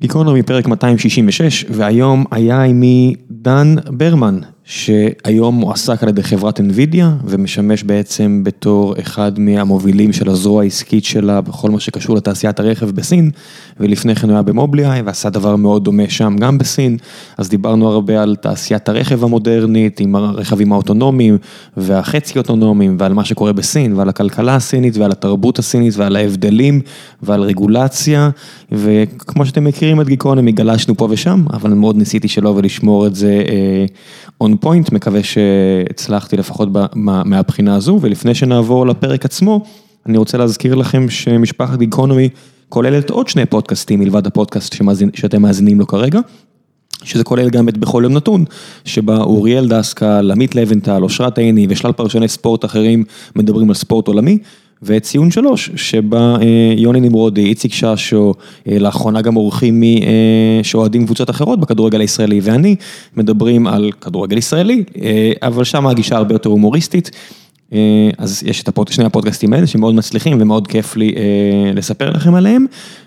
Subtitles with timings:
[0.00, 7.82] גיקונומי פרק 266, והיום היה עימי דן ברמן, שהיום מועסק על ידי חברת NVIDIA, ומשמש
[7.82, 13.30] בעצם בתור אחד מהמובילים של הזרוע העסקית שלה בכל מה שקשור לתעשיית הרכב בסין,
[13.80, 16.96] ולפני כן הוא היה במובליאיי ועשה דבר מאוד דומה שם גם בסין,
[17.38, 21.38] אז דיברנו הרבה על תעשיית הרכב המודרנית, עם הרכבים האוטונומיים
[21.76, 26.80] והחצי אוטונומיים, ועל מה שקורה בסין, ועל הכלכלה הסינית, ועל התרבות הסינית, ועל ההבדלים,
[27.22, 28.30] ועל רגולציה,
[28.72, 33.42] וכמו שאתם מכירים את גיקונומי, גלשנו פה ושם, אבל מאוד ניסיתי שלא ולשמור את זה
[34.44, 36.68] on point, מקווה שהצלחתי לפחות
[37.24, 39.64] מהבחינה הזו, ולפני שנעבור לפרק עצמו,
[40.06, 42.28] אני רוצה להזכיר לכם שמשפחת גיקונומי
[42.68, 44.76] כוללת עוד שני פודקאסטים מלבד הפודקאסט
[45.14, 46.20] שאתם מאזינים לו כרגע.
[47.04, 48.44] שזה כולל גם את בכל יום נתון,
[48.84, 53.04] שבה אוריאל דסקל, עמית לבנטל, אושרת עיני ושלל פרשני ספורט אחרים
[53.36, 54.38] מדברים על ספורט עולמי.
[54.82, 56.36] וציון שלוש, שבה
[56.76, 58.34] יוני נמרודי, איציק ששו,
[58.66, 59.82] לאחרונה גם אורחים
[60.62, 62.76] שאוהדים קבוצות אחרות בכדורגל הישראלי, ואני
[63.16, 64.84] מדברים על כדורגל ישראלי,
[65.42, 67.10] אבל שם הגישה הרבה יותר הומוריסטית.
[68.18, 71.14] אז יש את שני הפודקאסטים האלה שמאוד מצליחים ומאוד כיף לי
[71.74, 72.66] לספר לכם עליהם,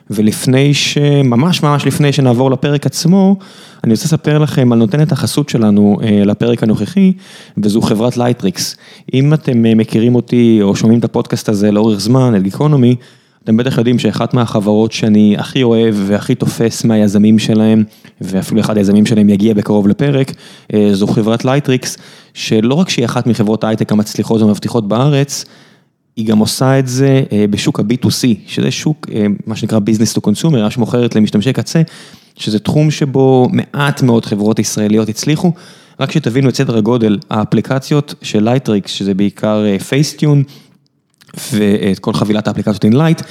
[0.09, 3.36] ולפני שממש ממש לפני שנעבור לפרק עצמו,
[3.84, 7.14] אני רוצה לספר לכם על נותנת החסות שלנו לפרק הנוכחי,
[7.58, 8.75] וזו חברת לייטריקס.
[9.14, 12.95] אם אתם מכירים אותי או שומעים את הפודקאסט הזה לאורך זמן, את גיקונומי,
[13.44, 17.83] אתם בטח יודעים שאחת מהחברות שאני הכי אוהב והכי תופס מהיזמים שלהם,
[18.22, 20.31] ואפילו אחד היזמים שלהם יגיע בקרוב לפרק,
[20.94, 21.97] זו חברת לייטריקס,
[22.33, 25.45] שלא רק שהיא אחת מחברות ההייטק המצליחות ומבטיחות בארץ,
[26.16, 29.08] היא גם עושה את זה בשוק ה-B2C, שזה שוק,
[29.47, 31.81] מה שנקרא Business to Consumer, שמוכרת למשתמשי קצה,
[32.35, 35.52] שזה תחום שבו מעט מאוד חברות ישראליות הצליחו,
[36.00, 40.44] רק שתבינו את סדר הגודל, האפליקציות של לייטריקס, שזה בעיקר פייסטיון,
[41.53, 43.21] ואת כל חבילת האפליקציות אינלייט,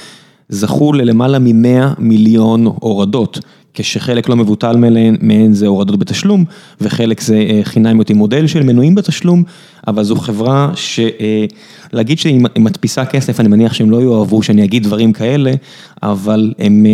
[0.49, 3.39] זכו ללמעלה מ-100 מיליון הורדות,
[3.73, 4.75] כשחלק לא מבוטל
[5.21, 6.45] מהן זה הורדות בתשלום,
[6.81, 9.43] וחלק זה חינמיות עם מודל של מנויים בתשלום,
[9.87, 15.13] אבל זו חברה שלהגיד שהיא מדפיסה כסף, אני מניח שהם לא יאהבו שאני אגיד דברים
[15.13, 15.51] כאלה,
[16.03, 16.85] אבל הם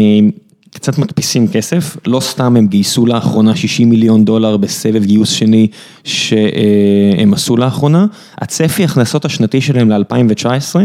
[0.73, 5.67] קצת מדפיסים כסף, לא סתם הם גייסו לאחרונה 60 מיליון דולר בסבב גיוס שני
[6.03, 8.05] שהם עשו לאחרונה,
[8.37, 10.75] הצפי הכנסות השנתי שלהם ל-2019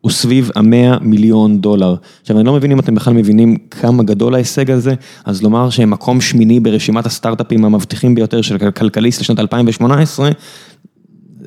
[0.00, 1.94] הוא סביב ה-100 מיליון דולר.
[2.22, 5.90] עכשיו אני לא מבין אם אתם בכלל מבינים כמה גדול ההישג הזה, אז לומר שהם
[5.90, 10.30] מקום שמיני ברשימת הסטארט-אפים המבטיחים ביותר של כלכליסט לשנת 2018,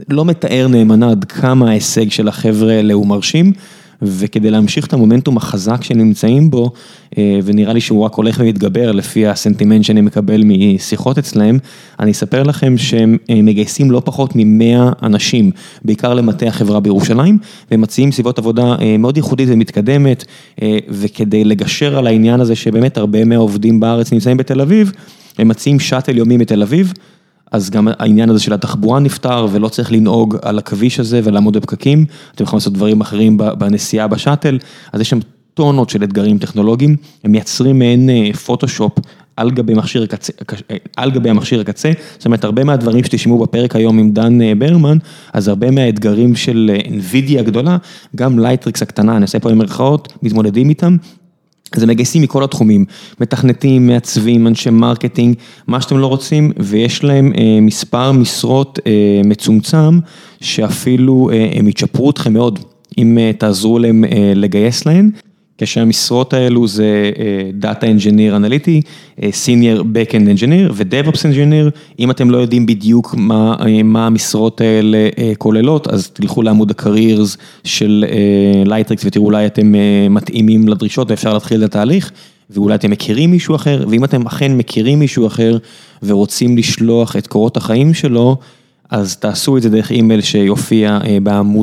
[0.09, 3.53] לא מתאר נאמנה עד כמה ההישג של החבר'ה האלה הוא מרשים.
[4.05, 6.71] וכדי להמשיך את המומנטום החזק שנמצאים בו,
[7.17, 11.59] ונראה לי שהוא רק הולך ומתגבר לפי הסנטימנט שאני מקבל משיחות אצלהם,
[11.99, 15.51] אני אספר לכם שהם מגייסים לא פחות ממאה אנשים,
[15.85, 17.37] בעיקר למטה החברה בירושלים,
[17.71, 20.25] והם מציעים סביבות עבודה מאוד ייחודית ומתקדמת,
[20.89, 24.91] וכדי לגשר על העניין הזה שבאמת הרבה מהעובדים בארץ נמצאים בתל אביב,
[25.37, 26.93] הם מציעים שאטל יומי מתל אביב.
[27.53, 32.05] אז גם העניין הזה של התחבורה נפתר ולא צריך לנהוג על הכביש הזה ולעמוד בפקקים,
[32.35, 34.57] אתם יכולים לעשות דברים אחרים בנסיעה בשאטל,
[34.93, 35.19] אז יש שם
[35.53, 38.09] טונות של אתגרים טכנולוגיים, הם מייצרים מעין
[38.45, 38.93] פוטושופ
[39.37, 40.33] על גבי מכשיר הקצה,
[40.97, 44.97] על גבי המכשיר הקצה, זאת אומרת הרבה מהדברים שתשמעו בפרק היום עם דן ברמן,
[45.33, 47.77] אז הרבה מהאתגרים של NVIDIA הגדולה,
[48.15, 50.97] גם לייטריקס הקטנה, אני עושה פה במרכאות, מתמודדים איתם.
[51.77, 52.85] אז הם מגייסים מכל התחומים,
[53.19, 55.35] מתכנתים, מעצבים, אנשי marketing,
[55.67, 58.79] מה שאתם לא רוצים, ויש להם מספר משרות
[59.25, 59.99] מצומצם,
[60.41, 62.59] שאפילו הם יצ'פרו אתכם מאוד,
[62.97, 64.03] אם תעזרו להם
[64.35, 65.09] לגייס להן.
[65.63, 67.11] כשהמשרות האלו זה
[67.61, 68.87] Data Engineer Analytic,
[69.19, 71.69] Senior Backend Engineer ו-DevOps Engineer,
[71.99, 73.15] אם אתם לא יודעים בדיוק
[73.83, 78.05] מה המשרות האלה כוללות, אז תלכו לעמוד ה-Careers של
[78.65, 79.73] לייטריקס ותראו אולי אתם
[80.09, 82.11] מתאימים לדרישות ואפשר להתחיל את התהליך,
[82.49, 85.57] ואולי אתם מכירים מישהו אחר, ואם אתם אכן מכירים מישהו אחר
[86.03, 88.37] ורוצים לשלוח את קורות החיים שלו,
[88.89, 90.99] אז תעשו את זה דרך אימייל שיופיע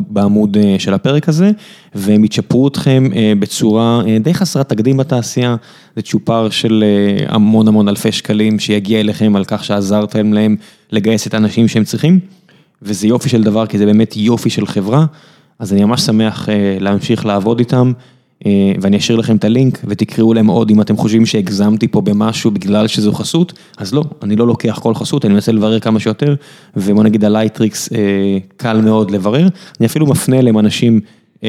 [0.08, 1.50] בעמוד של הפרק הזה,
[1.94, 3.08] והם יצ'פרו אתכם
[3.38, 5.56] בצורה די חסרת תקדים בתעשייה,
[5.97, 6.84] זה צ'ופר של
[7.28, 10.56] המון המון אלפי שקלים שיגיע אליכם על כך שעזרתם להם
[10.93, 12.19] לגייס את האנשים שהם צריכים,
[12.82, 15.06] וזה יופי של דבר כי זה באמת יופי של חברה,
[15.58, 16.49] אז אני ממש שמח
[16.81, 17.93] להמשיך לעבוד איתם.
[18.81, 20.70] ואני אשאיר לכם את הלינק ותקראו להם עוד.
[20.70, 24.94] אם אתם חושבים שהגזמתי פה במשהו בגלל שזו חסות, אז לא, אני לא לוקח כל
[24.94, 26.34] חסות, אני מנסה לברר כמה שיותר,
[26.76, 27.88] ובוא נגיד בלייטריקס
[28.56, 29.48] קל מאוד לברר,
[29.81, 31.00] אני אפילו מפנה אליהם אנשים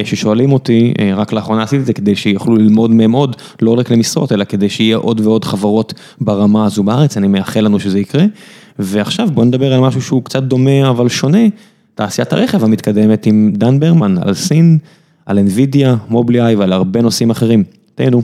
[0.03, 4.31] ששואלים אותי, רק לאחרונה עשיתי את זה כדי שיוכלו ללמוד מהם עוד, לא רק למשרות,
[4.31, 8.25] אלא כדי שיהיה עוד ועוד חברות ברמה הזו בארץ, אני מאחל לנו שזה יקרה,
[8.79, 11.47] ועכשיו בוא נדבר על משהו שהוא קצת דומה אבל שונה,
[11.95, 14.77] תעשיית הרכב המתקדמת עם דן ברמן על סין.
[15.31, 17.63] על NVIDIA, מובלי-איי ועל הרבה נושאים אחרים.
[17.95, 18.21] תהנו.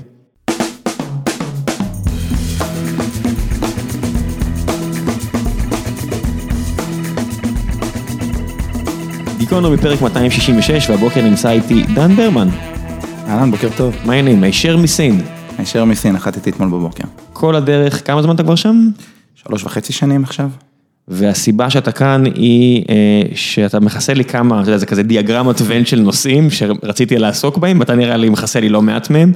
[9.37, 12.47] גיקונומי פרק 266, והבוקר נמצא איתי דן ברמן.
[13.27, 13.95] אהלן, בוקר טוב.
[14.05, 14.43] מה העניינים?
[14.43, 15.21] הישר מסין.
[15.57, 17.03] הישר מסין, נחתתי אתמול בבוקר.
[17.33, 18.89] כל הדרך, כמה זמן אתה כבר שם?
[19.35, 20.49] שלוש וחצי שנים עכשיו.
[21.07, 25.85] והסיבה שאתה כאן היא אה, שאתה מכסה לי כמה, אתה יודע, זה כזה דיאגרמת ון
[25.85, 29.31] של נושאים שרציתי לעסוק בהם, ואתה נראה לי מכסה לי לא מעט מהם.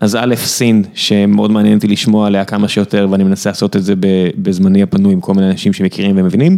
[0.00, 3.94] אז א', סין, שמאוד מעניין אותי לשמוע עליה כמה שיותר, ואני מנסה לעשות את זה
[4.36, 6.56] בזמני הפנוי עם כל מיני אנשים שמכירים ומבינים.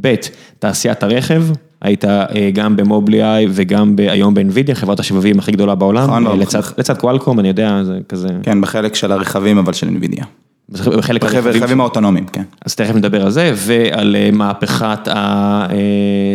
[0.00, 0.14] ב',
[0.58, 1.42] תעשיית הרכב,
[1.80, 6.60] היית אה, גם במובלי-איי וגם היום באנווידיה, חברת השבבים הכי גדולה בעולם, נכון, אה, לצד,
[6.78, 8.28] לצד קואלקום, אני יודע, זה כזה...
[8.42, 10.24] כן, בחלק של הרכבים, אבל של אנווידיה.
[10.70, 12.42] בחלק הרכבים האוטונומיים, כן.
[12.64, 15.08] אז תכף נדבר על זה, ועל אה, מהפכת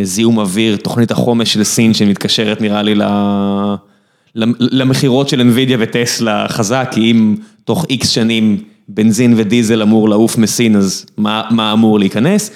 [0.04, 2.96] הזיהום אוויר, תוכנית החומש של סין, שמתקשרת נראה לי
[4.60, 10.76] למכירות של אנווידיה וטסלה חזק, כי אם תוך איקס שנים בנזין ודיזל אמור לעוף מסין,
[10.76, 12.52] אז מה, מה אמור להיכנס?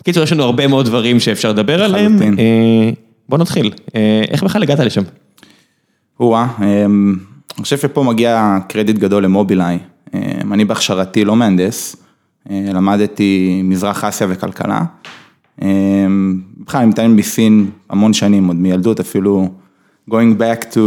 [0.00, 2.22] בקיצור, יש לנו הרבה מאוד דברים שאפשר לדבר עליהם.
[2.22, 2.90] אה,
[3.28, 5.02] בוא נתחיל, אה, איך בכלל הגעת לשם?
[6.20, 7.16] או-אה, אמ,
[7.56, 9.78] אני חושב שפה מגיע קרדיט גדול למובילאיי.
[10.52, 11.96] אני בהכשרתי לא מהנדס,
[12.50, 14.84] אה, למדתי מזרח אסיה וכלכלה.
[15.62, 19.48] אמ, בכלל, אני מתאמן בסין המון שנים, עוד מילדות אפילו,
[20.10, 20.78] going back to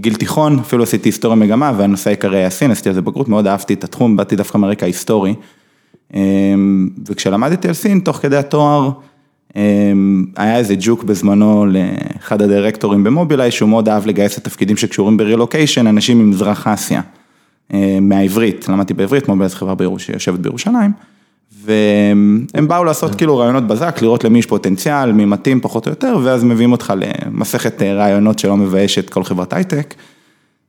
[0.00, 3.46] גיל תיכון, אפילו עשיתי היסטוריה מגמה, והנושא העיקרי היה סין, עשיתי על זה בגרות, מאוד
[3.46, 5.34] אהבתי את התחום, באתי דווקא מרקע היסטורי.
[7.06, 8.90] וכשלמדתי על סין, תוך כדי התואר,
[10.36, 15.86] היה איזה ג'וק בזמנו לאחד הדירקטורים במובילאיי, שהוא מאוד אהב לגייס את התפקידים שקשורים ברילוקיישן,
[15.86, 17.00] אנשים ממזרח אסיה,
[18.00, 20.92] מהעברית, למדתי בעברית, מובילאיי זו חברה שיושבת בירושלים,
[21.64, 26.18] והם באו לעשות כאילו רעיונות בזק, לראות למי יש פוטנציאל, מי מתאים פחות או יותר,
[26.22, 29.94] ואז מביאים אותך למסכת אה, רעיונות שלא מביישת כל חברת הייטק.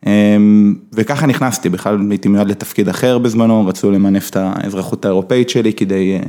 [0.06, 5.74] אמ, וככה נכנסתי, בכלל הייתי מיועד לתפקיד אחר בזמנו, רצו למנף את האזרחות האירופאית שלי
[5.74, 6.28] כדי אה,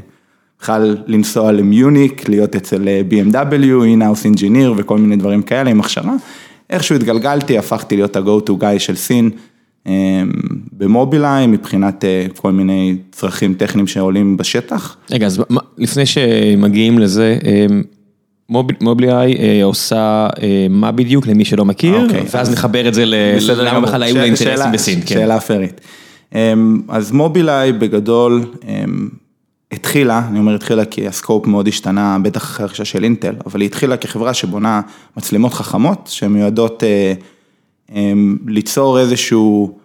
[0.61, 6.15] בכלל לנסוע למיוניק, להיות אצל אה, BMW, in-house engineer וכל מיני דברים כאלה עם הכשרה.
[6.71, 9.31] איכשהו התגלגלתי, הפכתי להיות ה-go to guy של סין
[10.73, 14.97] במובילאיי מבחינת אה, כל מיני צרכים טכניים שעולים בשטח.
[15.11, 15.43] רגע, אז
[15.79, 17.83] לפני שמגיעים לזה, אמ,
[18.81, 23.81] מובלי-איי אה, עושה אה, מה בדיוק למי שלא מכיר, אוקיי, ואז נחבר את זה ללמה
[23.81, 25.01] בכלל היו לאינטרסים בסין.
[25.01, 25.07] כן.
[25.07, 25.81] שאלה פיירית.
[26.35, 29.09] אמ, אז מובילאיי בגדול אמ,
[29.73, 33.67] התחילה, אני אומר התחילה כי הסקופ מאוד השתנה, בטח אחרי הרכישה של אינטל, אבל היא
[33.67, 34.81] התחילה כחברה שבונה
[35.17, 36.89] מצלמות חכמות, שמיועדות אמ,
[38.47, 39.79] ליצור איזשהו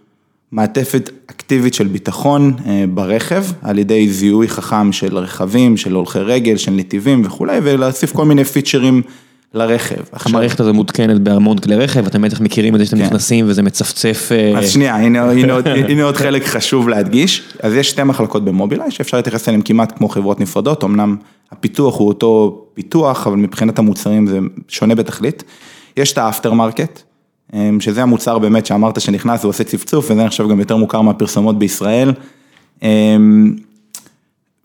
[0.52, 6.58] מעטפת אקטיבית של ביטחון אה, ברכב, על ידי זיהוי חכם של רכבים, של הולכי רגל,
[6.58, 9.02] של נתיבים וכולי, ולהוסיף כל מיני פיצ'רים
[9.54, 10.02] לרכב.
[10.14, 13.04] המערכת הזו מותקנת בהמון כלי רכב, אתם בטח מכירים את זה שאתם כן.
[13.04, 14.30] נכנסים וזה מצפצף.
[14.32, 17.44] אה, אז שנייה, הנה עוד חלק חשוב להדגיש.
[17.60, 21.16] אז יש שתי מחלקות במובילאיי שאפשר להתייחס אליהן כמעט כמו חברות נפרדות, אמנם
[21.52, 25.44] הפיתוח הוא אותו פיתוח, אבל מבחינת המוצרים זה שונה בתכלית.
[25.98, 27.07] יש את ה-after market, אמ,
[27.80, 32.14] שזה המוצר באמת שאמרת שנכנס ועושה צפצוף, וזה עכשיו גם יותר מוכר מהפרסומות בישראל.
[32.84, 33.56] אמ,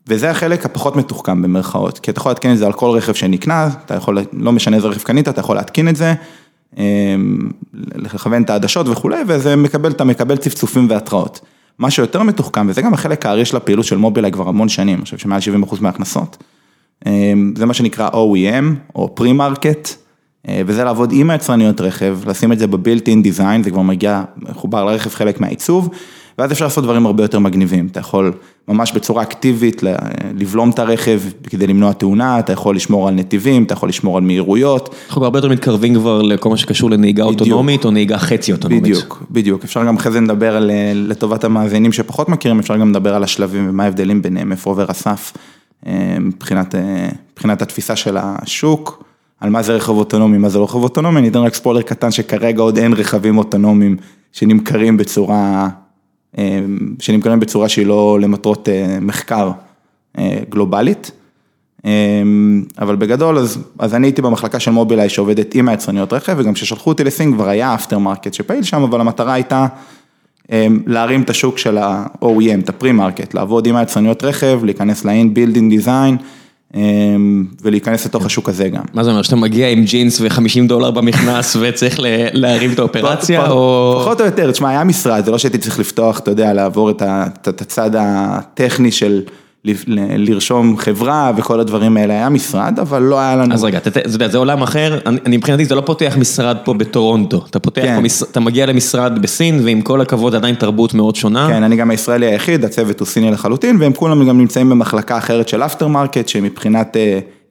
[0.06, 3.68] וזה החלק הפחות מתוחכם במרכאות, כי אתה יכול להתקין את זה על כל רכב שנקנה,
[3.86, 6.14] אתה יכול, לא משנה איזה רכב קנית, אתה יכול להתקין את זה,
[6.78, 7.38] אמ,
[7.74, 11.40] לכוון את העדשות וכולי, וזה מקבל, אתה מקבל צפצופים והתראות.
[11.78, 15.04] מה שיותר מתוחכם, וזה גם החלק הארי של הפעילות של מובילאיי כבר המון שנים, אני
[15.04, 16.42] חושב שמעל 70% מההכנסות,
[17.56, 20.01] זה מה שנקרא OEM, או pre-market.
[20.48, 24.84] אה, וזה לעבוד עם היצרניות רכב, לשים את זה בבילט-אין דיזיין, זה כבר מגיע, מחובר
[24.84, 25.90] לרכב חלק מהעיצוב,
[26.38, 28.32] ואז אפשר לעשות דברים הרבה יותר מגניבים, אתה יכול
[28.68, 29.82] ממש בצורה אקטיבית
[30.38, 31.20] לבלום את הרכב
[31.50, 34.94] כדי למנוע תאונה, אתה יכול לשמור על נתיבים, אתה יכול לשמור על מהירויות.
[35.08, 37.40] אנחנו הרבה יותר מתקרבים כבר לכל מה שקשור לנהיגה בדיוק.
[37.40, 38.82] אוטונומית או נהיגה חצי אוטונומית.
[38.82, 43.14] בדיוק, בדיוק, אפשר גם אחרי זה לדבר על, לטובת המאזינים שפחות מכירים, אפשר גם לדבר
[43.14, 45.32] על השלבים ומה ההבדלים ביניהם, איפה עובר הסף,
[45.86, 49.11] אה, מבחינת, אה, מבחינת התפיסה של השוק.
[49.42, 52.10] על מה זה רכב אוטונומי, מה זה לא רכב אוטונומי, אני אתן רק ספוילר קטן
[52.10, 53.96] שכרגע עוד אין רכבים אוטונומיים
[54.32, 55.68] שנמכרים בצורה,
[56.38, 56.60] אה,
[56.98, 59.50] שנמכרים בצורה שהיא לא למטרות אה, מחקר
[60.18, 61.10] אה, גלובלית.
[62.78, 66.90] אבל בגדול, אז, אז אני הייתי במחלקה של מובילאיי שעובדת עם היצרניות רכב, וגם כששלחו
[66.90, 69.66] אותי לסין כבר היה after market שפעיל שם, אבל המטרה הייתה
[70.86, 76.22] להרים את השוק של ה-OEM, את ה-pre market, לעבוד עם היצרניות רכב, להיכנס ל-built-in design.
[76.74, 78.82] אמ, ולהיכנס לתוך השוק הזה גם.
[78.94, 81.96] מה זה אומר, שאתה מגיע עם ג'ינס ו-50 דולר במכנס וצריך
[82.32, 83.98] להרים את האופרציה או...
[84.00, 87.60] פחות או יותר, תשמע, היה משרד, זה לא שהייתי צריך לפתוח, אתה יודע, לעבור את
[87.60, 89.22] הצד הטכני של...
[89.64, 93.54] לרשום חברה וכל הדברים האלה, היה משרד, אבל לא היה לנו...
[93.54, 97.44] אז רגע, אתה יודע, זה עולם אחר, אני מבחינתי, זה לא פותח משרד פה בטורונטו,
[97.50, 98.08] אתה פותח כן.
[98.08, 101.48] פה, אתה מגיע למשרד בסין, ועם כל הכבוד עדיין תרבות מאוד שונה.
[101.48, 105.48] כן, אני גם הישראלי היחיד, הצוות הוא סיני לחלוטין, והם כולם גם נמצאים במחלקה אחרת
[105.48, 106.96] של after market, שמבחינת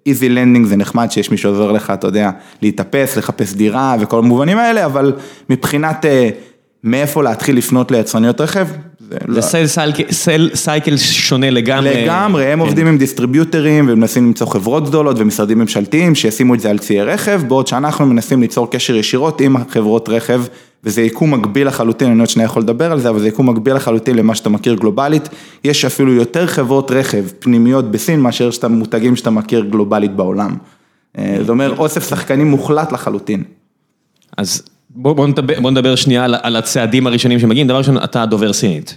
[0.05, 4.57] easy landing זה נחמד שיש מישהו שעוזר לך, אתה יודע, להתאפס, לחפש דירה וכל המובנים
[4.57, 5.13] האלה, אבל
[5.49, 6.29] מבחינת אה,
[6.83, 8.67] מאיפה להתחיל לפנות ליצרניות רכב,
[9.11, 9.41] זה לא...
[10.11, 12.03] sale cycle שונה לגמרי.
[12.03, 12.65] לגמרי, הם כן.
[12.65, 17.41] עובדים עם distributor־ים ומנסים למצוא חברות גדולות ומשרדים ממשלתיים שישימו את זה על ציי רכב,
[17.47, 20.43] בעוד שאנחנו מנסים ליצור קשר ישירות עם חברות רכב,
[20.83, 23.75] וזה יקום מקביל לחלוטין, אני עוד שנייה יכול לדבר על זה, אבל זה יקום מקביל
[23.75, 25.29] לחלוטין למה שאתה מכיר גלובלית.
[25.63, 30.55] יש אפילו יותר חברות רכב פנימיות בסין מאשר שאתה מותגים שאתה מכיר גלובלית בעולם.
[31.17, 33.43] אה, זה אומר אוסף שחקנים מוחלט לחלוטין.
[34.37, 34.63] אז
[34.95, 38.53] בוא, בוא, נדבר, בוא נדבר שנייה על, על הצעדים הראשונים שמגיעים, דבר ראשון, אתה דובר
[38.53, 38.95] סינית.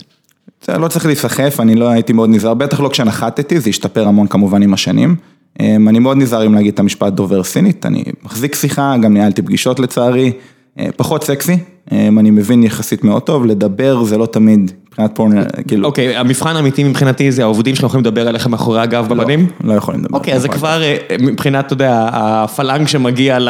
[0.62, 4.26] זה לא צריך להיסחף, אני לא הייתי מאוד נזהר, בטח לא כשנחתתי, זה השתפר המון
[4.26, 5.16] כמובן עם השנים.
[5.60, 9.42] אמ, אני מאוד נזהר אם להגיד את המשפט דובר סינית, אני מחזיק שיחה, גם ניהלתי
[9.42, 10.32] פגישות לצערי,
[10.78, 11.56] אה, פחות סקסי,
[11.92, 16.56] אמ, אני מבין יחסית מאוד טוב, לדבר זה לא תמיד, מבחינת פורנר, כאילו, אוקיי, המבחן
[16.56, 19.46] האמיתי מבחינתי זה העובדים שלא יכולים לדבר עליך מאחורי הגב לא, בבנים?
[19.64, 20.18] לא יכולים לדבר.
[20.18, 23.48] אוקיי, אז זה כבר אה, מבחינת, אתה יודע, הפלנג שמגיע ל...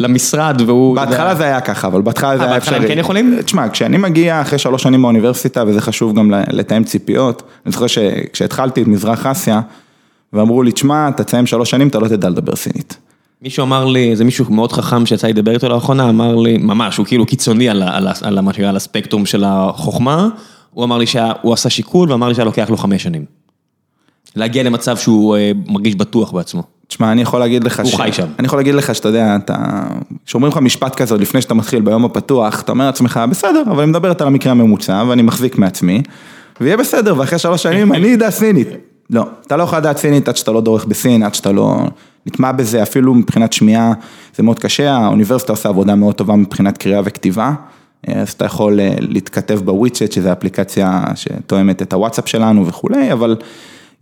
[0.00, 0.96] למשרד והוא...
[0.96, 2.90] בהתחלה זה היה ככה, אבל בהתחלה זה אה, היה בהתחלה אפשרי.
[2.90, 3.42] הם כן יכולים?
[3.44, 8.82] תשמע, כשאני מגיע אחרי שלוש שנים באוניברסיטה, וזה חשוב גם לתאם ציפיות, אני זוכר שכשהתחלתי
[8.82, 9.60] את מזרח אסיה,
[10.32, 12.96] ואמרו לי, תשמע, אתה תסיים שלוש שנים, אתה לא תדע לדבר סינית.
[13.42, 16.96] מישהו אמר לי, זה מישהו מאוד חכם שיצא לי לדבר איתו לאחרונה, אמר לי, ממש,
[16.96, 17.82] הוא כאילו קיצוני על,
[18.42, 20.28] מה שנקרא, על הספקטרום של החוכמה,
[20.70, 23.24] הוא אמר לי שהוא עשה שיקול ואמר לי שהיה לוקח לו חמש שנים.
[24.36, 26.62] להגיע למצב שהוא אה, מרגיש בטוח בעצמו.
[26.92, 28.26] תשמע, אני יכול להגיד לך הוא חי שם.
[28.38, 29.82] אני יכול להגיד לך שאתה יודע, אתה...
[30.26, 33.90] כשאומרים לך משפט כזה לפני שאתה מתחיל ביום הפתוח, אתה אומר לעצמך, בסדר, אבל אני
[33.90, 36.02] מדברת על המקרה הממוצע, ואני מחזיק מעצמי,
[36.60, 38.68] ויהיה בסדר, ואחרי שלוש שנים אני אדע סינית.
[39.10, 41.76] לא, אתה לא יכול לדעת סינית עד שאתה לא דורך בסין, עד שאתה לא
[42.26, 43.92] נטמע בזה, אפילו מבחינת שמיעה,
[44.36, 47.52] זה מאוד קשה, האוניברסיטה עושה עבודה מאוד טובה מבחינת קריאה וכתיבה.
[48.06, 53.36] אז אתה יכול אה, להתכתב בוויצ'ט, שזו אפליקציה שתואמת את הוואטסאפ שלנו וכולי, אבל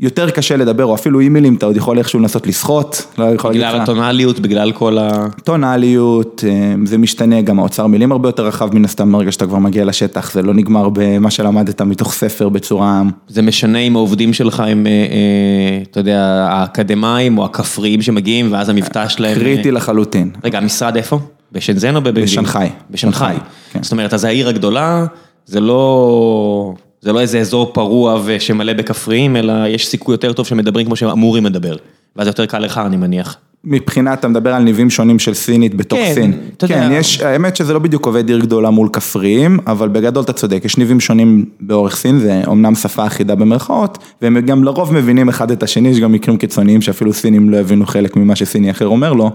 [0.01, 3.81] יותר קשה לדבר, או אפילו אימיילים, אתה עוד יכול איכשהו לנסות לסחוט, לא בגלל.
[3.81, 5.27] הטונאליות, בגלל כל ה...
[5.45, 9.59] טונאליות, אה, זה משתנה, גם האוצר מילים הרבה יותר רחב מן הסתם, ברגע שאתה כבר
[9.59, 13.03] מגיע לשטח, זה לא נגמר במה שלמדת מתוך ספר בצורה...
[13.29, 18.69] זה משנה אם העובדים שלך הם, אה, אה, אתה יודע, האקדמאים או הכפריים שמגיעים, ואז
[18.69, 19.35] המבטא שלהם...
[19.35, 20.31] קריטי לחלוטין.
[20.45, 21.19] רגע, המשרד איפה?
[21.53, 22.27] בשנזן או בבייג'ינג?
[22.27, 22.69] בשנגחאי.
[22.91, 23.35] בשנגחאי.
[23.35, 23.83] שנגחאי, כן.
[23.83, 25.07] זאת אומרת, אז העיר הגדולה,
[25.47, 26.75] זה לא...
[27.03, 31.47] זה לא איזה אזור פרוע ושמלא בכפריים, אלא יש סיכוי יותר טוב שמדברים כמו שאמורים
[31.47, 31.77] לדבר.
[32.17, 33.37] ואז יותר קל לך, אני מניח.
[33.65, 36.33] מבחינת, אתה מדבר על ניבים שונים של סינית בתוך כן, סין.
[36.57, 36.75] אתה יודע.
[36.75, 40.63] כן, יש, האמת שזה לא בדיוק עובד עיר גדולה מול כפריים, אבל בגדול אתה צודק,
[40.65, 45.51] יש ניבים שונים באורך סין, זה אומנם שפה אחידה במרכאות, והם גם לרוב מבינים אחד
[45.51, 49.13] את השני, יש גם מקרים קיצוניים שאפילו סינים לא הבינו חלק ממה שסיני אחר אומר
[49.13, 49.31] לו,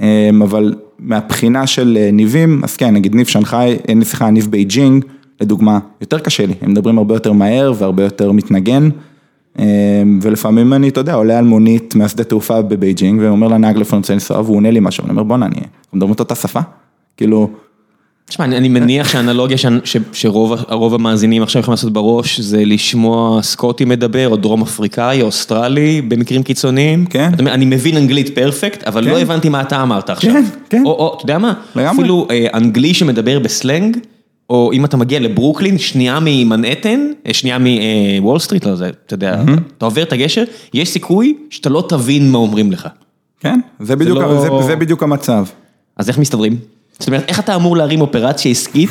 [0.00, 5.04] אמ, אבל מהבחינה של אה, ניבים, אז כן, נגיד ניב שנגחאי, אה, סליחה, ניב בייג'ינג,
[5.40, 8.88] לדוגמה, יותר קשה לי, הם מדברים הרבה יותר מהר והרבה יותר מתנגן.
[9.58, 9.64] אמ,
[10.22, 14.40] ולפעמים אני, אתה יודע, עולה על מונית מהשדה תעופה בבייג'ינג, ואומר לנהג לפעמים רוצה לנסוע,
[14.40, 15.60] והוא עונה לי משהו, אני אומר בואנה, אני,
[15.92, 16.60] מדברים את אותה שפה?
[17.16, 17.50] כאילו,
[18.28, 23.42] תשמע, אני אני מניח שהאנלוגיה ש- ש- שרוב המאזינים עכשיו יכולים לעשות בראש, זה לשמוע
[23.42, 27.06] סקוטי מדבר, או דרום אפריקאי, או אוסטרלי, במקרים קיצוניים.
[27.06, 27.30] כן.
[27.34, 29.10] אתה אומר, אני מבין אנגלית perfect, אבל כן.
[29.10, 30.32] לא הבנתי מה אתה אמרת עכשיו.
[30.32, 30.82] כן, כן.
[30.84, 31.52] או, או, אתה יודע מה?
[31.76, 31.90] לגמרי.
[32.02, 33.96] אפילו אה, אנגלי שמדבר בסלנג,
[34.50, 39.42] או אם אתה מגיע לברוקלין, שנייה ממנהטן, אה, שנייה מוול סטריט, לא זה, אתה יודע,
[39.78, 42.88] אתה עובר את הגשר, יש סיכוי שאתה לא תבין מה אומרים לך.
[43.40, 45.46] כן, זה בדיוק, לא- זה, זה בדיוק המצב.
[45.96, 46.56] אז איך מסתדרים?
[46.98, 48.90] זאת אומרת, איך אתה אמור להרים אופרציה עסקית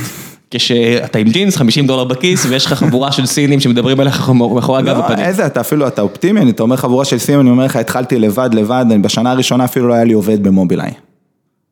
[0.51, 4.97] כשאתה עם ג'ינס, 50 דולר בכיס, ויש לך חבורה של סינים שמדברים עליך מאחורי הגב
[4.97, 5.19] לא, בפנים?
[5.19, 8.50] איזה, אתה אפילו, אתה אופטימי, אתה אומר חבורה של סינים, אני אומר לך, התחלתי לבד,
[8.53, 10.91] לבד, בשנה הראשונה אפילו לא היה לי עובד במובילאיי.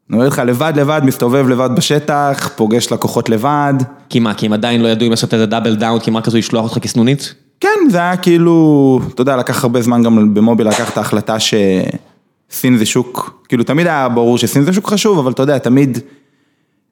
[0.09, 3.73] אני אומר לך, לבד, לבד, מסתובב לבד בשטח, פוגש לקוחות לבד.
[4.09, 6.37] כי מה, כי הם עדיין לא ידעו אם לעשות איזה double down, כי מה כזו
[6.37, 7.33] לשלוח אותך כסנונית?
[7.59, 12.77] כן, זה היה כאילו, אתה יודע, לקח הרבה זמן גם במובילאיי לקח את ההחלטה שסין
[12.77, 15.99] זה שוק, כאילו תמיד היה ברור שסין זה שוק חשוב, אבל אתה יודע, תמיד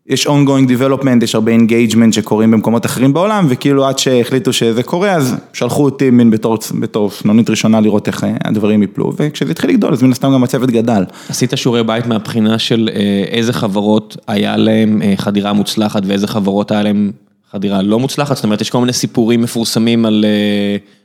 [0.08, 5.12] יש ongoing development, יש הרבה engagement שקורים במקומות אחרים בעולם, וכאילו עד שהחליטו שזה קורה,
[5.12, 9.70] אז שלחו אותי מין בתור, בתור סנונית ראשונה לראות איך אה, הדברים יפלו, וכשזה התחיל
[9.70, 11.04] לגדול, אז מן הסתם גם הצוות גדל.
[11.30, 16.72] עשית שיעורי בית מהבחינה של אה, איזה חברות היה להם אה, חדירה מוצלחת ואיזה חברות
[16.72, 17.12] היה להם
[17.52, 18.36] חדירה לא מוצלחת?
[18.36, 20.26] זאת אומרת, יש כל מיני סיפורים מפורסמים על,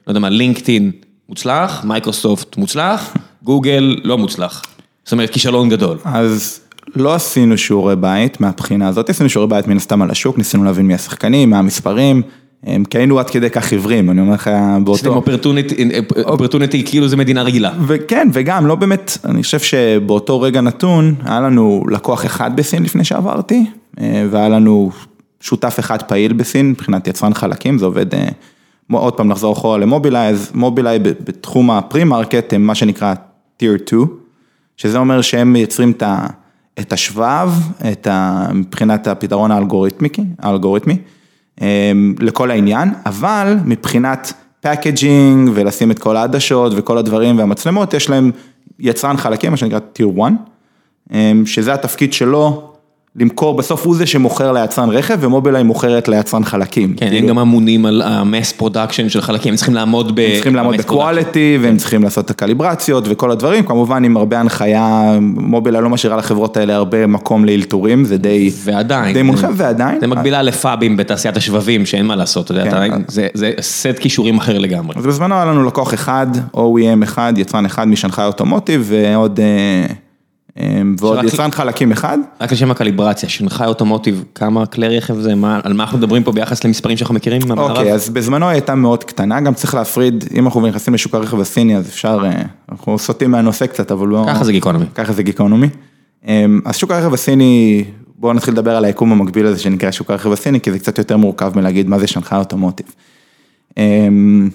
[0.06, 0.90] לא יודע מה, לינקדאין
[1.28, 4.62] מוצלח, מייקרוסופט מוצלח, גוגל לא מוצלח.
[5.04, 5.98] זאת אומרת, כישלון גדול.
[6.04, 6.60] אז
[6.94, 10.86] לא עשינו שיעורי בית מהבחינה הזאת, עשינו שיעורי בית מן הסתם על השוק, ניסינו להבין
[10.86, 12.22] מי השחקנים, מה המספרים,
[12.90, 15.14] כי היינו עד כדי כך עיוורים, אני אומר לך יש להם באותו...
[16.24, 17.72] opportunity כאילו זה מדינה רגילה.
[17.86, 23.04] וכן, וגם, לא באמת, אני חושב שבאותו רגע נתון, היה לנו לקוח אחד בסין לפני
[23.04, 23.66] שעברתי,
[24.00, 24.90] אה, והיה לנו
[25.40, 28.28] שותף אחד פעיל בסין, מבחינת יצרן חלקים, זה עובד, אה,
[28.92, 33.14] עוד פעם נחזור אחורה למובילאיי, אז מובילאיי בתחום ה-pre-market, הם מה שנקרא
[33.62, 34.02] Tier 2,
[34.76, 36.26] שזה אומר שהם מייצרים את ה...
[36.80, 37.50] את השבב,
[37.92, 38.46] את ה...
[38.54, 39.50] מבחינת הפתרון
[40.38, 40.98] האלגוריתמי,
[41.60, 48.30] אמ, לכל העניין, אבל מבחינת packaging ולשים את כל העדשות וכל הדברים והמצלמות, יש להם
[48.78, 50.32] יצרן חלקים, מה שנקרא Tier 1,
[51.12, 52.75] אמ, שזה התפקיד שלו
[53.20, 56.94] למכור, בסוף הוא זה שמוכר ליצרן רכב ומובילאיי מוכרת ליצרן חלקים.
[56.96, 60.20] כן, הם כאילו- גם אמונים על ה mass production של חלקים, הם צריכים לעמוד ב...
[60.20, 60.76] הם צריכים לעמוד.
[60.76, 65.88] ב quality, והם צריכים לעשות את הקליברציות וכל הדברים, כמובן עם הרבה הנחיה, מובילאיי לא
[65.90, 69.14] משאירה לחברות האלה הרבה מקום לאלתורים, זה די, ועדיין.
[69.14, 70.00] די מונחה, ועדיין.
[70.00, 72.68] זה מקבילה לפאבים בתעשיית השבבים, שאין מה לעשות, כן.
[72.68, 74.94] אתה- זה- זה סט כישורים אחר לגמרי.
[74.98, 79.94] אז בזמנו היה לנו לקוח אחד, OEM אחד, יצרן אחד משנגחאי אוטומוטיב, ועוד, אה,
[80.98, 82.18] ועוד שרק- יצרן חלקים אחד.
[82.40, 86.32] רק לשם הקליברציה, שנגחאי אוטומוטיב, כמה כלי רכב זה, מה- על מה אנחנו מדברים פה
[86.32, 87.70] ביחס למספרים שאנחנו מכירים מהמערב?
[87.70, 91.40] אוקיי, אז בזמנו היא הייתה מאוד קטנה, גם צריך להפריד, אם אנחנו נכנסים לשוק הרכב
[91.40, 94.24] הסיני, אז אפשר, אה, אנחנו סוטים מהנושא קצת, אבל לא...
[94.28, 94.84] ככה זה גיקונומי.
[94.94, 95.68] ככה זה גיקונומי.
[96.26, 97.84] אמ, אז שוק הרכב הסיני,
[98.18, 101.16] בואו נתחיל לדבר על היקום המקביל הזה שנקרא שוק הרכב הסיני, כי זה קצת יותר
[101.16, 102.86] מורכב מלהגיד מה זה שנגחאי אוטומוטיב.
[103.78, 104.48] אמ,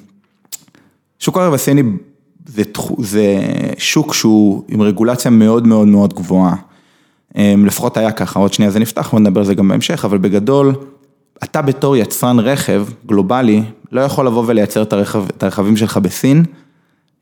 [1.20, 1.84] שוק הרכב הסיני
[2.46, 2.64] זה,
[3.00, 3.40] זה
[3.78, 6.56] שוק שהוא עם רגולציה מאוד מאוד מאוד גבוהה.
[7.36, 10.76] אמ, לפחות היה ככה, עוד שנייה זה נפתח ונדבר על זה גם בהמשך, אבל בגדול,
[11.44, 16.46] אתה בתור יצרן רכב גלובלי, לא יכול לבוא ולייצר את, הרכב, את הרכבים שלך בסין,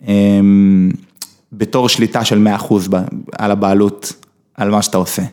[0.07, 0.91] אמ,
[1.53, 3.03] בתור שליטה של 100% ב-
[3.37, 4.13] על הבעלות,
[4.55, 5.23] על מה שאתה עושה.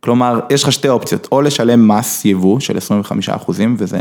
[0.00, 4.00] כלומר, יש לך שתי אופציות, או לשלם מס יבוא של 25%, וזה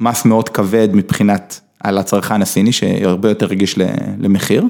[0.00, 3.78] מס מאוד כבד מבחינת, על הצרכן הסיני, שהרבה יותר רגיש
[4.20, 4.64] למחיר.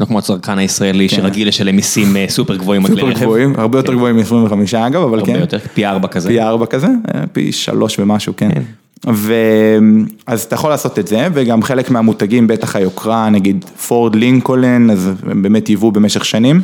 [0.00, 3.06] לא כמו הצרכן הישראלי שרגיל לשלם מיסים אה, סופר גבוהים על כלי כן.
[3.06, 3.24] סופר רכב.
[3.24, 5.40] גבוהים, הרבה יותר גבוהים מ-25 אגב, אבל הרבה כן.
[5.40, 6.28] יותר, פי ארבע כזה.
[6.28, 8.50] פי ארבע כזה, אה, פי שלוש ומשהו, כן.
[9.12, 9.34] ו...
[10.26, 15.10] אז אתה יכול לעשות את זה, וגם חלק מהמותגים, בטח היוקרה, נגיד פורד לינקולן, אז
[15.26, 16.60] הם באמת היוו במשך שנים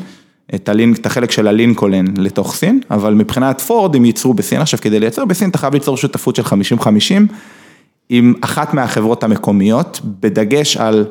[0.54, 4.80] את, הלינק, את החלק של הלינקולן לתוך סין, אבל מבחינת פורד הם ייצרו בסין, עכשיו
[4.80, 6.46] כדי לייצר בסין אתה חייב ליצור שותפות של 50-50
[8.08, 11.06] עם אחת מהחברות המקומיות, בדגש על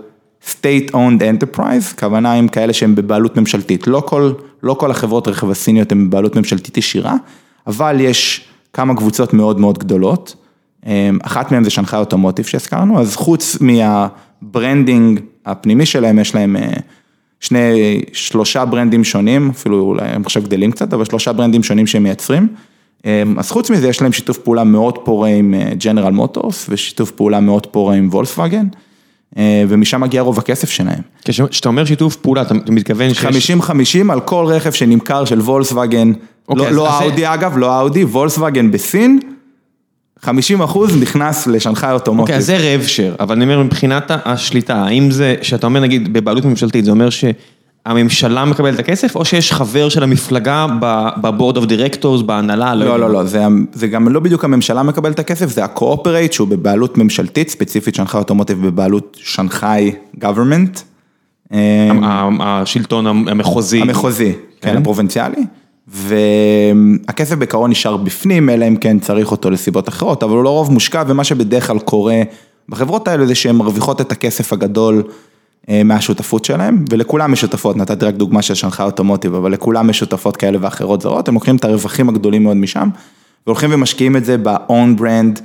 [0.45, 4.31] state owned enterprise, כוונה עם כאלה שהם בבעלות ממשלתית, לא כל,
[4.63, 7.15] לא כל החברות רכב הסיניות הן בבעלות ממשלתית ישירה,
[7.67, 10.35] אבל יש כמה קבוצות מאוד מאוד גדולות,
[10.85, 16.55] אמ, אחת מהן זה שנגחאי אוטומוטיב שהזכרנו, אז חוץ מה branding הפנימי שלהם, יש להם
[16.55, 16.71] אה,
[17.39, 22.03] שני, שלושה ברנדים שונים, אפילו אולי הם עכשיו גדלים קצת, אבל שלושה ברנדים שונים שהם
[22.03, 22.47] מייצרים.
[23.07, 27.39] אמ, אז חוץ מזה יש להם שיתוף פעולה מאוד פורה עם ג'נרל מוטורס ושיתוף פעולה
[27.39, 28.65] מאוד פורה עם וולסווגן,
[29.37, 30.99] אה, ומשם מגיע רוב הכסף שלהם.
[31.49, 33.51] כשאתה אומר שיתוף פעולה, אתה מתכוון שיש...
[33.51, 33.71] 50-50
[34.11, 36.11] על כל רכב שנמכר של וולסווגן,
[36.49, 39.19] אוקיי, לא לא אז זה- אאודי אגב, לא אאודי, וולסווגן בסין,
[40.21, 42.21] 50 אחוז נכנס לשנגחאי אוטומוטיב.
[42.23, 46.13] אוקיי, אז זה rev share, אבל אני אומר מבחינת השליטה, האם זה, שאתה אומר נגיד
[46.13, 47.09] בבעלות ממשלתית, זה אומר
[47.87, 50.65] שהממשלה מקבלת את הכסף, או שיש חבר של המפלגה
[51.21, 53.13] ב board of directors, בהנהלה, לא, לא, מה.
[53.13, 56.97] לא, זה, זה גם לא בדיוק הממשלה מקבלת את הכסף, זה ה corporate שהוא בבעלות
[56.97, 60.79] ממשלתית, ספציפית שנגחאי אוטומוטיב בבעלות שנגחאי גוברמנט.
[61.51, 61.55] ה-
[62.03, 63.81] ה- השלטון המחוזי.
[63.81, 64.77] המחוזי, כן, כן.
[64.77, 65.43] הפרובינציאלי.
[65.87, 71.03] והכסף בעיקרון נשאר בפנים, אלא אם כן צריך אותו לסיבות אחרות, אבל הוא לרוב מושקע,
[71.07, 72.21] ומה שבדרך כלל קורה
[72.69, 75.11] בחברות האלה זה שהן מרוויחות את הכסף הגדול אה,
[75.85, 80.37] מהשותפות שלהם, ולכולם יש שותפות, נתתי רק דוגמה של שנגחאי אוטומוטיב, אבל לכולם יש שותפות
[80.37, 82.89] כאלה ואחרות זרות, הם לוקחים את הרווחים הגדולים מאוד משם,
[83.47, 85.41] והולכים ומשקיעים את זה ב-own brand,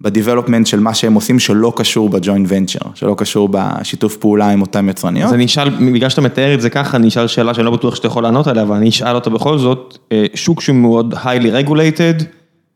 [0.00, 4.88] ב-development של מה שהם עושים שלא קשור ב-joint venture, שלא קשור בשיתוף פעולה עם אותם
[4.88, 5.28] יצרניות.
[5.28, 7.94] אז אני אשאל, בגלל שאתה מתאר את זה ככה, אני אשאל שאלה שאני לא בטוח
[7.94, 11.66] שאתה יכול לענות עליה, אבל אני אשאל אותה בכל זאת, אה, שוק שהוא מאוד highly
[11.66, 12.24] regulated,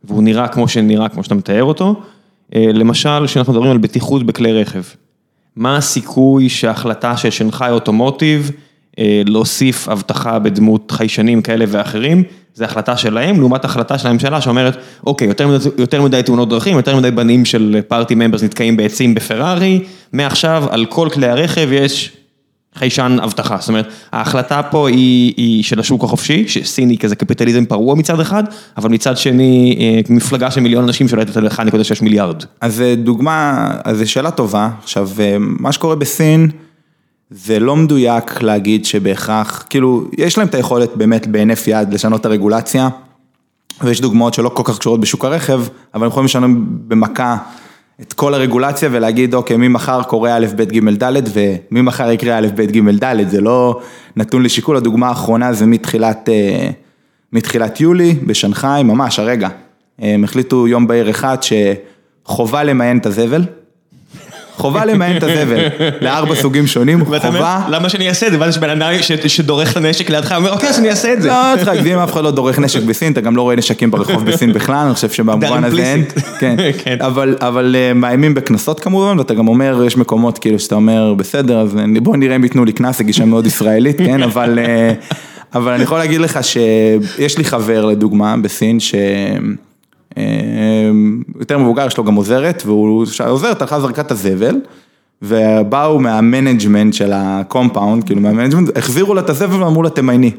[0.05, 2.01] והוא נראה כמו שנראה, כמו שאתה מתאר אותו,
[2.55, 4.83] אה, למשל, כשאנחנו מדברים על בטיחות בכלי רכב,
[5.59, 8.51] מה הסיכוי שההחלטה של שנגחאי אוטומוטיב,
[8.99, 12.23] אה, להוסיף אבטחה בדמות חיישנים כאלה ואחרים,
[12.55, 15.29] זה החלטה שלהם, לעומת החלטה של הממשלה שאומרת, אוקיי,
[15.79, 20.87] יותר מדי תאונות דרכים, יותר מדי בנים של פארטי ממברס נתקעים בעצים בפרארי, מעכשיו על
[20.87, 22.18] כל כלי הרכב יש
[22.75, 27.95] חיישן אבטחה, זאת אומרת, ההחלטה פה היא, היא של השוק החופשי, שסיני כזה קפיטליזם פרוע
[27.95, 28.45] מצד אחד,
[28.77, 32.43] אבל מצד שני, אה, מפלגה של מיליון אנשים שולטת על 1.6 מיליארד.
[32.61, 34.71] אז זה דוגמה, אז זו שאלה טובה.
[34.83, 36.51] עכשיו, אה, מה שקורה בסין,
[37.31, 42.27] זה לא מדויק להגיד שבהכרח, כאילו, יש להם את היכולת באמת בהינף יד לשנות את
[42.27, 42.89] הרגולציה,
[43.85, 45.63] ויש דוגמאות שלא כל כך קשורות בשוק הרכב,
[45.95, 46.51] אבל הם יכולים לשנות
[46.89, 47.37] במכה
[48.01, 52.63] את כל הרגולציה ולהגיד, אוקיי, ממחר קורה א', ב', ג', ד', וממחר יקרה א', ב',
[52.63, 53.81] ג', ד', זה לא
[54.17, 56.71] נתון לשיקול, הדוגמה האחרונה זה מתחילת, אה,
[57.33, 59.49] מתחילת יולי בשנגחאי, ממש הרגע.
[59.99, 63.45] הם החליטו יום בהיר אחד שחובה למיין את הזבל,
[64.59, 65.69] חובה למיין את הזבל,
[66.05, 67.67] לארבע סוגים שונים, חובה.
[67.69, 68.41] למה שאני אעשה את זה?
[68.41, 68.93] ואז יש בן אדם
[69.27, 71.29] שדורך את הנשק לידך, אומר, אוקיי, אז אני אעשה את זה.
[71.29, 74.25] לא, צריך להגזים, אף אחד לא דורך נשק בסין, אתה גם לא רואה נשקים ברחוב
[74.25, 76.05] בסין בכלל, אני חושב שבמובן הזה אין.
[76.41, 76.97] כן, כן.
[77.41, 81.77] אבל, אה, מאיימים בקנסות כמובן, ואתה גם אומר, יש מקומות כאילו שאתה אומר, בסדר, אז
[82.03, 84.93] בוא נראה אם ייתנו לי קנס, זו גישה מאוד ישראלית, כן, אבל, אה,
[85.55, 88.95] אבל אני יכול להגיד לך שיש לי חבר לדוגמה בסין, ש...
[90.17, 90.23] אה,
[91.39, 94.57] יותר מבוגר, יש לו גם עוזרת, והוא, שהעוזרת הלכה זרקה את הזבל,
[95.23, 99.91] ובאו מה management של ה compound, כאילו מה management, החזירו לה את הזבל ואמרו לה
[99.91, 100.31] תמייני.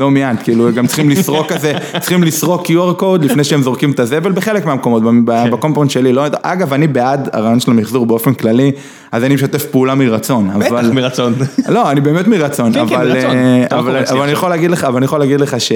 [0.00, 4.00] לא מיד, כאילו גם צריכים לסרוק כזה, צריכים לסרוק QR קוד לפני שהם זורקים את
[4.00, 8.72] הזבל בחלק מהמקומות, ב compound שלי, לא אגב אני בעד הרעיון של המחזור באופן כללי,
[9.12, 11.34] אז אני משתף פעולה מרצון, בטח, אבל, מרצון.
[11.68, 13.16] לא, אני באמת מרצון, כן, כן, אבל.
[13.16, 14.32] אה, לא אבל, אני.
[14.32, 15.72] יכול להגיד לך, אבל אני יכול להגיד לך ש...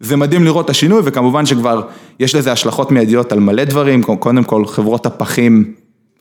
[0.00, 1.82] זה מדהים לראות את השינוי, וכמובן שכבר
[2.20, 5.72] יש לזה השלכות מיידיות על מלא דברים, קודם כל חברות הפחים,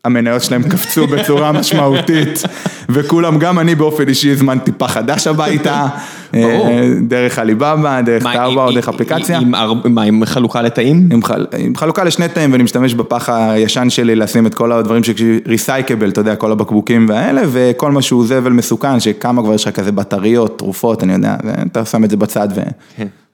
[0.06, 2.44] המניות שלהם קפצו בצורה משמעותית,
[2.90, 5.88] וכולם, גם אני באופן אישי הזמנתי פח חדש הביתה.
[6.36, 9.40] אה, דרך עליבאבא, דרך מה, טאובה או דרך אפליקציה.
[9.86, 11.10] מה, עם חלוקה לתאים?
[11.12, 11.46] עם, חל...
[11.58, 15.02] עם חלוקה לשני תאים ואני משתמש בפח הישן שלי לשים את כל הדברים
[15.48, 19.76] ריסייקבל, אתה יודע, כל הבקבוקים והאלה, וכל מה שהוא זבל מסוכן, שכמה כבר יש לך
[19.76, 21.36] כזה בטריות, תרופות, אני יודע,
[21.72, 22.62] אתה שם את זה בצד ו...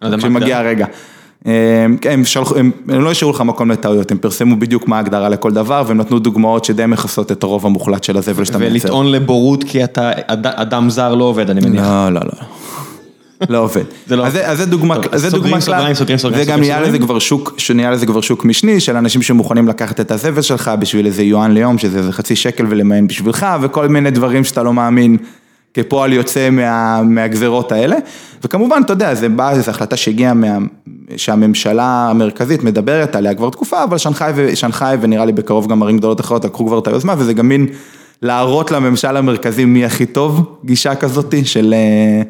[0.01, 0.57] לא כשמגיע.
[0.59, 0.85] הרגע.
[1.45, 4.95] הם, כן, הם, שלחו, הם, הם לא השאירו לך מקום לטעויות, הם פרסמו בדיוק מה
[4.97, 8.73] ההגדרה לכל דבר, והם נתנו דוגמאות שדי מכסות את הרוב המוחלט של הזבל שאתה מייצר.
[8.73, 11.83] ולטעון לבורות כי אתה אד- אדם זר לא עובד, אני מניח.
[11.85, 12.45] לא, לא, לא.
[13.49, 13.83] לא עובד.
[14.07, 16.53] זה לא- אז זה- אז זה דוגמה, טוב, זה סוגרים, דוגמה סוגריים, סוגרים, סוגריים, וגם
[16.57, 17.05] סוגרים, נהיה לזה סוגרים.
[17.07, 21.05] כבר שוק, שנהיה לזה כבר שוק משני, של אנשים שמוכנים לקחת את הזבל שלך בשביל
[21.05, 25.17] איזה יואן ליום, שזה איזה חצי שקל ולמיין בשבילך, וכל מיני דברים שאתה לא מאמין
[25.73, 27.95] כפועל יוצא מה, מהגזרות האלה.
[28.43, 30.57] וכמובן, אתה יודע, זה בא, זו החלטה שהגיעה מה...
[31.17, 36.19] שהממשלה המרכזית מדברת עליה כבר תקופה, אבל שנגחאי שנגחאי ונראה לי בקרוב גם ערים גדולות
[36.19, 37.67] אחרות לקחו כבר את היוזמה, וזה גם מין
[38.21, 41.73] להראות לממשל המרכזי מי הכי טוב, גישה כזאתי של...
[41.77, 42.21] אה,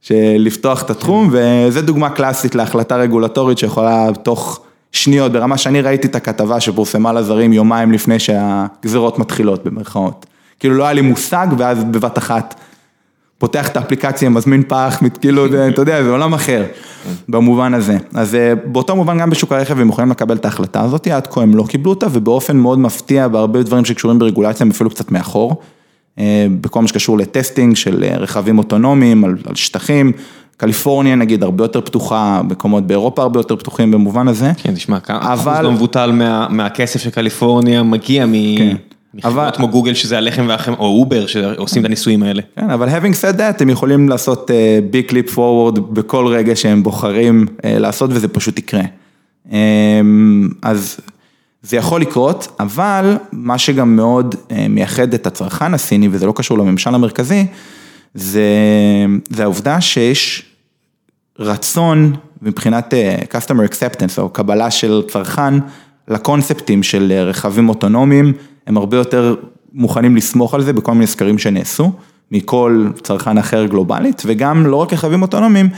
[0.00, 4.60] של לפתוח את התחום, וזו דוגמה קלאסית להחלטה רגולטורית שיכולה תוך
[4.92, 10.26] שניות, ברמה שאני ראיתי את הכתבה שפורסמה לזרים יומיים לפני שהגזירות מתחילות במרכאות.
[10.60, 12.54] כאילו לא היה לי מושג, ואז בבת אחת
[13.38, 16.64] פותח את האפליקציה, מזמין פח, כאילו, אתה יודע, זה עולם אחר,
[17.28, 17.96] במובן הזה.
[18.14, 21.42] אז אה, באותו מובן גם בשוק הרכב הם יכולים לקבל את ההחלטה הזאת, עד כה
[21.42, 25.60] הם לא קיבלו אותה, ובאופן מאוד מפתיע בהרבה דברים שקשורים ברגולציה, הם אפילו קצת מאחור.
[26.18, 30.12] אה, בכל מה שקשור לטסטינג של אה, רכבים אוטונומיים על, על שטחים,
[30.56, 34.52] קליפורניה נגיד הרבה יותר פתוחה, מקומות באירופה הרבה יותר פתוחים במובן הזה.
[34.56, 38.76] כן, תשמע, כמה אחוז אבל- לא מבוטל מה- מהכסף של קליפורניה מגיע מ- כן.
[39.24, 42.42] אבל- כמו גוגל שזה הלחם והחם, או אובר שעושים את הניסויים האלה.
[42.56, 46.82] כן, אבל having said that, הם יכולים לעשות אה, big leap forward בכל רגע שהם
[46.82, 48.82] בוחרים אה, לעשות וזה פשוט יקרה.
[49.52, 50.00] אה,
[50.62, 50.96] אז
[51.62, 56.58] זה יכול לקרות, אבל מה שגם מאוד אה, מייחד את הצרכן הסיני, וזה לא קשור
[56.58, 57.46] לממשל המרכזי,
[58.14, 58.42] זה,
[59.30, 60.44] זה העובדה שיש
[61.38, 65.54] רצון מבחינת אה, customer acceptance או קבלה של צרכן
[66.08, 68.32] לקונספטים של רכבים אוטונומיים,
[68.66, 69.34] הם הרבה יותר
[69.72, 71.92] מוכנים לסמוך על זה בכל מיני סקרים שנעשו
[72.30, 75.68] מכל צרכן אחר גלובלית וגם לא רק רכבים אוטונומיים,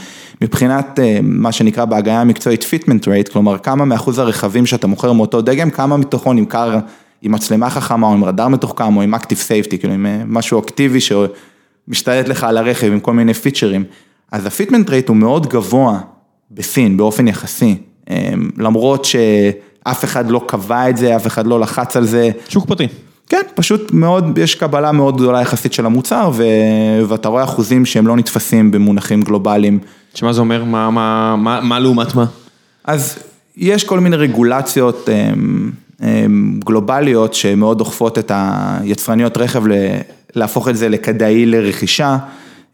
[0.41, 5.41] מבחינת אה, מה שנקרא בהגיה המקצועית fitment rate, כלומר כמה מאחוז הרכבים שאתה מוכר מאותו
[5.41, 6.79] דגם, כמה מתוכו נמכר
[7.21, 10.59] עם מצלמה חכמה או עם רדאר מתוחכם או עם active safety, כאילו עם אה, משהו
[10.59, 13.83] אקטיבי שמשתלט לך על הרכב עם כל מיני פיצ'רים.
[14.31, 15.99] אז ה fitment rate הוא מאוד גבוה
[16.51, 17.77] בסין באופן יחסי,
[18.09, 19.05] אמ, למרות
[19.87, 22.29] שאף אחד לא קבע את זה, אף אחד לא לחץ על זה.
[22.49, 22.87] שוק פרטי.
[23.29, 26.43] כן, פשוט מאוד, יש קבלה מאוד גדולה יחסית של המוצר, ו...
[27.07, 29.79] ואתה רואה אחוזים שהם לא נתפסים במונחים גלובליים.
[30.13, 30.63] שמה זה אומר?
[30.63, 32.25] מה- מה- מה מה לעומת מה?
[32.85, 33.17] אז
[33.57, 35.71] יש כל מיני רגולציות אמ,
[36.03, 39.97] אמ, גלובליות שמאוד דוחפות את היצרניות רכב ל-
[40.35, 42.17] להפוך את זה לכדאי לרכישה.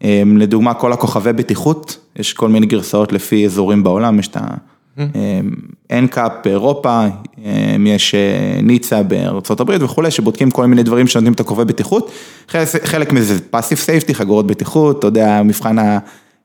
[0.04, 4.36] אמ, לדוגמה, כל הכוכבי בטיחות, יש כל מיני גרסאות לפי אזורים בעולם, יש את
[4.98, 7.06] ה-NCAP באירופה,
[7.38, 12.10] אמ, יש אה, ניצה בארצות הברית וכולי, שבודקים כל מיני דברים שנותנים את הכוכבי בטיחות.
[12.84, 15.76] חלק, מזה זה פאסיב סייפטי, חגורות בטיחות, אתה יודע, מבחן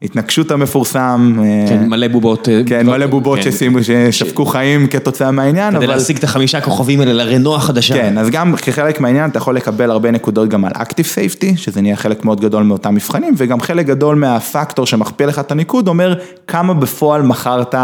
[0.02, 1.36] ההתנגשות המפורסם.
[1.40, 2.50] אה, כן, מלא בובות.
[2.50, 3.52] אה, כן, מלא בובות כן.
[3.52, 5.88] ששימו, ששפכו חיים כתוצאה מהעניין, כדי.
[5.88, 7.94] להשיג את החמישה כוכבים האלה לרנו החדשה.
[7.94, 11.82] כן, אז גם כחלק מהעניין אתה יכול לקבל הרבה נקודות גם על Active Safety, שזה
[11.82, 16.20] נהיה חלק מאוד גדול מאותם מבחנים, וגם חלק גדול מהפקטור שמכפיל לך את הניקוד, אומר
[16.48, 17.76] כמה בפועל מכרת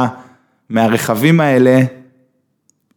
[0.74, 1.82] מהרכבים האלה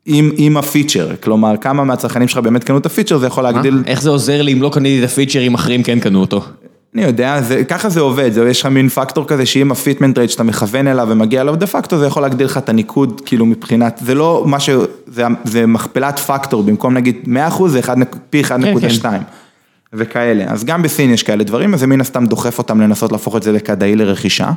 [0.07, 3.45] עם, עם ה feature, כלומר כמה מהצרכנים שלך באמת קנו את ה feature, זה יכול?
[3.45, 3.83] להגדיל...
[3.87, 6.45] איך זה עוזר לי אם לא קניתי את ה feature אם אחרים כן קנו אותו?
[6.95, 10.19] אני יודע, זה, ככה זה עובד, זה, יש לך מין פקטור כזה שאם ה fitment
[10.19, 13.47] rate שאתה מכוון אליו ומגיע אליו דה פקטו, זה יכול להגדיל לך את הניקוד, כאילו
[13.47, 14.71] מבחינת, זה לא מה ש...
[15.07, 17.17] זה, זה מכפלת פקטור, במקום נגיד
[17.51, 17.97] 100% זה 1,
[18.31, 18.49] פי 1.2.
[18.81, 19.23] כן, כן.
[19.93, 23.37] וכאלה, אז גם בסין יש כאלה דברים, אז זה מן הסתם דוחף אותם לנסות להפוך
[23.37, 24.51] את זה לכדאי לרכישה.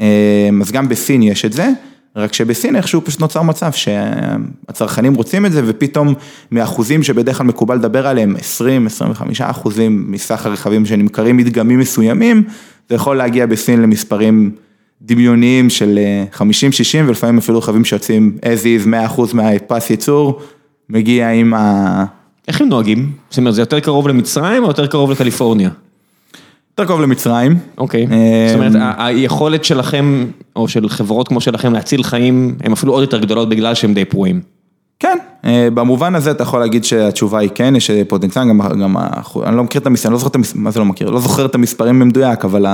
[0.00, 0.06] אמ,
[0.62, 1.70] אז גם בסין יש את זה.
[2.16, 6.14] רק שבסין איכשהו פשוט נוצר מצב שהצרכנים רוצים את זה ופתאום
[6.52, 12.42] מאחוזים שבדרך כלל מקובל לדבר עליהם 20-25 אחוזים מסך הרכבים שנמכרים מדגמים מסוימים,
[12.88, 14.50] זה יכול להגיע בסין למספרים
[15.02, 15.98] דמיוניים של
[16.34, 16.40] 50-60
[17.06, 20.40] ולפעמים אפילו רכבים שיוצאים as is 100 אחוז מהפס ייצור,
[20.88, 22.04] מגיע עם ה...
[22.48, 23.12] איך הם נוהגים?
[23.30, 25.70] זאת אומרת זה יותר קרוב למצרים או יותר קרוב לקליפורניה?
[26.80, 27.58] יותר קרוב למצרים.
[27.78, 28.06] אוקיי,
[28.48, 33.18] זאת אומרת היכולת שלכם, או של חברות כמו שלכם להציל חיים, הן אפילו עוד יותר
[33.18, 34.40] גדולות בגלל שהן די פרועים.
[34.98, 35.18] כן,
[35.74, 38.96] במובן הזה אתה יכול להגיד שהתשובה היא כן, יש פוטנציאל, גם, גם,
[39.46, 41.10] אני לא מכיר את המספרים, אני לא זוכר את המספרים, מה זה לא מכיר?
[41.10, 42.66] לא זוכר את המספרים במדויק, אבל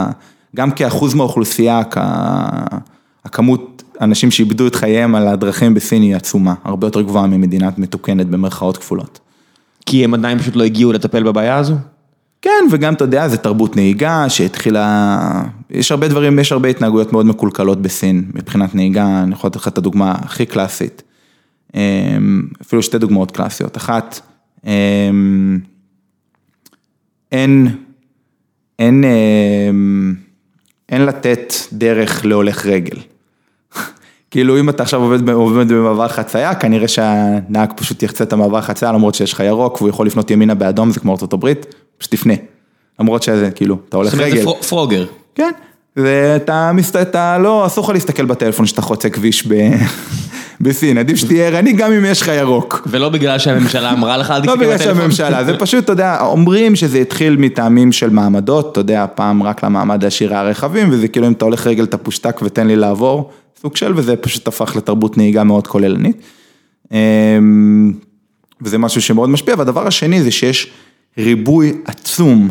[0.57, 1.83] גם כאחוז מהאוכלוסייה,
[3.25, 8.27] הכמות אנשים שאיבדו את חייהם על הדרכים בסין היא עצומה, הרבה יותר גבוהה ממדינה מתוקנת
[8.27, 9.21] במרכאות כפולות.
[9.87, 11.75] כי הם עדיין פשוט לא הגיעו לטפל בבעיה הזו?
[12.43, 17.27] כן, וגם אתה יודע, זה תרבות נהיגה שהתחילה, יש הרבה דברים, יש הרבה התנהגויות מאוד
[17.27, 21.03] מקולקלות בסין מבחינת נהיגה, אני יכול לתת לך את הדוגמה הכי קלאסית,
[21.75, 24.21] אמ, אפילו שתי דוגמאות קלאסיות, אחת,
[24.67, 25.59] אמ,
[27.33, 27.69] אין,
[28.79, 30.15] אין, אמ,
[30.89, 32.99] אין לתת דרך להולך רגל.
[34.31, 38.93] כאילו אם אתה עכשיו עובד, עובד במעבר חצייה, כנראה שהנהג פשוט יחצה את המעבר חצייה
[38.93, 41.67] למרות שיש לך ירוק והוא יכול לפנות ימינה באדום, זה כמו ארצות הברית,
[41.99, 42.35] פשוט תפנה.
[43.01, 44.37] למרות שזה, כאילו, אתה הולך רגל.
[44.37, 45.07] זאת אומרת זה פרוגר.
[45.35, 45.51] כן,
[45.97, 46.97] ואתה מסת...
[46.97, 49.55] אתה לא, אסור לך להסתכל בטלפון שאתה חוצה כביש ב...
[50.61, 52.89] בסין, עדיף שתהיה ערני גם אם יש לך ירוק.
[52.91, 54.69] ולא בגלל שהממשלה אמרה לך, אל תסתכל בטלפון.
[54.69, 59.07] לא בגלל שהממשלה, זה פשוט, אתה יודע, אומרים שזה התחיל מטעמים של מעמדות, אתה יודע,
[59.15, 62.67] פעם רק למעמד העשיר היה רכבים, וזה כאילו אם אתה הולך רגל אתה פושטק ותן
[62.67, 63.31] לי לעבור,
[63.63, 66.17] סוג של, וזה פשוט הפך לתרבות נהיגה מאוד כוללנית.
[66.93, 67.93] אמ,
[68.63, 70.71] וזה משהו שמאוד משפיע, והדבר השני זה שיש
[71.19, 72.51] ריבוי עצום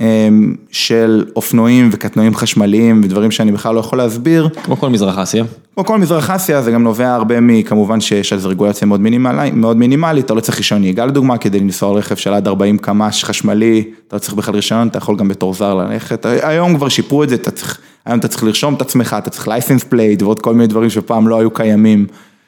[0.00, 4.48] אמ, של אופנועים וקטנועים חשמליים ודברים שאני בכלל לא יכול להסביר.
[4.64, 5.44] כמו כל מזרח אסיה.
[5.74, 9.54] כמו כל מזרח אסיה, זה גם נובע הרבה מכמובן שיש על זה רגולציה מאוד מינימלית,
[9.54, 12.78] מאוד מינימלית, אתה לא צריך רישיון נהיגה לדוגמה, כדי לנסוע על רכב של עד 40
[12.78, 16.88] קמ"ש חשמלי, אתה לא צריך בכלל רישיון, אתה יכול גם בתור זר ללכת, היום כבר
[16.88, 20.22] שיפרו את זה, אתה צריך, היום אתה צריך לרשום את עצמך, אתה צריך license plate
[20.22, 22.06] ועוד כל מיני דברים שפעם לא היו קיימים.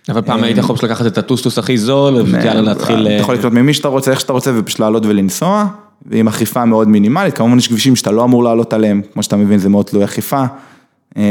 [0.08, 3.06] אבל פעם היית יכול לקחת את הטוסטוס הכי זול, ויאללה להתחיל...
[3.06, 5.66] אתה יכול לקנות ממי שאתה רוצה, איך שאתה רוצה, ופשוט לעלות ולנסוע.
[6.06, 9.58] ועם אכיפה מאוד מינימלית, כמובן יש כבישים שאתה לא אמור לעלות עליהם, כמו שאתה מבין
[9.58, 10.44] זה מאוד תלוי אכיפה.
[11.16, 11.22] אמ,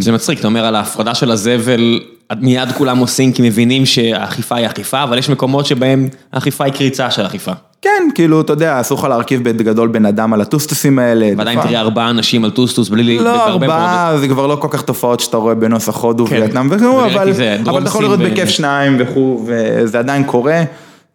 [0.00, 2.00] זה מצחיק, אתה אומר על ההפרדה של הזבל,
[2.40, 7.10] מיד כולם עושים כי מבינים שהאכיפה היא אכיפה, אבל יש מקומות שבהם האכיפה היא קריצה
[7.10, 7.52] של אכיפה.
[7.82, 11.30] כן, כאילו, אתה יודע, אסור לך להרכיב בית גדול בן אדם על הטוסטוסים האלה.
[11.36, 13.18] ועדיין תראה ארבעה אנשים על טוסטוס בלי...
[13.18, 16.36] לא, ארבעה, זה כבר לא כל כך תופעות שאתה רואה בנוסח הודו כן.
[16.36, 17.32] וייטנאם וכו', אבל
[17.78, 20.62] אתה יכול לראות בכיף שניים וכו', וזה עדיין קורה.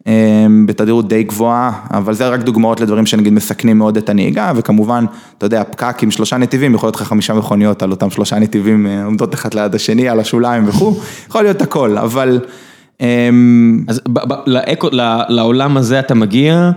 [0.06, 5.04] אמ, בתדירות די גבוהה, אבל זה רק דוגמאות לדברים שנגיד מסכנים מאוד את הנהיגה, וכמובן,
[5.38, 8.86] אתה יודע, פקק עם שלושה נתיבים, יכול להיות לך חמישה מכוניות על אותם שלושה נתיבים
[8.86, 12.40] אה, עומדות אחת ליד השני, על השוליים וכו', יכול להיות הכל, אבל...
[13.00, 14.00] אמ, אז
[15.28, 16.70] לעולם הזה אתה מגיע,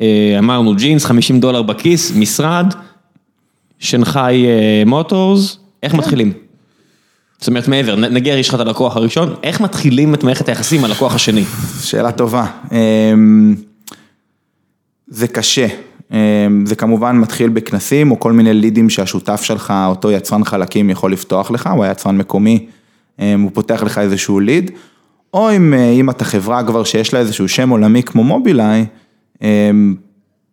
[0.00, 2.74] אה, אמרנו ג'ינס, 50 דולר בכיס, משרד,
[3.78, 5.98] שנגחאי אה, מוטורס, איך כן.
[5.98, 6.32] מתחילים?
[7.38, 10.84] זאת אומרת מעבר, נגיע יש לך את הלקוח הראשון, איך מתחילים את מערכת היחסים עם
[10.84, 11.44] הלקוח השני?
[11.82, 12.46] שאלה טובה.
[12.72, 13.54] אמ,
[15.08, 15.66] זה קשה.
[16.12, 21.12] אמ, זה כמובן מתחיל בכנסים או כל מיני לידים שהשותף שלך, אותו יצרן חלקים יכול
[21.12, 22.66] לפתוח לך, הוא היצרן מקומי,
[23.18, 24.70] אמ, הוא פותח לך איזשהו lead,
[25.34, 28.86] או אם, אה, אם אתה חברה כבר שיש לה איזשהו שם עולמי כמו מובילאיי,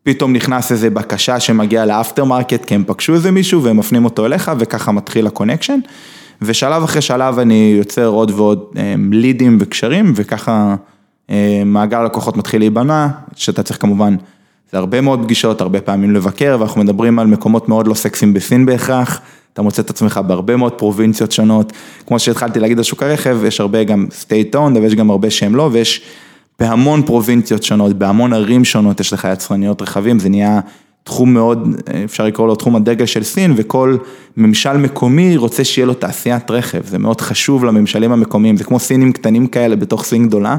[0.04, 4.06] פתאום נכנס איזה בקשה שמגיעה ל after market, כי הם פגשו איזה מישהו והם מפנים
[4.06, 5.80] אותו אליך וככה מתחיל ה connection.
[6.42, 8.66] ושלב אחרי שלב אני יוצר עוד ועוד
[9.12, 10.76] לידים וקשרים, וככה
[11.66, 14.16] מעגל לקוחות מתחיל להיבנה, שאתה צריך כמובן,
[14.72, 18.66] זה הרבה מאוד פגישות, הרבה פעמים לבקר, ואנחנו מדברים על מקומות מאוד לא סקסיים בסין
[18.66, 19.22] בהכרח,
[19.54, 21.74] אתה מוצא את עצמך בהרבה מאוד פרובינציות שונות,
[22.08, 25.30] כמו שהתחלתי להגיד על שוק הרכב, יש הרבה גם state owned, אבל יש גם הרבה
[25.30, 26.02] שהם לא, ויש
[26.60, 30.60] בהמון פרובינציות שונות, בהמון ערים שונות, יש לך יצרניות רכבים, זה נהיה
[31.04, 33.98] תחום מאוד, אפשר לקרוא לו תחום הדגל של סין, וכל
[34.38, 39.12] ממשל מקומי רוצה שיהיה לו תעשיית רכב, זה מאוד חשוב לממשלים המקומיים, זה כמו סינים
[39.12, 40.58] קטנים כאלה בתוך סין גדולה,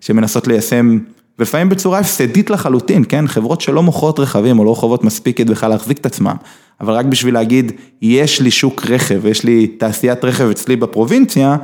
[0.00, 0.98] שמנסות ליישם,
[1.38, 5.70] ולפעמים בצורה הפסדית לחלוטין, כן, חברות שלא מוכרות רכבים או לא חוות מספיק כדי בכלל
[5.70, 6.34] להחזיק את עצמם,
[6.80, 11.56] אבל רק בשביל להגיד, יש לי שוק רכב, יש לי תעשיית רכב אצלי בפרובינציה,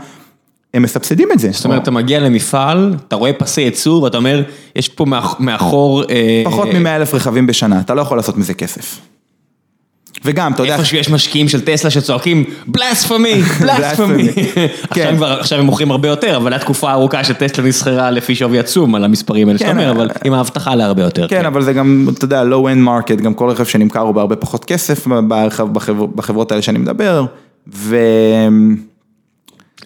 [0.74, 1.50] הם מסבסדים את זה.
[1.52, 4.42] זאת אומרת, אתה מגיע למפעל, אתה רואה פסי ייצור ואתה אומר,
[4.76, 5.04] יש פה
[5.38, 6.02] מאחור...
[6.44, 9.00] פחות מ-100 אלף רכבים בשנה, אתה לא יכול לעשות מזה כסף.
[10.24, 10.72] וגם, אתה יודע...
[10.72, 14.28] איפה שיש משקיעים של טסלה שצועקים בלספמי, בלספמי.
[14.94, 15.16] כן.
[15.40, 19.04] עכשיו הם מוכרים הרבה יותר, אבל הייתה תקופה ארוכה שטסלה נסחרה לפי שווי עצום על
[19.04, 21.28] המספרים האלה שאתה כן, אומר, אבל עם ההבטחה להרבה יותר.
[21.28, 24.64] כן, אבל זה גם, אתה יודע, low-end market, גם כל רכב שנמכר הוא בהרבה פחות
[24.64, 25.06] כסף
[26.14, 27.24] בחברות האלה שאני מדבר,
[27.74, 27.96] ו...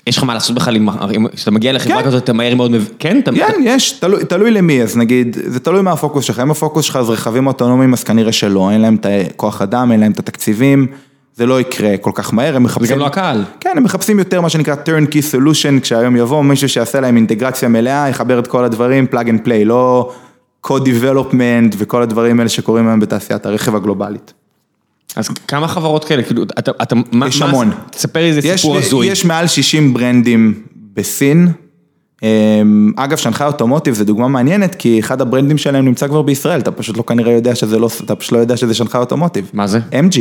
[0.07, 0.88] יש לך מה לעשות בכלל, עם-
[1.35, 2.07] כשאתה מגיע לחברה כן.
[2.07, 3.19] כזאת, אתה מהר מאוד, מב- כן?
[3.19, 6.85] אתה- כן, יש, תלוי, תלוי למי, אז נגיד, זה תלוי מה הפוקוס שלך, אם הפוקוס
[6.85, 10.19] שלך זה רכבים אוטונומיים, אז כנראה שלא, אין להם את הכוח אדם, אין להם את
[10.19, 10.87] התקציבים,
[11.35, 12.87] זה לא יקרה כל כך מהר, הם מחפשים...
[12.87, 13.45] זה גם לא הקהל.
[13.61, 18.09] כן, הם מחפשים יותר מה שנקרא turnkey solution, כשהיום יבוא מישהו שיעשה להם אינטגרציה מלאה,
[18.09, 20.12] יחבר את כל הדברים, plug and play, לא
[20.67, 24.33] code development וכל הדברים האלה שקורים היום בתעשיית הרכב הגלובלית.
[25.17, 27.71] אז כמה חברות כאלה, כאילו, אתה, אתה, מה, יש המון.
[27.91, 29.07] תספר לי איזה סיפור הזוי.
[29.07, 30.55] יש מעל 60 ברנדים
[30.95, 31.49] בסין.
[32.23, 36.71] אמ, אגב, שנגחאי אוטומוטיב זה דוגמה מעניינת, כי אחד הברנדים שלהם נמצא כבר בישראל, אתה
[36.71, 39.51] פשוט לא כנראה יודע שזה לא, אתה פשוט לא יודע שזה שנגחאי אוטומוטיב.
[39.53, 39.79] מה זה?
[39.93, 40.19] MG.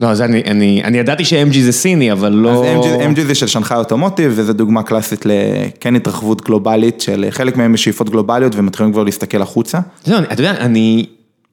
[0.00, 2.64] לא, אז אני, אני, אני ידעתי ש-MG זה סיני, אבל לא...
[2.64, 7.56] אז MG, MG זה של שנגחאי אוטומוטיב, וזו דוגמה קלאסית לכן התרחבות גלובלית, של חלק
[7.56, 9.78] מהם יש שאיפות גלובליות ומתחילים כבר להסתכל החוצה.
[10.04, 11.06] זהו, אני- אתה יודע, אני,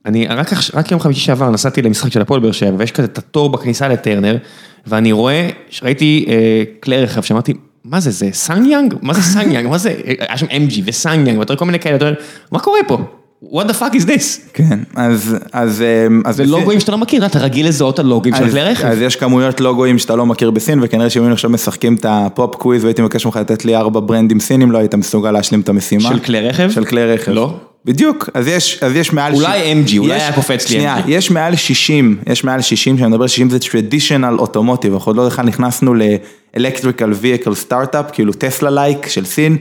[0.06, 3.18] אני רק, רק יום חמישי שעבר נסעתי למשחק של הפועל באר שבע, ויש כזה את
[3.18, 4.38] התור בכניסה לטרנר,
[4.88, 5.50] ואני רואה,
[5.84, 7.54] ראיתי אה, כלי רכב, שאמרתי,
[7.86, 8.94] מה זה, זה סאנגיאנג?
[9.02, 9.68] מה זה סאנגיאנג?
[9.68, 12.18] מה זה, היה שם MG וסאנגיאנג, ואתה רואה כל מיני כאלה, אתה אומר,
[12.52, 12.98] מה קורה פה?
[13.44, 14.40] what the fuck is this?
[14.54, 15.38] כן, אז...
[15.54, 18.86] אז, אמ, אז זה לוגוים שאתה לא מכיר, אתה רגיל לזהות הלוגים של כלי רכב.
[18.86, 22.21] אז יש כמויות לוגוים שאתה לא מכיר בסין, וכנראה שאם היינו עכשיו משחקים את ה
[22.21, 25.70] pop quiz והייתי מבקש ממך לתת לי ארבע ברנדים סינים, לא היית מסוגל להשלים את
[25.70, 26.10] המשימה.
[26.10, 26.72] של כלי רכב?
[26.72, 27.32] של כלי רכב.
[27.32, 27.54] לא?
[27.86, 29.34] בדיוק, אז יש, אז יש מעל...
[29.34, 31.02] אולי ש- MG, אולי יש- היה קופץ לי שנייה, MG.
[31.08, 34.58] יש מעל 60, יש מעל 60, כשאני מדבר 60 זה traditional automotive,
[34.94, 39.58] אנחנו עוד לא בכלל נכנסנו ל-electrical vehicle startup, כאילו טסלה like של סין,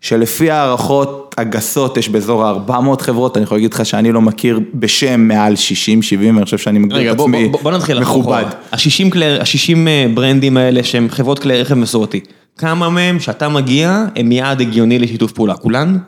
[0.00, 5.20] שלפי הערכות הגסות יש באזור ה-400 חברות, אני יכול להגיד לך שאני לא מכיר בשם
[5.20, 8.22] מעל 60, 70, אני חושב שאני מגדיר רגע, את בוא, עצמי בוא, בוא נתחיל מכובד.
[8.26, 8.40] אחורה.
[8.72, 9.76] ה-60 כלי, ה-60
[10.14, 12.20] ברנדים האלה שהם חברות כלי רכב מסורתי,
[12.58, 15.54] כמה מהם שאתה מגיע הם יעד הגיוני לשיתוף פעולה?
[15.54, 15.98] כולן?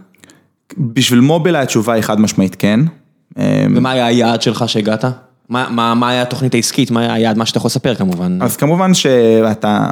[0.79, 2.81] בשביל מובילאיי התשובה היא חד משמעית כן.
[3.39, 3.43] אמ,
[3.77, 5.05] ומה היה היעד שלך שהגעת?
[5.49, 6.91] מה, מה, מה היה התוכנית העסקית?
[6.91, 7.39] מה היה היעד?
[7.39, 8.39] מה שאתה יכול לספר כמובן.
[8.43, 9.89] אז כמובן שאתה,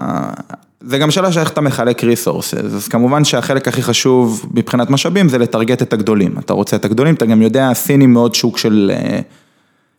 [0.81, 5.29] זה גם שאלה של איך אתה מחלק ריסורסס, אז כמובן שהחלק הכי חשוב מבחינת משאבים
[5.29, 6.35] זה לטרגט את הגדולים.
[6.39, 8.93] אתה רוצה את הגדולים, אתה גם יודע, הסינים מאוד שוק של...
[8.95, 9.19] אה,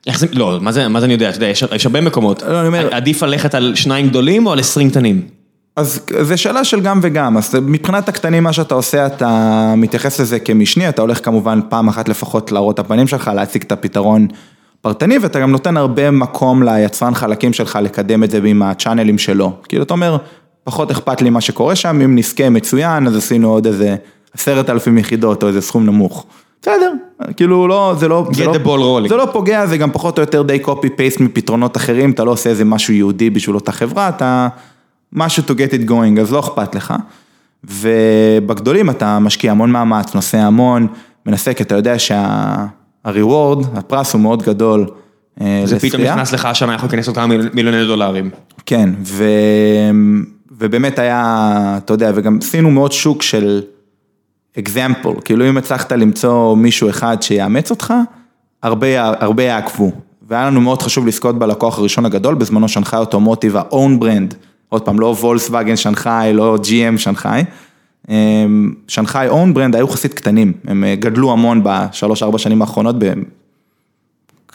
[0.07, 2.43] איך זה, לא, מה זה, מה זה אני יודע, אתה יודע, יש, יש הרבה מקומות.
[2.43, 5.21] לא, אני אומר- עדיף ללכת על שניים גדולים או על עשרים קטנים?
[5.75, 10.39] אז זה שאלה של גם וגם, אז מבחינת הקטנים מה שאתה עושה, אתה מתייחס לזה
[10.39, 14.27] כמשני, אתה הולך כמובן פעם אחת לפחות להראות את הפנים שלך, להציג את הפתרון
[14.81, 19.51] פרטני, ואתה גם נותן הרבה מקום ליצרן חלקים שלך לקדם את זה עם הצ'אנלים שלו.
[19.67, 20.17] כאילו, אתה אומר,
[20.63, 23.95] פחות אכפת לי מה שקורה שם, אם נזכה מצוין, אז עשינו עוד איזה
[24.33, 26.25] עשרת אלפים יחידות או איזה סכום נמוך.
[26.61, 26.91] בסדר,
[27.38, 28.53] כאילו לא, זה לא, זה לא.
[29.09, 32.31] זה לא פוגע, זה גם פחות או יותר די copy paste מפתרונות אחרים, אתה לא
[32.31, 34.47] עושה איזה משהו ייעודי בשביל אותה חברה, אתה
[35.13, 36.94] משהו to get it going, אז לא אכפת לך.
[37.63, 40.88] ובגדולים אתה משקיע המון מאמץ, נוסע המון,
[41.26, 44.86] מנסה, כי אתה יודע שה-reward, הפרס הוא מאוד גדול.
[45.41, 46.15] אה, זה פתאום לזכייה.
[46.15, 48.30] נכנס לך השנה, יכול להיכנס עוד כמה מיל- מיליוני דולרים.
[48.65, 49.24] כן, ו...
[50.58, 53.62] ובאמת היה, אתה יודע, וגם עשינו מאוד שוק של
[54.60, 57.94] example, כאילו אם הצלחת למצוא מישהו אחד שיאמץ אותך,
[58.63, 58.88] הרבה,
[59.20, 59.91] הרבה יעקבו.
[60.30, 64.36] והיה לנו מאוד חשוב לזכות בלקוח הראשון הגדול, בזמנו שנגחאי אוטומוטיב, ה-own brand,
[64.69, 67.43] עוד פעם, לא וולסווגן שנגחאי, לא GM שנגחאי.
[68.10, 72.95] אמ, שנגחאי own brand היו יחסית קטנים, הם אה, גדלו המון בשלוש-ארבע שנים האחרונות,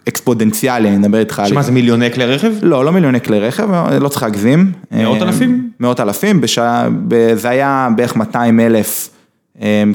[0.04, 1.38] באקספודנציאלי, אני מדבר איתך.
[1.38, 2.52] על- שמה זה מיליוני כלי רכב?
[2.62, 3.68] לא, לא מיליוני כלי רכב,
[4.00, 4.72] לא צריך להגזים.
[4.92, 5.70] מאות אה, אלפים?
[5.80, 9.19] מאות אלפים, בשעה, ב- זה היה בערך 200 אלף אה,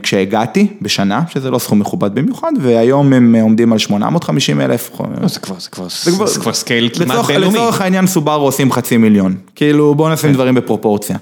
[0.04, 4.92] כשהגעתי בשנה, שזה לא סכום מכובד במיוחד, והיום הם עומדים על 850 אלף.
[5.22, 7.54] לא, זה כבר, זה כבר, כבר- זה כבר scale כמעט בינלאומי.
[7.58, 11.18] לצורך העניין סובארו עושים חצי מיליון, כאילו בואו נשים דברים בפרופורציה.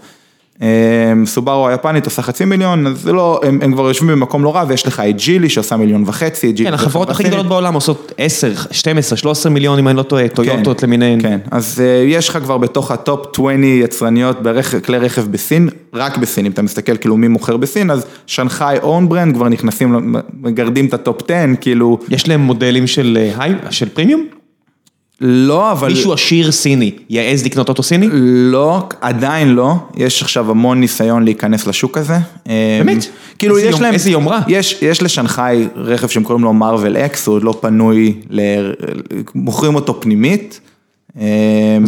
[0.63, 4.56] אה, סובארו היפנית עושה חצי מיליון, אז זה לא, הם, הם כבר יושבים במקום לא
[4.56, 7.23] רע, ויש לך את ג'ילי שעושה מיליון וחצי, כן, החברות הכי.
[7.23, 11.21] גדולות בעולם עושות 10, 12, 13 מיליון, אם אני לא טועה, טויוטות למיניהן.
[11.21, 15.69] כן, אז אה, יש לך כבר בתוך ה top 20 יצרניות ברכב, כלי רכב בסין,
[15.94, 20.15] רק בסין, אם אתה מסתכל כאילו מי מוכר בסין, אז שנגחאי own brand כבר נכנסים,
[20.42, 24.42] מגרדים את ה top 10, כאילו, יש להם מודלים של אה, של פרימיום?
[25.26, 25.90] לא, אבל...
[25.90, 28.08] מישהו עשיר סיני, יעז לקנות אוטו סיני?
[28.52, 32.17] לא, עדיין לא, יש עכשיו המון ניסיון להיכנס לשוק הזה.
[32.46, 33.06] באמת?
[33.40, 34.42] כאילו יש יום- להם, איזה יומרה.
[34.48, 38.42] יש, יש לשנגחאי רכב שהם קוראים לו Marvel X, הוא עוד לא פנוי, ל...
[39.36, 40.60] מוכרים אותו פנימית.
[41.15, 41.21] אז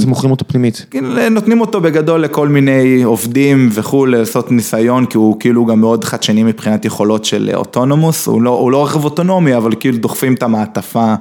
[0.04, 0.86] הם מוכרים אותו פנימית.
[0.92, 6.04] כאילו, נותנים אותו בגדול לכל מיני עובדים וכולי, לעשות ניסיון, כי הוא כאילו גם מאוד
[6.04, 10.44] חדשני מבחינת יכולות של autonomous, הוא לא, הוא לא רכב אוטונומי, אבל כאילו דוחפים את
[10.44, 11.16] המעטפה,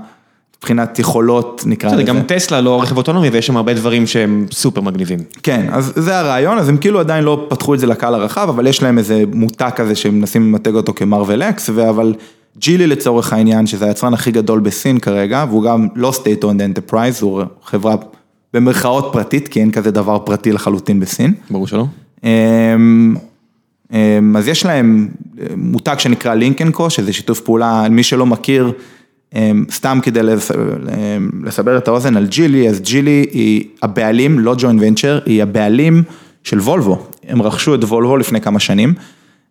[0.65, 2.03] מבחינת יכולות, נקרא לזה.
[2.03, 5.19] גם טסלה לא רכב אוטונומי ויש שם הרבה דברים שהם סופר מגניבים.
[5.43, 8.67] כן, אז זה הרעיון, אז הם כאילו עדיין לא פתחו את זה לקהל הרחב, אבל
[8.67, 12.15] יש להם איזה מותג כזה שהם מנסים למתג אותו כמרוויל אקס, אבל
[12.59, 17.21] ג'ילי לצורך העניין, שזה היצרן הכי גדול בסין כרגע, והוא גם לא state owned enterprise,
[17.21, 17.95] הוא חברה
[18.55, 21.35] במרכאות פרטית, כי אין כזה דבר פרטי לחלוטין בסין.
[21.51, 21.87] ברור שלא.
[22.25, 23.15] אמ,
[23.93, 25.09] אמ, אז יש להם
[25.57, 28.73] מותג שנקרא לינקנקו, שזה שיתוף פעולה, מי שלא מכיר,
[29.71, 35.19] סתם כדי אמ, לסבר את האוזן על ג'ילי, אז ג'ילי היא הבעלים, לא ג'וינט ונצ'ר,
[35.27, 36.03] היא הבעלים
[36.45, 37.07] של וולבו.
[37.29, 38.95] הם רכשו את וולבו לפני כמה שנים.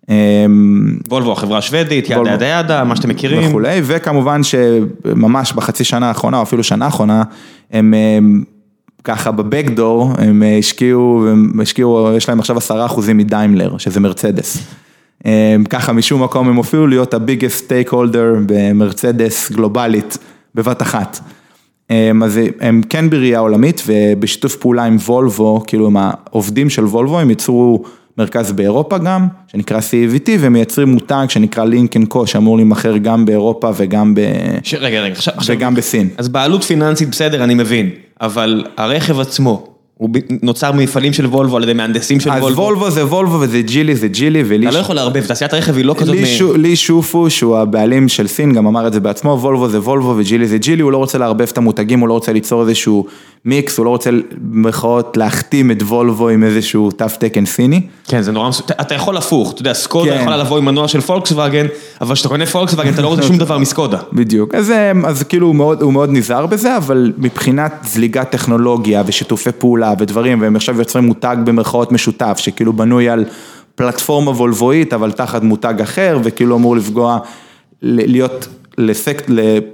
[0.09, 2.33] אמ, וולבו, החברה השוודית, ידה.
[2.33, 3.49] ידה ידה, מה שאתם מכירים.
[3.49, 7.23] וכולי, וכמובן שממש בחצי שנה האחרונה, או אפילו שנה האחרונה,
[7.71, 7.93] הם
[9.03, 14.57] ככה בבקדור, הם השקיעו, הם השקיעו, יש להם עכשיו עשרה אחוזים מדיימלר, שזה מרצדס.
[15.25, 20.17] הם ככה משום מקום הם הופיעו להיות הביגסט סטייק הולדר במרצדס גלובלית
[20.55, 21.19] בבת אחת.
[21.89, 27.19] הם, אז הם כן בראייה עולמית ובשיתוף פעולה עם וולבו, כאילו עם העובדים של וולבו,
[27.19, 27.83] הם יצרו
[28.17, 33.69] מרכז באירופה גם, שנקרא CVT, והם מייצרים מותג שנקרא לינקן קו, שאמור להימכר גם באירופה
[33.77, 34.19] וגם, ב...
[34.63, 34.73] ש...
[34.73, 35.13] רגע, רגע.
[35.13, 36.09] עכשיו- וגם בסין.
[36.17, 37.89] אז בעלות פיננסית בסדר, אני מבין,
[38.21, 39.72] אבל הרכב עצמו,
[40.03, 40.09] הוא
[40.41, 42.61] נוצר ממפעלים של וולבו על ידי מהנדסים של אז וולבו.
[42.61, 45.85] וולבו זה וולבו וזה ג'ילי זה ג'ילי ולי אתה לא יכול לערבב, תעשיית הרכב היא
[45.85, 46.15] לא כזאת...
[46.15, 49.69] לי, מ- שו, לי שופו, שהוא הבעלים של סין, גם אמר את זה בעצמו, וולבו
[49.69, 52.61] זה וולבו וג'ילי זה ג'ילי, הוא לא רוצה לערבב את המותגים, הוא לא רוצה ליצור
[52.61, 53.05] איזשהו
[53.45, 57.81] מיקס, הוא לא רוצה במרכאות להחתים את וולבו עם איזשהו תו תקן סיני.
[58.07, 60.21] כן, זה נורא מסוכן, אתה יכול הפוך, אתה יודע, סקודה כן.
[60.21, 61.65] יכולה לבוא עם מנוע של פולקסווגן,
[62.01, 63.97] אבל כשאתה קונה פולקסווגן אתה לא רוצה שום דבר מסקודה.
[64.13, 69.03] בדיוק, אז, אה, אז כאילו הוא מאוד, הוא מאוד נזהר בזה, אבל מבחינת זליגת טכנולוגיה
[69.05, 73.25] ושיתופי פעולה ודברים, והם עכשיו יוצרים מותג במרכאות משותף, שכאילו בנוי על
[73.75, 77.19] פלטפורמה וולבואית, אבל תחת מותג אחר, וכאילו אמור לפגוע,
[77.81, 79.25] להיות לסקט,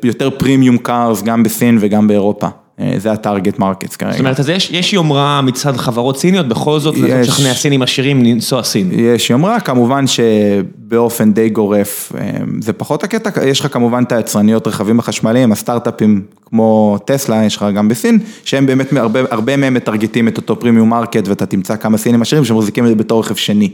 [0.04, 2.48] ליותר premium cars גם בסין וגם באירופה.
[2.80, 4.12] אה, זה ה target markets כרגע.
[4.12, 6.98] זאת אומרת, אז יש, יש יומרה מצד חברות סיניות, בכל זאת.
[6.98, 8.90] לשכנע סינים עשירים לנסוע סין.
[8.92, 12.30] יש יומרה, כמובן שבאופן די גורף אה,
[12.62, 17.66] זה פחות הקטע, יש לך כמובן את היצרניות רכבים החשמליים, הסטארט-אפים כמו טסלה, יש לך
[17.76, 21.98] גם בסין, שהם באמת, הרבה, הרבה מהם מטרגטים את אותו premium market ואתה תמצא כמה
[21.98, 23.70] סינים עשירים שמחזיקים את זה בתור רכב שני,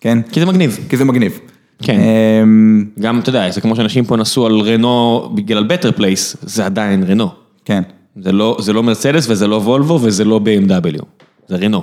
[0.00, 0.18] כן?
[0.32, 0.78] כי זה מגניב.
[0.88, 1.38] כי זה מגניב.
[1.82, 2.00] כן.
[2.42, 6.66] אמ, גם, אתה יודע, זה כמו שאנשים פה נסעו על רנו בגלל Better Place, זה
[6.66, 7.28] עדיין רנו.
[7.64, 7.82] כן,
[8.22, 11.02] זה לא, זה לא מרצדס וזה לא וולבו וזה לא BMW,
[11.48, 11.82] זה רנו.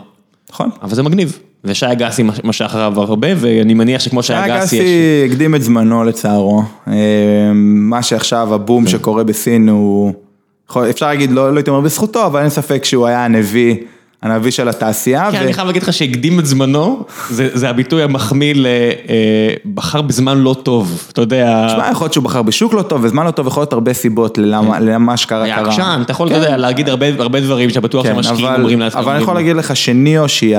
[0.50, 0.70] נכון.
[0.82, 1.40] אבל זה מגניב.
[1.64, 5.32] ושי אגסי משך אחריו הרבה, ואני מניח שכמו שי אגסי אגסי יש...
[5.32, 6.94] הקדים את זמנו לצערו, אמ,
[7.90, 10.14] מה שעכשיו הבום שקורה בסין הוא,
[10.90, 13.76] אפשר להגיד, לא לא הייתי אומר בזכותו, אבל אין ספק שהוא היה הנביא,
[14.24, 15.32] הנביא של התעשייה.
[15.32, 18.53] כן, ו- אני חייב להגיד לך שהקדים את זמנו, זה זה הביטוי המחמיא
[19.65, 23.26] לבחר בזמן לא טוב, אתה יודע, תשמע, יכול להיות שהוא בחר בשוק לא טוב וזמן
[23.26, 25.67] לא טוב, יכול להיות הרבה סיבות ללמה למה שקרה היה קרה.
[25.69, 26.41] עקשן, אתה יכול, אתה כן.
[26.41, 29.01] יודע, להגיד הרבה הרבה דברים שאתה בטוח כן, שהמשקיעים אבל- אומרים לעצמם.
[29.01, 30.57] אבל אני יכול להגיד לך שניאו שהיא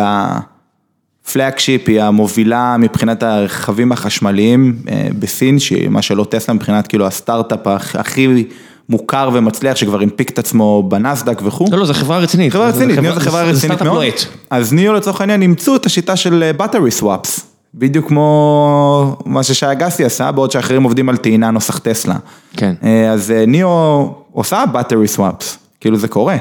[1.26, 7.06] ה flagship, היא המובילה מבחינת הרכבים החשמליים אה, בסין, שהיא מה שלא טסלה מבחינת כאילו
[7.06, 8.44] הסטארט-אפ הכ- הכי
[8.88, 11.66] מוכר ומצליח, שכבר הנפיק את עצמו בנסדק וכו'.
[11.70, 12.52] לא, לא, זו חברה רצינית.
[12.52, 14.04] חברה רצינית, זה ניאו זה חברה רצינית מאוד.
[14.50, 17.40] אז ניאו לצורך העניין אימצו את השיטה של battery swaps,
[17.74, 22.16] בדיוק כמו מה ששי אגסי עשה, בעוד שאחרים עובדים על טעינה נוסח טסלה.
[22.56, 22.74] כן.
[22.84, 25.44] אה, אז אה, ניאו עושה battery swaps,
[25.80, 26.36] כאילו זה קורה.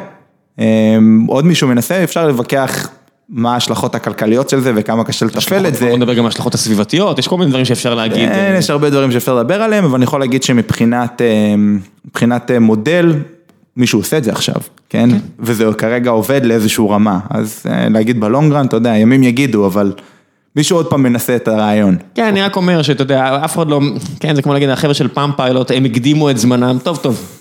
[0.60, 2.90] אה, עוד מישהו מנסה, אפשר להתווכח
[3.34, 5.90] מה ההשלכות הכלכליות של זה וכמה קשה לתפעל את זה.
[5.90, 8.30] בוא נדבר גם על ההשלכות הסביבתיות, יש כל מיני דברים שאפשר להגיד.
[8.30, 13.14] כן, יש הרבה דברים שאפשר לדבר עליהם, אבל אני יכול להגיד שמבחינת אה, אה, מודל,
[13.78, 14.56] מישהו עושה את זה עכשיו,
[14.90, 15.10] כן?
[15.40, 19.94] וזה כרגע עובד לאיזשהו רמה, אז אה, להגיד בלונגרן, אתה יודע, ימים יגידו, אבל
[20.56, 21.98] מישהו עוד פעם מנסה את הרעיון.
[22.16, 23.82] כן, אני רק אומר שאתה יודע, אף אחד לא,
[24.20, 27.33] כן, זה כמו להגיד, החבר'ה של פעם פיילוט, הם הקדימו את זמנם, טוב, טוב.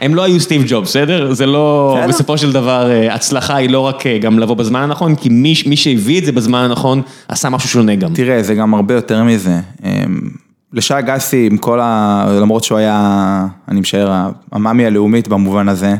[0.00, 1.32] הם לא היו סטיב ג'ובס, בסדר?
[1.32, 2.08] זה לא, בסדר.
[2.08, 5.54] בסופו של דבר, אה, הצלחה היא לא רק אה, גם לבוא בזמן הנכון, כי מי,
[5.66, 8.14] מי שהביא את זה בזמן הנכון, עשה משהו שונה גם.
[8.14, 9.60] תראה, זה גם הרבה יותר מזה.
[9.84, 10.20] אמ,
[10.72, 12.26] לשי אגסי, עם כל ה...
[12.40, 15.94] למרות שהוא היה, אני משער, המאמי הלאומית במובן הזה,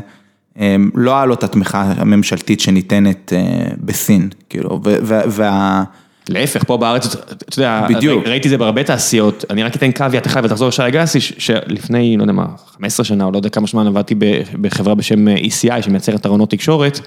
[0.59, 5.83] אמ, לא היה לו את התמיכה הממשלתית שניתנת אה, בסין, כאילו, וה...
[6.29, 8.27] להפך, פה בארץ, אתה יודע, בדיוק.
[8.27, 12.23] ראיתי זה בהרבה תעשיות, אני רק אתן קוויאט אחד ותחזור לשי אגסי, ש- שלפני, לא
[12.23, 14.15] יודע מה, 15 שנה, או לא יודע כמה זמן, עבדתי
[14.61, 16.99] בחברה בשם ECI, שמייצרת ארונות תקשורת,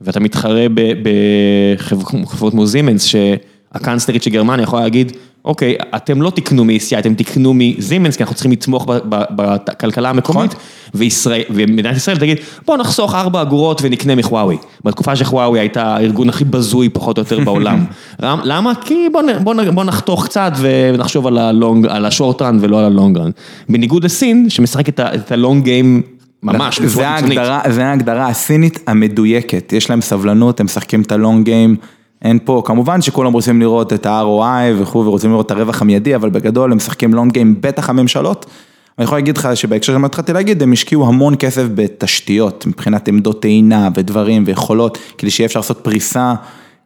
[0.00, 0.66] ואתה מתחרה
[1.02, 3.04] בחברות כמו זימנס,
[3.74, 5.12] שהקאנצלרית של גרמניה יכולה להגיד,
[5.44, 8.86] אוקיי, אתם לא תקנו מ-ECI, אתם תקנו מזימנס, כי אנחנו צריכים לתמוך
[9.68, 10.54] בכלכלה המקומית,
[10.94, 14.56] וישראל, ומדינת ישראל תגיד, בוא נחסוך ארבע אגורות ונקנה מחוואוי.
[14.84, 17.84] בתקופה שחוואוי הייתה הארגון הכי בזוי פחות או יותר בעולם.
[18.22, 18.72] למה?
[18.84, 22.78] כי בוא, נ- בוא, נ- בוא נחתוך קצת ונחשוב על הלונג, על השורט רן ולא
[22.78, 23.30] על הלונג רן.
[23.68, 26.02] בניגוד לסין, שמשחק את הלונג גיים
[26.42, 27.38] ממש, זה בצורה קיצונית.
[27.68, 31.76] זה ההגדרה הסינית המדויקת, יש להם סבלנות, הם משחקים את הלונג גיים,
[32.22, 36.30] אין פה, כמובן שכולם רוצים לראות את ה-ROI וכו' ורוצים לראות את הרווח המיידי, אבל
[36.30, 38.46] בגדול הם משחקים לונג גיים, בטח הממשלות.
[38.98, 43.42] אני יכול להגיד לך שבהקשר שמה התחלתי להגיד, הם השקיעו המון כסף בתשתיות, מבחינת עמדות
[43.42, 46.34] טעינה ודברים ויכולות, כדי שיהיה אפשר לעשות פריסה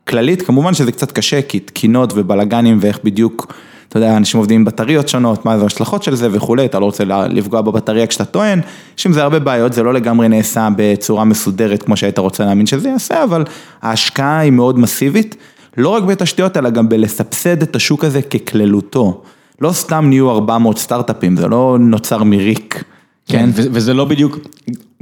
[0.09, 3.53] כללית, כמובן שזה קצת קשה, כי תקינות ובלאגנים ואיך בדיוק,
[3.95, 6.85] אתה יודע, אנשים עובדים עם בטריות שונות, מה זה ההשלכות של זה וכולי, אתה לא
[6.85, 8.61] רוצה לפגוע בבטריה כשאתה טוען,
[8.99, 12.67] יש עם זה הרבה בעיות, זה לא לגמרי נעשה בצורה מסודרת כמו שהיית רוצה להאמין
[12.67, 13.45] שזה יעשה, אבל
[13.83, 15.37] ההשקעה היא מאוד מסיבית,
[15.77, 19.23] לא רק בתשתיות, אלא גם בלסבסד את השוק הזה ככללותו.
[19.61, 22.85] לא סתם נהיו 400 סטארט-אפים, זה לא נוצר מריק.
[23.29, 24.39] כן, ו- וזה לא בדיוק,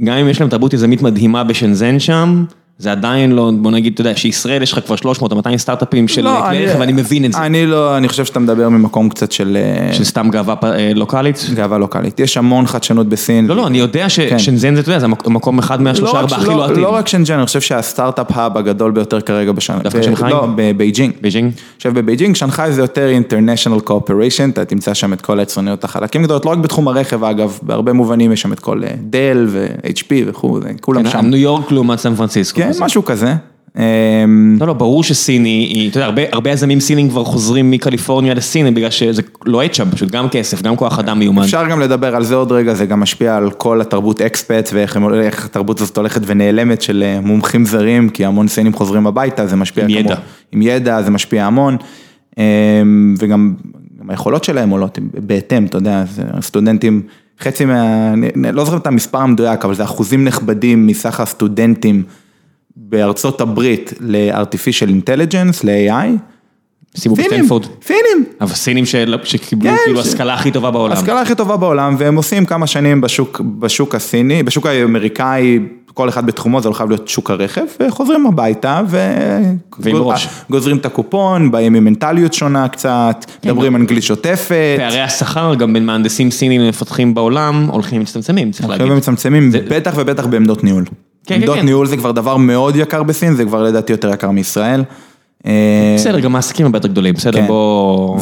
[0.03, 2.45] גם אם יש להם תרבות יזמית מדהימה בשנזן שם,
[2.83, 6.07] זה עדיין לא, בוא נגיד, אתה יודע, שישראל יש לך כבר 300 או 200 סטארט-אפים
[6.07, 9.09] של לא, כלי רכב, ואני מבין את זה, אני לא, אני חושב שאתה מדבר ממקום
[9.09, 11.45] קצת של אה, של סתם גאווה אה, לוקאלית.
[11.53, 12.19] גאווה לוקאלית.
[12.19, 13.47] יש המון חדשנות בסין.
[13.47, 16.49] לא, לא, אני יודע ששנזן זה, אתה יודע, זה מקום אחד לא מהשלושה ארבעה הכי
[16.49, 16.83] לוהטים.
[16.83, 19.79] לא רק שנזן, אני חושב שה startup hub הגדול ביותר כרגע בשנה.
[19.79, 20.31] דווקא שנגחאי?
[20.31, 21.13] לא, בבייג'ינג.
[21.21, 21.51] בייג'ינג?
[21.85, 26.45] יושב בבייג'ינג, שנגחאי זה יותר international corporation, אתה תמצא שם את כל היצרניות החלקים גדולות,
[26.45, 30.59] לא רק בתחום הרכב אגב, בהרבה מובנים יש שם את כל אה, דל ו-HP וכו',
[30.61, 31.25] זה כולם שם.
[31.25, 32.61] ניו יורק לעומת סן פרנסיסקו.
[32.61, 32.71] כן.
[32.79, 33.33] משהו כזה.
[33.77, 38.73] אמ, לא, לא, ברור שסין היא, אתה יודע, הרבה, יזמים סינים כבר חוזרים מקליפורניה לסין,
[38.73, 41.43] בגלל שזה לוהט שם, פשוט גם כסף, גם כוח אדם מיומן.
[41.43, 45.45] אפשר גם לדבר על זה עוד רגע, זה גם משפיע על כל התרבות expat ואיך
[45.45, 49.83] התרבות הזאת הולכת ונעלמת של אה, מומחים זרים, כי המון סינים חוזרים הביתה, זה משפיע
[49.83, 50.15] עם ידע.
[50.53, 51.77] עם ידע, זה משפיע המון,
[52.37, 52.43] אמ,
[53.19, 53.53] וגם
[53.99, 56.03] גם היכולות שלהם עולות בהתאם, אתה יודע,
[56.41, 57.01] סטודנטים,
[57.39, 58.13] חצי מה...
[58.13, 62.03] אני- לא זוכר את המספר המדויק, אבל זה אחוזים נכבדים מסך הסטודנטים
[62.75, 66.05] בארצות הברית ל-artificial intelligence, ל-AI.
[66.97, 67.65] שימו פינים, בסטנפורד.
[67.65, 68.25] פינים.
[68.41, 70.95] אבל סינים של- שקיבלו כן, כאילו ש- השכלה הכי טובה בעולם.
[70.95, 75.59] ההשכלה הכי טובה בעולם, והם עושים כמה שנים בשוק, בשוק הסיני, בשוק האמריקאי,
[75.93, 79.15] כל אחד בתחומו, זה לא חייב להיות שוק הרכב, וחוזרים הביתה, ו...
[79.79, 80.27] ועם ראש.
[80.49, 85.85] גוזרים את הקופון, באים עם מנטליות שונה קצת, מדברים אנגלית שוטפת, פערי השכר גם בין
[85.85, 88.81] מהנדסים סינים למפתחים בעולם הולכים ומצטמצמים, צריך להגיד.
[88.81, 90.85] הולכים ומצמצמים, בטח ובטח בעמדות ניהול.
[91.25, 91.65] כן, עמדות כן.
[91.65, 94.83] ניהול זה כבר דבר מאוד יקר בסין, זה כבר לדעתי יותר יקר מישראל.
[95.47, 95.51] אה,
[95.97, 97.47] בסדר, גם העסקים הרבה יותר גדולים, בסדר, כן.
[97.47, 98.17] בוא...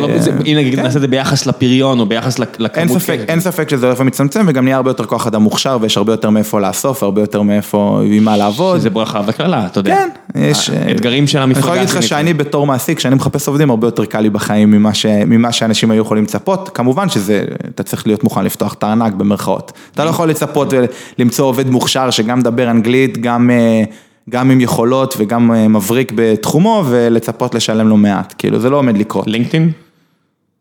[0.00, 0.08] לא-
[0.44, 0.82] הנה, נגיד, כן.
[0.82, 2.76] נעשה את זה ביחס לפריון או ביחס לכ- לכמות.
[2.78, 3.28] אין ספק, כסף.
[3.28, 6.30] אין ספק שזה הולך ומצטמצם וגם נהיה הרבה יותר כוח אדם מוכשר ויש הרבה יותר
[6.30, 8.80] מאיפה לאסוף, הרבה יותר מאיפה, עם מה לעבוד.
[8.80, 9.96] זה ברכה וקללה, אתה יודע.
[10.34, 10.70] כן, יש...
[10.70, 11.60] האתגרים של אני המפלגה.
[11.66, 12.02] יכול להגיד לך.
[12.02, 15.06] שאני בתור מעסיק, כשאני מחפש עובדים, הרבה יותר קל לי בחיים ממה, ש...
[15.06, 16.70] ממה שאנשים היו יכולים לצפות.
[16.74, 17.44] כמובן שזה,
[17.74, 19.72] אתה צריך להיות מוכן לפתוח את הארנק במרכאות.
[19.94, 20.72] אתה לא יכול לצפות
[21.18, 23.82] ולמצוא עובד מוכשר שגם מדבר אנגלית, גם, אה,
[24.30, 28.34] גם עם יכולות וגם אה, מבריק בתחומו, ולצפות לשלם לו מעט.
[28.38, 29.26] כאילו, זה לא עומד לקרות.
[29.26, 29.70] לינקדאין?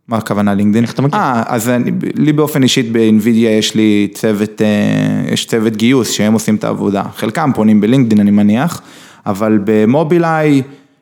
[0.08, 0.84] מה הכוונה לינקדאין?
[0.84, 1.20] איך אתה מכיר?
[1.20, 6.34] אה, אז אני, לי באופן אישית באינווידיה יש לי צוות, אה, יש צוות גיוס שהם
[6.34, 7.04] עושים את העבודה.
[7.16, 8.82] חלקם פונים בלינקדאין אני מניח,
[9.26, 10.62] אבל במובילאיי,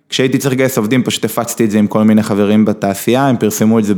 [0.09, 3.79] כשהייתי צריך לגייס עובדים פשוט הפצתי את זה עם כל מיני חברים בתעשייה, הם פרסמו
[3.79, 3.95] את זה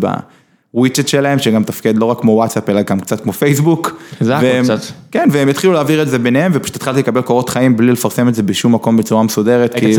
[0.75, 3.99] בוויצ'ט שלהם, שגם תפקד לא רק כמו וואטסאפ אלא גם קצת כמו פייסבוק.
[4.21, 4.79] זה והם- קצת.
[5.11, 8.35] כן, והם התחילו להעביר את זה ביניהם ופשוט התחלתי לקבל קורות חיים בלי לפרסם את
[8.35, 9.73] זה בשום מקום בצורה מסודרת.
[9.73, 9.93] כי?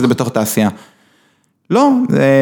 [0.00, 0.68] זה בתוך תעשייה.
[1.70, 1.90] לא,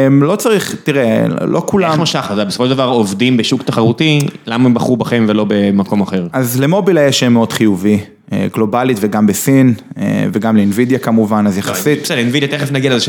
[0.09, 1.91] אמ, לא צריך, תראה, לא כולם.
[1.91, 2.23] איך משך?
[2.25, 6.27] אתה יודע, בסופו של דבר עובדים בשוק תחרותי, למה הם בחרו בכם ולא במקום אחר?
[6.33, 7.99] אז למובילאיי יש שם מאוד חיובי,
[8.33, 13.05] אה, גלובלית וגם בסין, אה, וגם לאינווידיה כמובן, אז יחסית, בסדר, אינווידיה תכף נגיע לזה
[13.05, 13.09] ש...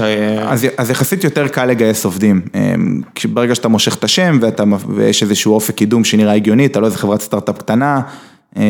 [0.77, 2.41] אז, יחסית יותר קל לגייס עובדים.
[3.15, 4.39] כש- ברגע שאתה מושך את השם
[4.95, 8.01] ויש איזשהו אופק קידום שנראה הגיוני, אתה לא איזה חברת סטארט-אפ קטנה,
[8.57, 8.63] אה,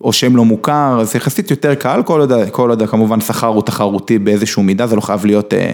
[0.00, 3.62] או שם לא מוכר, אז יחסית יותר קל, כל עוד, כל עוד כמובן שכר הוא
[3.62, 5.72] תחרותי באיזשהו מידה, זה לא חייב להיות אה,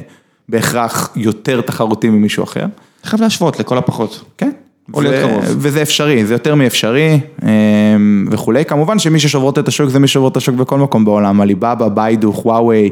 [0.49, 2.67] בהכרח יותר תחרותי ממישהו אחר.
[3.05, 4.25] חייב להשוות לכל הפחות.
[4.39, 4.51] כן.
[4.95, 5.45] או להיות קרוב.
[5.49, 8.65] וזה אפשרי, זה יותר מאפשרי אמ, וכולי.
[8.65, 12.47] כמובן שמי ששוברות את השוק זה מי ששוברות את השוק בכל מקום בעולם, עליבאבא, ביידו,
[12.47, 12.91] וואווי,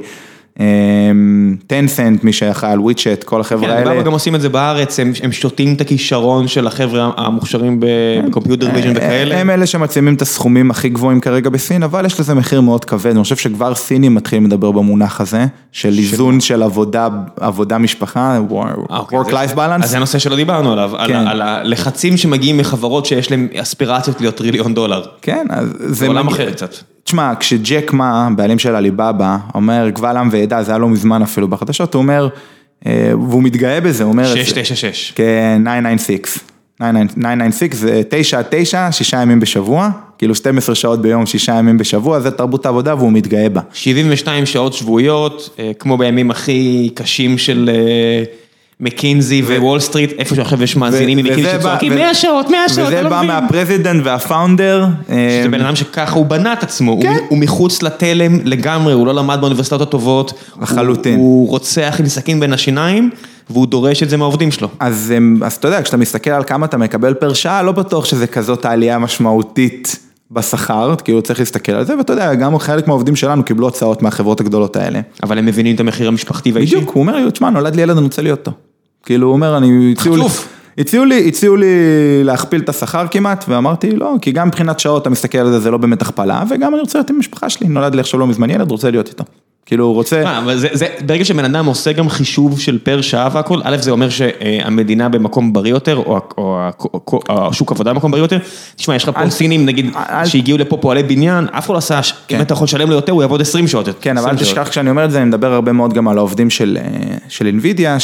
[1.66, 3.92] טנסנט, מי שאחראי על וויצ'ט, כל החבר'ה כן, האלה.
[3.92, 7.90] אבל גם עושים את זה בארץ, הם הם שותים את הכישרון של החבר'ה המוכשרים ב
[7.90, 9.38] computer vision וכאלה.
[9.38, 13.11] הם אלה שמצימים את הסכומים הכי גבוהים כרגע בסין, אבל יש לזה מחיר מאוד כבד,
[13.11, 17.09] אני חושב שכבר סינים מתחילים לדבר במונח הזה, של איזון של עבודה,
[17.40, 18.38] עבודה משפחה, אה,
[18.90, 19.84] אוקיי, work-life balance.
[19.84, 21.26] אז זה הנושא שלא דיברנו עליו, על כן.
[21.26, 25.03] הלחצים שמגיעים מחברות שיש להן אספירציות להיות טריליון דולר.
[25.22, 26.74] כן, אז זה עולם אחר קצת.
[27.12, 31.48] תשמע, כשג'ק מה, בעלים של עליבאבא, אומר קבל עם ועדה, זה היה לא מזמן אפילו
[31.48, 32.28] בחדשות, הוא אומר,
[32.86, 34.34] אה, והוא מתגאה בזה, הוא אומר...
[34.34, 35.12] 696.
[35.16, 36.38] כן, 996.
[36.78, 42.20] 996 זה 9 עד 9, שישה ימים בשבוע, כאילו 12 שעות ביום, שישה ימים בשבוע,
[42.20, 43.60] זה תרבות העבודה והוא מתגאה בה.
[43.72, 48.24] 72 שעות שבועיות, אה, כמו בימים הכי קשים של אה,
[48.83, 52.68] מקינזי ווול סטריט, איפשהו עכשיו יש מאזינים ממקינזי וזה בא- שצועקים ו- 100 שעות, 100
[52.68, 53.26] שעות, וזה אתה לא בא מבין.
[53.30, 54.86] מה president וה founder.
[55.09, 57.16] שזה אה, בן אדם שככה הוא בנה את עצמו, הוא- כן.
[57.28, 60.33] הוא מחוץ לתלם לגמרי, הוא לא למד באוניברסיטאות הטובות.
[60.62, 61.18] לחלוטין.
[61.18, 63.11] הוא רוצח עם סכין בין השיניים,
[63.51, 64.68] והוא דורש את זה מהעובדים שלו.
[64.80, 68.05] אז, הם- אז אתה יודע, כשאתה מסתכל על כמה אתה מקבל פר שעה, לא בטוח
[68.05, 69.97] שזה כזאת העלייה משמעותית
[70.30, 74.41] בשכר, כאילו צריך להסתכל על זה, ואתה יודע, גם חלק מהעובדים שלנו קיבלו הצעות מהחברות
[74.41, 75.01] הגדולות האלה.
[75.22, 76.76] אבל הם מבינים את המחיר המשפחתי והאישי.
[76.76, 78.51] בדיוק, הוא אומר לי, תשמע, נולד לי ילד, אני רוצה להיות אותו.
[79.03, 80.48] כאילו, הוא אומר, אני, הציעו לי, חצוף.
[80.78, 81.66] הציעו לי, הציעו לי
[82.24, 85.70] להכפיל את השכר כמעט, ואמרתי, לא, כי גם מבחינת שעות אתה מסתכל על זה, זה
[85.70, 88.50] לא באמת הכפלה, וגם אני רוצה להיות עם המשפחה שלי, נולד לי עכשיו לא מזמן
[88.50, 89.24] ילד, רוצה להיות איתו.
[89.66, 93.00] כאילו, הוא רוצה, מה, אבל זה, זה, ברגע שבן אדם עושה גם חישוב של פר
[93.00, 96.03] שעה והכל, א' זה אומר שהמדינה במקום בריא יותר, או,
[96.38, 96.59] או,
[96.94, 98.38] או, או השוק עבודה במקום בריא יותר,
[98.76, 102.03] תשמע, יש לך פה סינים, נגיד, אל- שהגיעו לפה פועלי בניין, אף אחד לא עשה,
[102.03, 102.36] ש- כן.
[102.36, 103.88] אם אתה יכול לשלם לו יותר, הוא יעבוד 20 שעות.
[104.00, 104.59] כן, אבל אל 20 שעות.
[104.59, 106.88] תשכח כשאני אומר את זה, אני מדבר הרבה מאוד גם על העובדים של, אה,
[107.28, 107.98] של NVIDIA,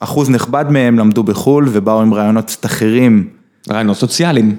[0.00, 3.28] שאחוז נכבד מהם למדו בחו"ל ובאו עם רעיונות קצת אחרים.
[3.70, 4.56] רעיונות סוציאליים.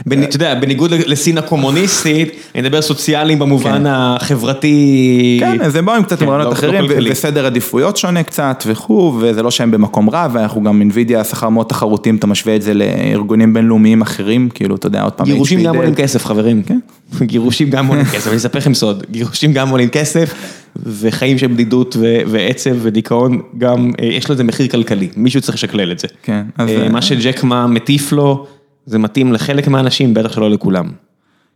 [0.00, 5.36] אתה יודע, בניגוד לסין הקומוניסטית, אני מדבר סוציאליים במובן החברתי.
[5.40, 7.10] כן, אז הם באו עם קצת כן, רעיונות לא- לא אחרים.
[7.10, 11.66] וסדר עדיפויות שונה קצת וכו', וזה לא שהם במקום רע, ואנחנו גם NVIDIA שכר מאוד
[11.66, 15.62] תחרותי, אם אתה משווה את זה לארגונים בינלאומיים אחרים, כאילו, אתה יודע, עוד פעם, גירושים
[15.62, 15.76] גם.
[15.76, 16.62] עולים כסף, חברים.
[16.62, 16.78] כן.
[17.22, 20.34] גירושים גם עולים כסף, אני אספר לכם סוד, גירושים גם עולים כסף,
[20.76, 21.96] וחיים של בדידות
[22.26, 26.08] ועצב ודיכאון, גם אה, יש לזה מחיר כלכלי, מישהו צריך לשקלל את זה.
[26.22, 28.46] כן, אז, אה, אה, מה שג'ק מה מטיף לו,
[28.86, 30.86] זה מתאים לחלק מהאנשים, בטח שלא לכולם.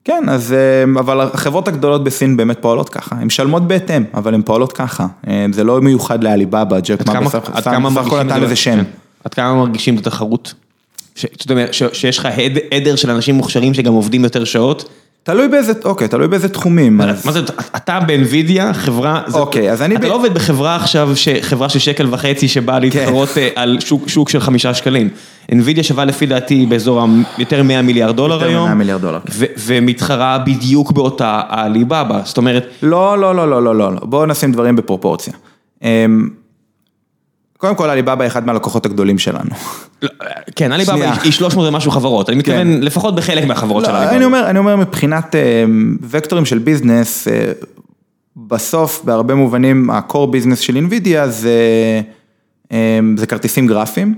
[0.04, 0.54] כן, אז,
[0.98, 5.06] אבל החברות הגדולות בסין באמת פועלות ככה, הן משלמות בהתאם, אבל הן פועלות ככה,
[5.52, 8.46] זה לא מיוחד לעליבאבא, ג'ק מה בסך הכל נתן זה?
[8.46, 8.76] לזה שם.
[8.76, 8.84] כן.
[9.24, 10.54] עד כמה מרגישים את התחרות?
[11.14, 14.88] ש- זאת אומרת, ש- שיש לך עד- עדר של אנשים מוכשרים שגם עובדים יותר שעות?
[15.24, 16.96] תלוי באיזה, אוקיי, תלוי באיזה תחומים.
[16.96, 17.40] מה זה,
[17.76, 21.10] אתה באנווידיה, חברה, אוקיי, אז אני אתה לא עובד בחברה עכשיו,
[21.40, 25.08] חברה של שקל וחצי שבאה להתחרות אה, על שוק- שוק של חמישה שקלים.
[25.52, 27.06] אנווידיה שווה לפי דעתי באזור
[27.38, 28.68] יותר מ-100 מיליארד דולר יותר היום.
[28.68, 29.32] מ-100 מיליארד דולר, כן.
[29.58, 34.00] ומתחרה בדיוק באותה העליבאבא, זאת אומרת, לא, לא, לא, לא, לא, לא, לא.
[34.02, 35.32] בואו נשים דברים בפרופורציה.
[37.62, 39.50] קודם כל, עליבאבא אחד מהלקוחות הגדולים שלנו.
[40.02, 40.08] לא,
[40.56, 41.04] כן, עליבאבא.
[41.12, 44.16] היא- היא 300 ומשהו חברות, אני מתכוון לפחות בחלק מהחברות של לא, עליבאבא.
[44.16, 47.52] אני אומר, אני אומר מבחינת אמ, וקטורים של ביזנס, אה,
[48.36, 50.76] בסוף, בהרבה מובנים, ה-core ביזנס של
[51.28, 51.58] זה,
[52.72, 52.76] אמ,
[53.18, 54.14] זה כרטיסים גרפיים,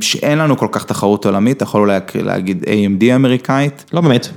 [0.00, 3.84] שאין לנו כל כך תחרות עולמית, אתה יכול אולי להגיד AMD אמריקאית.
[3.92, 4.28] לא באמת.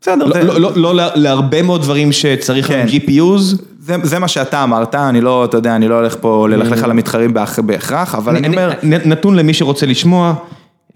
[0.00, 2.86] בסדר, לא- זה- לא- לא לא לה- להרבה מאוד דברים שצריך כן.
[2.88, 3.56] GPUs.
[3.86, 6.90] זה, זה מה שאתה אמרת, אני לא, אתה יודע, אני לא הולך פה ללכלך על
[6.90, 10.34] המתחרים בהכ- בהכרח, אבל אני, אומר, נתון למי שרוצה לשמוע,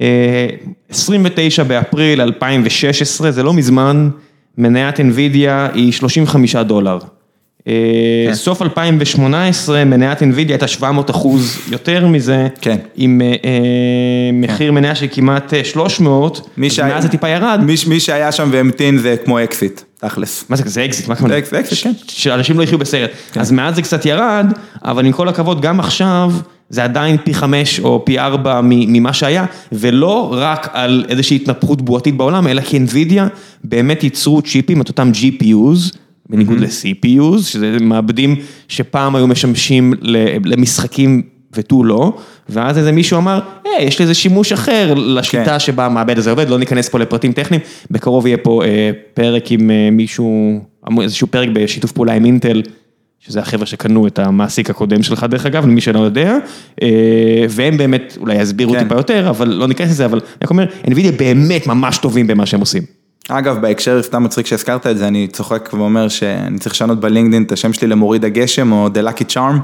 [0.01, 0.47] אה,
[0.91, 4.09] 29 באפריל 2016, זה לא מזמן,
[4.59, 6.99] מניית NVIDIA היא 35 דולר.
[7.69, 7.73] אה,
[8.29, 8.35] כן.
[8.35, 12.77] סוף 2018, מניית NVIDIA הייתה 700 אחוז יותר מזה, כן.
[12.97, 13.33] עם אה, אה,
[14.33, 17.61] מחיר מניה של כמעט אה, 300, מי אז שהיה- מאז זה טיפה ירד.
[17.65, 20.45] מי, מי שהיה שם והמתין זה כמו אקזיט, תכלס.
[20.49, 21.35] מה זה, זה אקזיט, מה הכוונה?
[21.51, 21.93] זה אקזיט, כן.
[22.09, 23.11] שאנשים לא יחיו בסרט.
[23.37, 24.53] אז מאז זה קצת ירד,
[24.85, 26.33] אבל עם כל הכבוד, גם עכשיו,
[26.71, 32.17] זה עדיין פי חמש או פי ארבע ממה שהיה, ולא רק על איזושהי התנפחות בועתית
[32.17, 33.23] בעולם, אלא כי NVIDIA
[33.65, 35.97] באמת ייצרו צ'יפים, את אותם GPUs,
[36.31, 38.37] בניגוד ל-CPUs, שזה מעבדים
[38.69, 39.95] שפעם היו משמשים
[40.45, 41.23] למשחקים
[41.53, 42.13] ותו לא,
[42.49, 45.59] ואז איזה מישהו אמר, היי, יש לזה שימוש אחר לשיטה כן.
[45.59, 49.71] שבה המעבד הזה עובד, לא ניכנס פה לפרטים טכניים, בקרוב יהיה פה אה, פרק עם
[49.71, 50.61] אה, מישהו,
[51.03, 52.63] איזשהו פרק בשיתוף פעולה עם אינטל,
[53.21, 56.37] שזה החבר'ה שקנו את המעסיק הקודם שלך דרך אגב, למי שלא יודע,
[56.83, 56.89] אה,
[57.51, 58.83] והם באמת אולי יסבירו כן.
[58.83, 62.61] טיפה יותר, אבל לא ניכנס לזה, אבל אני אומר, NVIDIA באמת ממש טובים במה שהם
[62.61, 62.83] עושים.
[63.29, 67.53] אגב, בהקשר, סתם מצחיק שהזכרת את זה, אני צוחק ואומר שאני צריך לשנות בלינקדאין את
[67.53, 69.57] השם שלי למוריד הגשם או The Lucky Charm,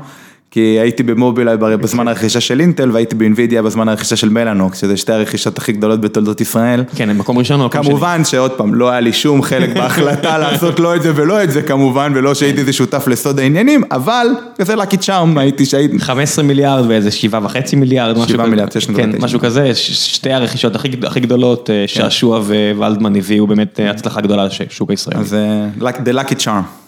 [0.54, 5.12] כי הייתי במובילאיי בזמן הרכישה של אינטל והייתי באינווידיה בזמן הרכישה של מלאנוק, שזה שתי
[5.12, 6.84] הרכישות הכי גדולות בתולדות ישראל.
[6.96, 7.92] כן, הם מקום ראשון או מקום שני.
[7.92, 11.50] כמובן שעוד פעם, לא היה לי שום חלק בהחלטה לעשות לא את זה ולא את
[11.50, 14.26] זה כמובן, ולא שהייתי איזה שותף לסוד העניינים, אבל
[14.58, 15.98] זה לקי צ'ארם, הייתי שהייתי...
[15.98, 18.50] 15 מיליארד ואיזה 7.5 מיליארד, משהו 7 כזה.
[18.50, 19.10] מיליארד, 6.9 כן.
[19.20, 22.40] משהו כזה, שתי הרכישות הכי הכי גדולות, אה, שעשוע
[22.76, 25.20] וולדמן הביאו באמת אה, הצלחה גדולה לשוק הישראלי.
[25.20, 26.83] אז אה, The Lucky Charm.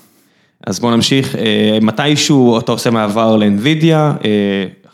[0.66, 4.30] אז בוא נמשיך, אה, מתישהו אתה עושה מעבר לאנווידיה, אה,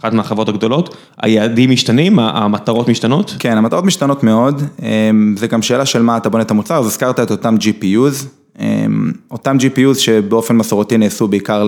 [0.01, 3.37] אחת מהחברות הגדולות, היעדים משתנים, המטרות משתנות?
[3.39, 6.87] כן, המטרות משתנות מאוד, אמ, זה גם שאלה של מה אתה בונה את המוצר, אז
[6.87, 8.27] הזכרת את אותם GPUs,
[8.61, 11.67] אמ, אותם GPUs שבאופן מסורתי נעשו בעיקר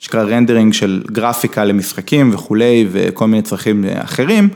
[0.00, 4.48] לשקרא רנדרינג של גרפיקה למשחקים וכולי, וכל מיני צרכים אחרים,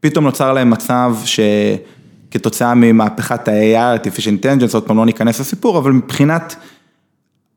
[0.00, 5.92] פתאום נוצר להם מצב שכתוצאה ממהפכת ה-AI, artificial intelligence, עוד פעם לא ניכנס לסיפור, אבל
[5.92, 6.56] מבחינת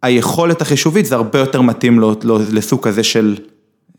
[0.02, 3.36] היכולת החישובית זה הרבה יותר מתאים לו, לו, לסוג כזה של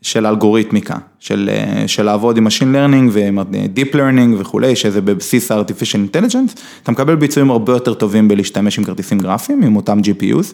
[0.01, 6.15] של אלגוריתמיקה, של, אה, של לעבוד עם Machine Learning ו-Deep Learning וכולי, שזה בבסיס ה-Artificial
[6.15, 10.53] Intelligence, אתה מקבל ביצועים הרבה יותר טובים בלהשתמש עם כרטיסים גרפיים, עם אותם GPUs,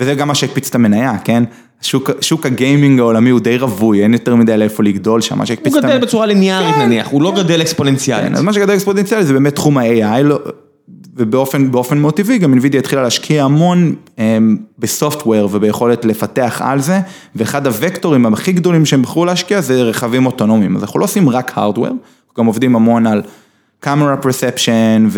[0.00, 1.44] וזה גם מה שהקפיץ את המניה, כן?
[1.82, 5.72] שוק, שוק הגיימינג העולמי הוא די רווי, אין יותר מדי לאיפה לגדול שם, מה שהקפיץ
[5.72, 5.90] את המניה.
[5.90, 8.28] הוא גדל בצורה ליניארית כן, נניח, הוא לא גדל אקספוננציאלית.
[8.28, 10.38] כן, אז מה שגדל אקספוננציאלית זה באמת תחום ה-AI, לא,
[11.16, 17.00] ובאופן מאוד טבעי גם NVIDIA התחילה להשקיע המון אמ, בסופטוור וביכולת לפתח על זה,
[17.36, 21.52] ואחד הוקטורים הכי גדולים שהם בחרו להשקיע זה רכבים אוטונומיים, אז אנחנו לא עושים רק
[21.54, 23.22] הארדוור, אנחנו גם עובדים המון על
[23.80, 25.08] קאמרה פרספשן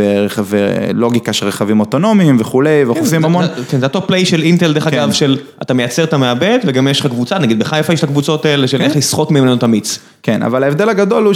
[0.44, 3.44] ולוגיקה של רכבים אוטונומיים וכולי, ואנחנו עושים המון.
[3.68, 7.00] כן, זה אותו פליי של אינטל דרך אגב, של אתה מייצר את המעבד וגם יש
[7.00, 9.98] לך קבוצה, נגיד בחיפה יש את הקבוצות האלה של איך לסחוט ממנו את המיץ.
[10.22, 11.34] כן, אבל ההבדל הגדול הוא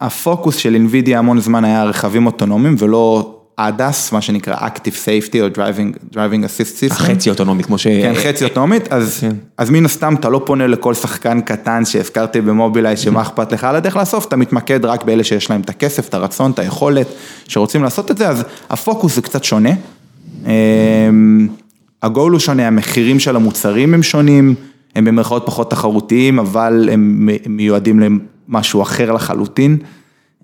[0.00, 5.46] שהפוקוס של NVIDIA המון זמן היה רכבים אוטונומיים ולא ADAS, מה שנקרא Active Safety או
[5.46, 6.92] Driving, Driving Assist System.
[6.92, 7.86] החצי אוטונומית, כמו ש...
[7.86, 9.32] כן, חצי אוטונומית, אז, כן.
[9.58, 13.76] אז מן הסתם אתה לא פונה לכל שחקן קטן שהזכרתי במובילאיי, שמה אכפת לך על
[13.76, 17.06] הדרך לאסוף, אתה מתמקד רק באלה שיש להם את הכסף, את הרצון, את היכולת,
[17.48, 19.70] שרוצים לעשות את זה, אז הפוקוס זה קצת שונה.
[20.46, 21.48] אמ,
[22.02, 24.54] הגול הוא שונה, המחירים של המוצרים הם שונים,
[24.96, 28.00] הם במרכאות פחות תחרותיים, אבל הם מיועדים
[28.48, 29.76] למשהו אחר לחלוטין.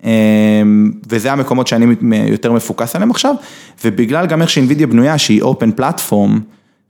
[0.05, 1.95] אמ, וזה המקומות שאני
[2.29, 3.35] יותר מפוקס עליהם עכשיו,
[3.85, 6.31] ובגלל גם איך שאנבידיה בנויה, שהיא open platform,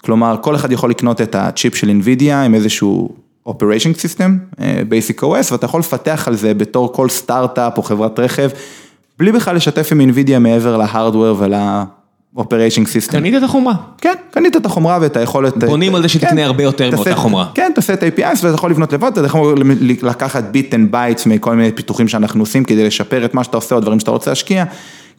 [0.04, 3.08] כלומר כל אחד יכול לקנות את הצ'יפ של אנבידיה עם איזשהו
[3.48, 4.20] operation
[4.60, 8.50] אה, basic OS, ואתה יכול לפתח על זה בתור כל סטארט-אפ או חברת רכב,
[9.18, 11.54] בלי בכלל לשתף עם אנבידיה מעבר ל hardware ול...
[12.36, 13.18] operating system.
[13.18, 13.74] קנית את החומרה.
[14.00, 15.64] כן, קנית את החומרה ואת היכולת...
[15.64, 17.46] בונים על זה שתקנה כן, הרבה יותר מאותה חומרה.
[17.54, 19.62] כן, תעשה את APIs ואתה יכול לבנות לבד, אתה יכול
[20.02, 23.74] לקחת bits and bytes מכל מיני פיתוחים שאנחנו עושים כדי לשפר את מה שאתה עושה
[23.74, 24.64] או דברים שאתה רוצה להשקיע.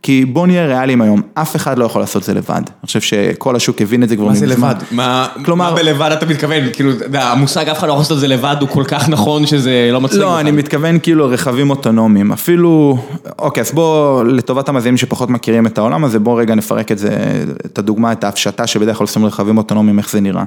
[0.02, 2.56] כי בוא נהיה ריאליים היום, אף אחד לא יכול לעשות את זה לבד.
[2.56, 4.48] אני חושב שכל השוק הבין את זה כבר מזמן.
[4.48, 4.76] מה זה לבד?
[4.92, 6.64] מה, כלומר, מה בלבד אתה מתכוון?
[6.74, 9.90] כאילו, המושג אף אחד לא יכול לעשות את זה לבד הוא כל כך נכון שזה
[9.92, 10.22] לא מצליח.
[10.22, 12.32] לא, אני מתכוון כאילו רכבים אוטונומיים.
[12.32, 12.98] אפילו,
[13.40, 17.44] אוקיי, אז בוא, לטובת המאזינים שפחות מכירים את העולם הזה, בוא רגע נפרק את זה,
[17.66, 20.44] את הדוגמה, את ההפשטה שבדרך כלל עושים לרכבים אוטונומיים, איך זה נראה.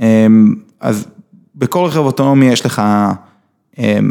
[0.00, 1.06] אמ, אז
[1.54, 2.82] בכל רכב אוטונומי יש לך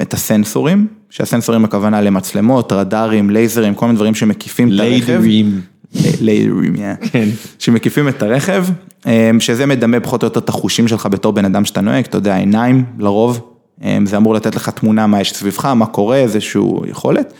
[0.01, 0.87] את הסנסורים.
[1.13, 5.21] שהסנסורים הכוונה למצלמות, רדארים, לייזרים, כל מיני דברים שמקיפים את הרכב.
[5.21, 5.61] ליידרים.
[6.21, 6.75] ליידרים,
[7.11, 7.29] כן.
[7.59, 8.65] שמקיפים את הרכב,
[9.05, 12.17] אמ, שזה מדמה פחות או יותר את החושים שלך בתור בן אדם שאתה נוהג, אתה
[12.17, 13.39] יודע, עיניים, לרוב,
[13.83, 17.33] אמ, זה אמור לתת לך תמונה מה יש סביבך, מה קורה, איזושהי יכולת.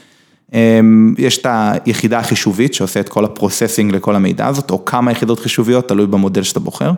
[0.53, 1.47] אמ, יש את
[1.85, 6.07] היחידה החישובית שעושה את כל ה processing לכל המידע הזאת, או כמה יחידות חישוביות, תלוי
[6.07, 6.91] במודל שאתה בוחר.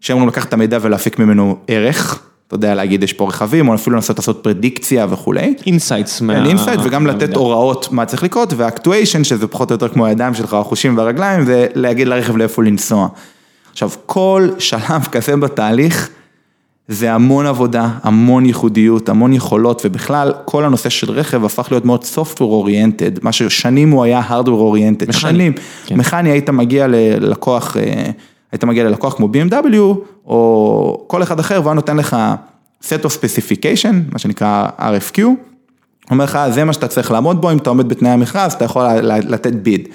[0.00, 2.22] שאמורים לקחת את המידע ולהפיק ממנו ערך.
[2.52, 5.54] אתה יודע, להגיד יש פה רכבים, או אפילו לנסות לעשות פרדיקציה וכולי.
[5.66, 6.20] insights.
[6.20, 10.06] כן, insight, וגם לתת הוראות מה צריך לקרות, ו actuation, שזה פחות או יותר כמו
[10.06, 13.08] הידיים שלך, החושים והרגליים, זה להגיד לרכב לאיפה לנסוע.
[13.72, 16.08] עכשיו, כל שלב כזה בתהליך,
[16.88, 22.04] זה המון עבודה, המון ייחודיות, המון יכולות, ובכלל, כל הנושא של רכב הפך להיות מאוד
[22.14, 25.08] software oriented, מה ששנים הוא היה hardware oriented.
[25.08, 25.12] מכני.
[25.12, 25.52] שנים.
[25.86, 25.96] כן.
[25.96, 27.76] מכני היית מגיע ללקוח...
[28.52, 29.76] אה, היית מגיע ללקוח כמו BMW,
[30.26, 32.16] או כל אחד אחר, והוא נותן לך
[32.82, 35.20] set of specification, מה שנקרא RFQ,
[36.10, 38.84] אומר לך, זה מה שאתה צריך לעמוד בו, אם אתה עומד בתנאי המכרז, אתה יכול
[39.02, 39.88] לתת ביד.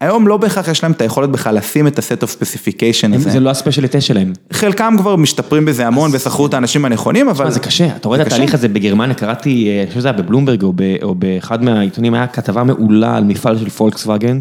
[0.00, 3.30] היום לא בהכרח יש להם את היכולת בכלל לשים את ה set of specification הזה.
[3.30, 4.32] זה לא הספיישליטי שלהם.
[4.52, 7.50] חלקם כבר משתפרים בזה המון ושכרו את האנשים הנכונים, אבל...
[7.50, 10.62] זה קשה, אתה רואה את התהליך הזה בגרמניה, קראתי, אה, אני חושב שזה היה בבלומברג
[11.02, 14.40] או באחד מהעיתונים, היה כתבה מעולה על מפעל של פולקסווגן,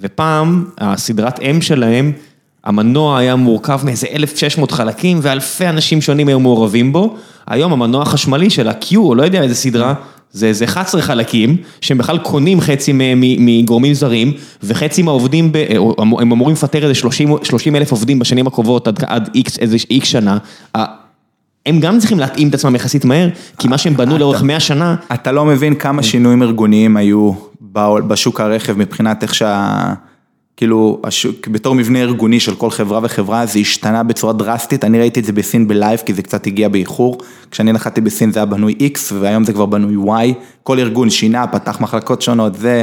[0.00, 2.12] ופעם הסדרת אם שלהם,
[2.64, 7.16] המנוע היה מורכב מאיזה 1,600 חלקים ואלפי אנשים שונים היו מעורבים בו.
[7.46, 9.94] היום המנוע החשמלי של ה-Q, או לא יודע איזה סדרה,
[10.32, 12.92] זה איזה 11 חלקים, שהם בכלל קונים חצי
[13.38, 14.32] מגורמים זרים,
[14.62, 15.52] וחצי מהעובדים,
[15.98, 20.38] הם אמורים לפטר איזה 30 אלף עובדים בשנים הקרובות עד, עד X, איזה X שנה.
[21.66, 24.96] הם גם צריכים להתאים את עצמם יחסית מהר, כי מה שהם בנו לאורך 100 שנה...
[25.14, 27.32] אתה לא מבין כמה שינויים ארגוניים היו
[28.06, 29.94] בשוק הרכב מבחינת איך שה...
[30.60, 35.20] כאילו, השוק, בתור מבנה ארגוני של כל חברה וחברה, זה השתנה בצורה דרסטית, אני ראיתי
[35.20, 37.18] את זה בסין בלייב, כי זה קצת הגיע באיחור,
[37.50, 41.46] כשאני נחתי בסין זה היה בנוי X, והיום זה כבר בנוי Y, כל ארגון שינה,
[41.46, 42.82] פתח מחלקות שונות, זה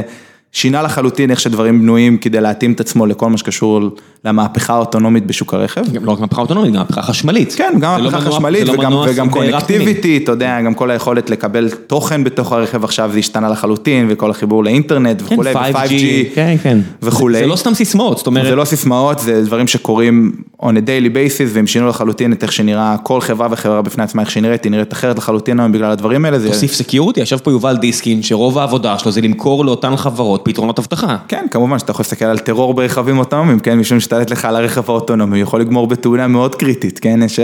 [0.52, 3.80] שינה לחלוטין איך שדברים בנויים כדי להתאים את עצמו לכל מה שקשור
[4.24, 5.92] למהפכה האוטונומית בשוק הרכב.
[5.92, 7.54] גם לא רק מהפכה אוטונומית, גם מהפכה חשמלית.
[7.56, 11.68] כן, גם לא מהפכה חשמלית לא וגם וגם קונקטיביטי, אתה יודע, גם כל היכולת לקבל
[11.86, 16.56] תוכן בתוך הרכב עכשיו זה השתנה לחלוטין, וכל החיבור לאינטרנט כן, וכולי, ו 5G כן,
[16.62, 16.78] כן.
[17.02, 17.38] וכולי.
[17.38, 18.46] זה לא סתם סיסמאות, זאת אומרת.
[18.46, 20.32] זה לא סיסמאות, זה דברים שקורים
[20.62, 24.22] on a daily basis, והם שינו לחלוטין את איך שנראה כל חברה וחברה בפני עצמה,
[24.22, 26.38] איך שהיא נראית, היא נראית אחרת לחלוטין היום בגלל הדברים האלה.
[26.48, 31.16] תוסיף סקיורטי, ישב פה יובל דיסקין, שרוב העבודה שלו זה למכור לאותן חברות פתרונות אבטחה.
[31.28, 34.90] כן, כמובן שאתה יכול להסתכל על טרור ברכבים אוטונומיים, כן, משום שתלת לך על הרכב
[34.90, 37.40] האוטונומי, יכול לגמור בתאונה מאוד קריטית, כן, יש,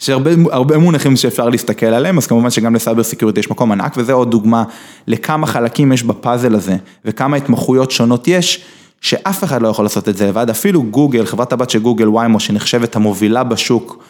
[0.00, 0.10] יש
[0.50, 4.12] הרבה, מונחים שאפשר להסתכל עליהם, אז כמובן שגם ל cyber security יש מקום ענק, וזה
[4.12, 4.64] עוד דוגמה
[5.06, 8.64] לכמה חלקים יש בפאזל הזה, וכמה התמחויות שונות יש,
[9.00, 12.40] שאף אחד לא יכול לעשות את זה לבד, אפילו גוגל, חברת הבת של גוגל ויימו,
[12.40, 14.04] שנחשבת המובילה בשוק, אה,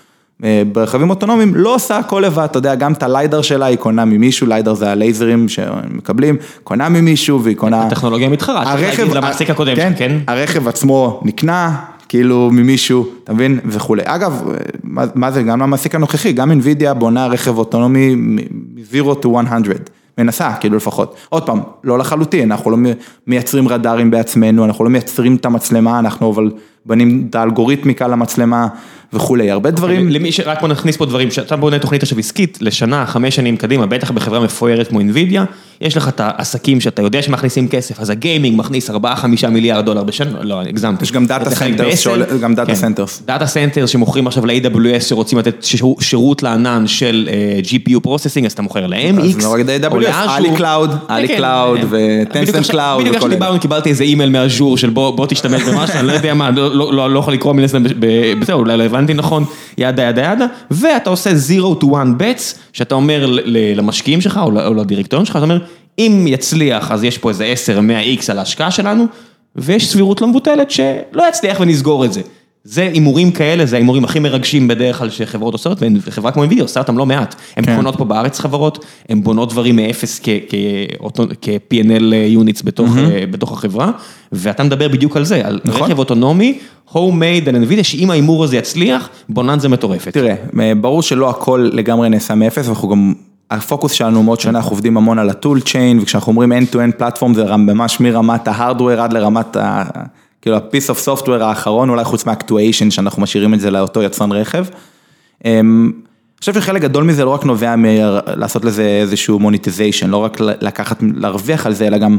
[0.73, 4.47] ברכבים אוטונומיים, לא עושה הכל לבד, אתה יודע, גם את הליידר שלה היא קונה ממישהו,
[4.47, 7.87] ליידר זה הלייזרים שמקבלים, קונה ממישהו והיא קונה...
[7.87, 10.19] הטכנולוגיה מתחרה, להגיד למעסיק הקודם, כן, כן?
[10.27, 11.77] הרכב עצמו נקנה,
[12.09, 14.03] כאילו ממישהו, אתה מבין, וכולי.
[14.05, 14.43] אגב,
[14.85, 19.43] מה, מה זה, גם למעסיק הנוכחי, גם אינווידיה בונה רכב אוטונומי מ-0 to 100.
[20.19, 21.17] מנסה, כאילו לפחות.
[21.29, 22.77] עוד פעם, לא לחלוטין, אנחנו לא
[23.27, 26.51] מייצרים רדארים בעצמנו, אנחנו לא מייצרים את המצלמה, אנחנו אבל
[26.87, 28.69] בנים את האלגוריתמיקה למצלמה
[29.13, 30.09] וכולי, הרבה דברים.
[30.09, 30.41] למי ש...
[30.41, 34.11] רק בוא נכניס פה דברים, שאתה בונה תוכנית עכשיו עסקית לשנה, חמש שנים קדימה, בטח
[34.11, 35.45] בחברה מפוארת כמו אינווידיה,
[35.83, 38.95] יש לך את העסקים שאתה יודע שמכניסים כסף, אז הגיימינג מכניס 4-5
[39.51, 41.05] מיליארד דולר בשנה, לא, הגזמתי.
[41.05, 42.07] יש גם דאטה סנטרס,
[42.41, 43.23] גם דאטה סנטרס.
[43.27, 45.67] דאטה סנטרס שמוכרים עכשיו ל-AWS שרוצים לתת
[46.01, 50.57] שירות לענן של אה, GPU פרוססינג, אז אתה מוכר ל-MX, אז לא רק AWS, אלי
[50.57, 53.01] קלאוד, אלי קלאוד וטנסנט קלאוד.
[53.01, 56.51] בדיוק עכשיו דיברנו, קיבלתי איזה אימייל מאז'ור של בוא תשתמש במשהו, אני לא יודע מה,
[56.91, 57.83] לא יכול לקרוא הסתם,
[58.41, 59.45] בסדר, אולי לא הבנתי נכון,
[59.79, 61.51] ידה ידה ידה, ואתה עושה 0
[61.81, 63.27] to 1 bets, שאתה אומר
[63.75, 65.59] למשקיעים שלך או לדירקטוריון שלך, אתה אומר,
[65.99, 69.07] אם יצליח אז יש פה איזה 10-100 x על ההשקעה שלנו,
[69.57, 72.21] ויש סבירות לא מבוטלת שלא יצליח ונסגור את זה.
[72.65, 76.81] זה הימורים כאלה, זה ההימורים הכי מרגשים בדרך כלל שחברות עושות, וחברה כמו NVIDIA עושה
[76.81, 77.35] אותם לא מעט.
[77.57, 77.77] הן כן.
[77.77, 83.27] קונות פה בארץ חברות, הן בונות דברים מאפס כ-P&L יוניטס בתוך, mm-hmm.
[83.31, 83.91] בתוך החברה,
[84.33, 85.83] ואתה מדבר בדיוק על זה, על נכון.
[85.83, 86.59] רכב אוטונומי,
[86.91, 90.13] homemade על NVIDIA, שאם ההימור הזה יצליח, בוננזה מטורפת.
[90.13, 90.35] תראה,
[90.81, 93.13] ברור שלא הכל לגמרי נעשה מאפס, ואנחנו גם...
[93.51, 97.35] הפוקוס שלנו מאוד שונה, אנחנו עובדים המון על ה tool chain, וכשאנחנו אומרים end-to-end platform
[97.35, 99.85] זה ממש מרמת ה hardware עד לרמת ה...
[100.43, 104.65] כאילו ה-piece of software האחרון, אולי חוץ מה-actuation, שאנחנו משאירים את זה לאותו יצרן רכב.
[105.45, 110.37] אמ, אני חושב שחלק גדול מזה לא רק נובע מלעשות לזה איזשהו monetization, לא רק
[110.41, 112.17] לקחת, להרוויח על זה, אלא גם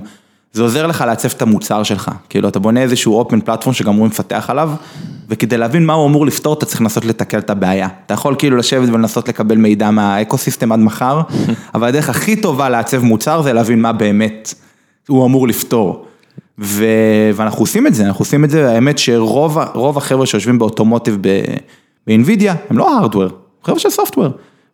[0.54, 2.12] זה עוזר לך לעצב את המוצר שלך.
[2.30, 4.72] כאילו, אתה בונה איזשהו open platform שגם אמורים לפתח עליו,
[5.30, 7.88] וכדי להבין מה הוא אמור לפתור, אתה צריך לנסות ל tackle את הבעיה.
[8.06, 11.22] אתה יכול כאילו לשבת ולנסות לקבל מידע מה ecosystem עד מחר,
[11.76, 14.54] אבל הדרך הכי טובה לעצב מוצר זה להבין מה באמת
[15.08, 16.06] הוא אמור לפתור.
[16.60, 16.86] ו...
[17.36, 21.18] ואנחנו עושים את זה, אנחנו עושים את זה, האמת שרוב החבר'ה שיושבים ב automotive
[22.08, 23.30] באנבידיה, הם לא hardware,
[23.64, 24.28] חבר'ה של software.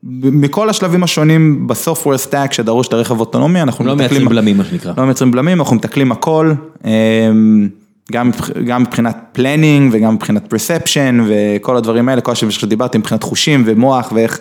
[0.04, 4.94] מכל השלבים השונים ב software stack שדרוש לרכב אוטונומי, אנחנו לא מייצרים בלמים מה שנקרא.
[4.98, 6.54] לא מייצרים בלמים, אנחנו מתקלים הכל,
[6.86, 7.70] אמ,
[8.12, 8.32] גם,
[8.66, 14.12] גם מבחינת planning וגם מבחינת perception וכל הדברים האלה, כל השלבים שדיברתי מבחינת חושים ומוח
[14.16, 14.40] ואיך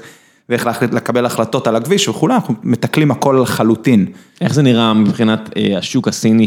[0.49, 4.07] ואיך לקבל החלטות על הכביש וכולי, אנחנו מתקלים הכל לחלוטין.
[4.41, 6.47] איך זה נראה מבחינת אה, השוק הסיני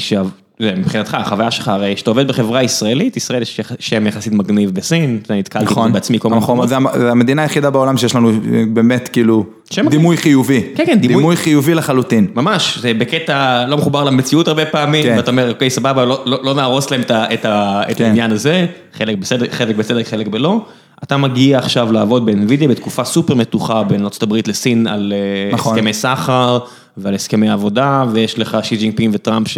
[0.78, 5.66] מבחינתך, החוויה שלך, הרי כשאתה עובד בחברה ישראלית, ישראל יש שם יחסית מגניב בסין, נתקלתי
[5.66, 6.70] נכון, בעצמי כל מיני מקומות.
[6.70, 6.76] זה
[7.12, 8.32] המדינה היחידה בעולם שיש לנו
[8.74, 9.46] באמת כאילו
[9.90, 10.62] דימוי חיובי.
[10.76, 12.28] כן, כן, דימוי דימוי חיובי לחלוטין.
[12.36, 15.14] ממש, זה בקטע לא מחובר למציאות הרבה פעמים, כן.
[15.18, 18.04] ואתה אומר, אוקיי, סבבה, לא לא, לא נהרוס להם את את, את כן.
[18.04, 20.66] העניין הזה, חלק בסדר, חלק בסדר, חלק בלא.
[21.04, 25.74] אתה מגיע עכשיו לעבוד באנבידיה בתקופה סופר מתוחה בין ארה"ב לסין על אה, נכון.
[25.74, 26.60] הסכמי סחר
[26.98, 29.58] ועל הסכמי עבודה, ויש לך שי ג'ינפינג וטראמפ ש...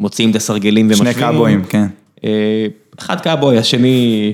[0.00, 1.12] מוציאים את הסרגלים ומשווים.
[1.12, 1.86] שני קאבויים, כן.
[2.24, 2.66] אה,
[2.98, 4.32] אחד קאבוי, השני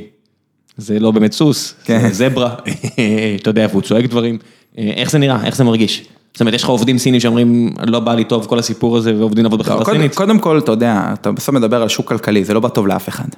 [0.77, 2.01] זה לא באמת סוס, כן.
[2.01, 2.55] זה זברה,
[3.41, 4.39] אתה יודע, והוא צועק דברים.
[4.79, 5.45] אה, איך זה נראה?
[5.45, 6.05] איך זה מרגיש?
[6.33, 9.45] זאת אומרת, יש לך עובדים סינים שאומרים, לא בא לי טוב כל הסיפור הזה, ועובדים
[9.45, 10.15] לעבוד בחברה לא, סינית?
[10.15, 13.09] קודם כל, אתה יודע, אתה בסוף מדבר על שוק כלכלי, זה לא בא טוב לאף
[13.09, 13.29] אחד.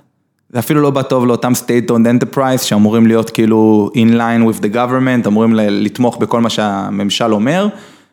[0.51, 4.75] זה אפילו לא בא טוב לאותם state-owned enterprise שאמורים להיות כאילו in line with the
[4.75, 7.69] government, אמורים לתמוך בכל מה שהממשל אומר,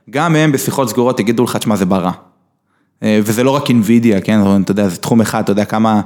[0.10, 2.12] גם הם בשיחות סגורות יגידו לך, תשמע, זה ברע.
[3.04, 6.02] אה, וזה לא רק אינווידיה, כן, אתה יודע, זה תחום אחד, אתה יודע כמה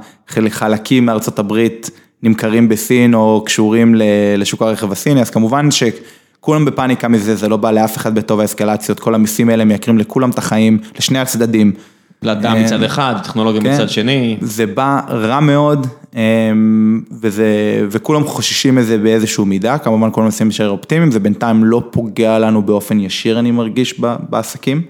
[0.50, 1.90] חלקים מארצות הברית
[2.24, 3.96] נמכרים בסין או קשורים
[4.38, 9.00] לשוק הרכב הסיני, אז כמובן שכולם בפאניקה מזה, זה לא בא לאף אחד בטוב האסקלציות,
[9.00, 11.72] כל המיסים האלה מייקרים לכולם את החיים, לשני הצדדים.
[12.20, 14.38] פלדה אה, מצד אחד, טכנולוגיה כן, מצד שני.
[14.42, 15.88] זה בא רע מאוד,
[17.22, 17.48] וזה,
[17.90, 22.62] וכולם חוששים מזה באיזשהו מידה, כמובן כולם מנסים להישאר אופטימיים, זה בינתיים לא פוגע לנו
[22.62, 24.00] באופן ישיר, אני מרגיש,
[24.30, 24.82] בעסקים,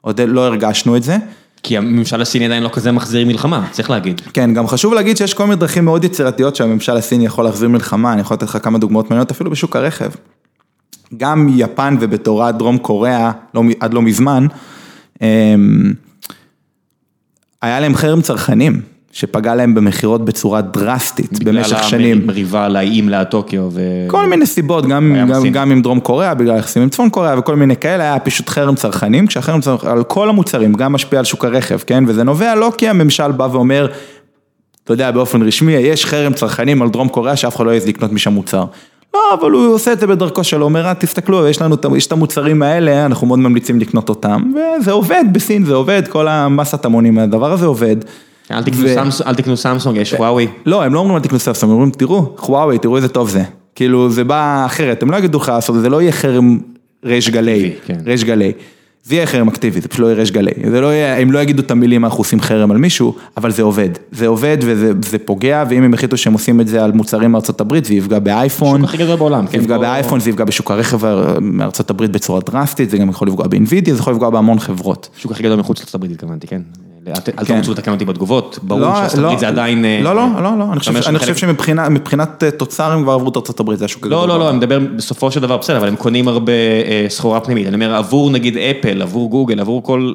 [0.00, 1.16] עוד לא הרגשנו את זה.
[1.62, 4.20] כי הממשל הסיני עדיין לא כזה מחזיר מלחמה, צריך להגיד.
[4.34, 8.12] כן, גם חשוב להגיד שיש כל מיני דרכים מאוד יצירתיות שהממשל הסיני יכול להחזיר מלחמה,
[8.12, 10.10] אני יכול לתת לך כמה דוגמאות מעניינות אפילו בשוק הרכב.
[11.16, 14.46] גם יפן ובתורה דרום קוריאה, לא, עד לא מזמן,
[15.22, 15.92] אמ,
[17.62, 18.80] היה להם חרם צרכנים.
[19.12, 22.16] שפגע להם במכירות בצורה דרסטית במשך שנים.
[22.16, 23.80] בגלל המריבה על האיים ליד טוקיו ו...
[24.06, 27.56] כל מיני סיבות, גם, גם, גם עם דרום קוריאה, בגלל יחסים עם צפון קוריאה וכל
[27.56, 31.44] מיני כאלה, היה פשוט חרם צרכנים, כשהחרם צרכנים על כל המוצרים, גם משפיע על שוק
[31.44, 32.04] הרכב, כן?
[32.06, 33.86] וזה נובע לא כי הממשל בא ואומר,
[34.84, 38.12] אתה יודע, באופן רשמי, יש חרם צרכנים על דרום קוריאה שאף אחד לא יעז לקנות
[38.12, 38.64] משם מוצר.
[39.14, 42.12] לא, אבל הוא עושה את זה בדרכו שלו, אומר, "אה, תסתכלו, יש לנו, יש את
[42.12, 47.18] המוצרים האלה, אנחנו מאוד ממליצים לקנות אותם, וזה עובד בסין, זה עובד, כל המסת המונים,
[47.18, 47.96] הדבר הזה עובד.
[48.50, 50.46] אל תקנו ו- סמס- אל תקנו סמסונג, יש חוואווי.
[50.66, 53.42] לא, הם לא אומרים אל תקנו סמסונג, הם אומרים, תראו, חוואווי, תראו איזה טוב זה.
[53.74, 56.58] כאילו, זה בא אחרת, הם לא יגידו לך לעשות את זה, זה לא יהיה חרם
[57.04, 57.98] ריש גלי, כן.
[58.06, 58.52] ריש גלי.
[59.04, 60.50] זה יהיה חרם אקטיבי, זה פשוט לא יהיה ריש גלי.
[60.70, 63.62] זה לא יהיה, הם לא יגידו את המילים, אנחנו עושים חרם על מישהו, אבל זה
[63.62, 63.88] עובד.
[64.12, 67.60] זה עובד וזה זה פוגע, ואם הם החליטו שהם עושים את זה על מוצרים מארצות
[67.60, 68.76] הברית, זה יפגע באייפון.
[68.80, 71.00] השוק הכי גדול בעולם, זה כן, יפגע פה- באייפון, זה יפגע בשוק הרכב
[71.40, 75.08] מארצות הברית בצורה דרסטית, זה גם יכול לפגוע באינווידיה, זה יכול לפגוע בהמון חברות.
[75.18, 76.60] השוק הכי גדול מחוץ לארצות הברית התכוונתי, כן.
[77.08, 77.60] אל ת- אל כן.
[77.70, 79.84] לתקן אותי בתגובות, ברור לא, שארצות הברית לא, זה עדיין...
[79.84, 83.60] אה, לא, לא, לא, לא, אני חושב- שמבחינת אה, תוצר הם כבר עברו את ארצות
[83.60, 84.18] הברית, זה השוק הגדול.
[84.20, 84.38] לא, לא.
[84.38, 87.66] לא, אני מדבר בסופו של דבר, בסדר, אבל הם קונים הרבה אה, סחורה פנימית.
[87.66, 90.12] אני אומר, עבור נגיד אפל, עבור גוגל, עבור כל...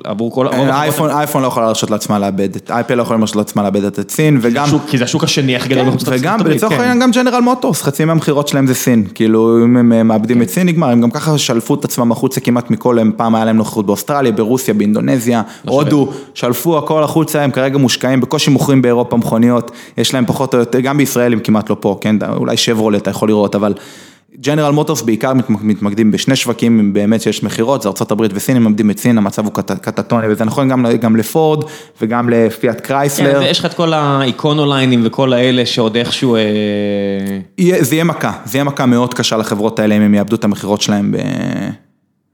[1.10, 4.64] אייפון, לא יכולה להרשות לעצמה לאבד, אפל לא יכולה להרשות לעצמה לאבד את סין, וגם,
[4.66, 6.80] השוק- כי זה השוק השני הכי גדול כן, מחוץ לארצות וגם הברית, לצורך כן.
[6.80, 10.68] העניין גם ג'נרל מוטורס, חצי מהמכירות שלהם זה סין, כאילו אם הם מאבדים את סין
[10.68, 14.32] נגמר, הם גם ככה שלפו את עצמם החוצה כמעט מכל, פעם היה להם נוכחות באוסטרליה,
[14.32, 20.26] ברוסיה, באינדונזיה, הודו, שלפו הכל החוצה, הם כרגע מושקעים, בקושי מוכרים באירופה מכוניות, יש להם
[20.26, 23.56] פחות או יותר, גם בישראל הם כמעט לא פה, כן, אולי שברולט אתה יכול לראות,
[23.56, 23.74] אבל
[24.40, 28.92] ג'נרל מוטורס בעיקר מת- מתמקדים בשני שווקים, באמת שיש מכירות, זה ארה"ב וסין, הם מאבדים
[28.92, 31.64] את סין, המצב הוא קט- קטטוני, וזה נכון גם, גם לפורד
[32.02, 33.40] וגם לפיאט כן, קרייסלר.
[33.40, 36.36] ויש לך את כל האיקונוליינים וכל האלה שעוד איכשהו...
[36.36, 36.42] אה,
[37.80, 40.82] זה יהיה מכה, זה יהיה מכה מאוד קשה לחברות האלה אם הם יאבדו את המכירות
[40.82, 41.18] שלהם ב...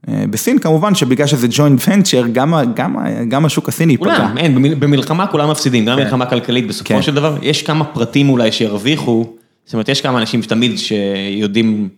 [0.08, 2.96] אה, בסין כמובן שבגלל שזה ג'וינט ונצ'ר, גם, גם,
[3.28, 4.16] גם השוק הסיני ייפגע.
[4.16, 7.02] כולם, אין, במל- במלחמה כולם מפסידים, גם במלחמה כלכלית, בסופו כן.
[7.02, 9.32] של דבר, יש כמה פרטים אולי שירוויחו,
[9.64, 11.88] זאת אומרת, יש כמה אנשים שתמיד שיודעים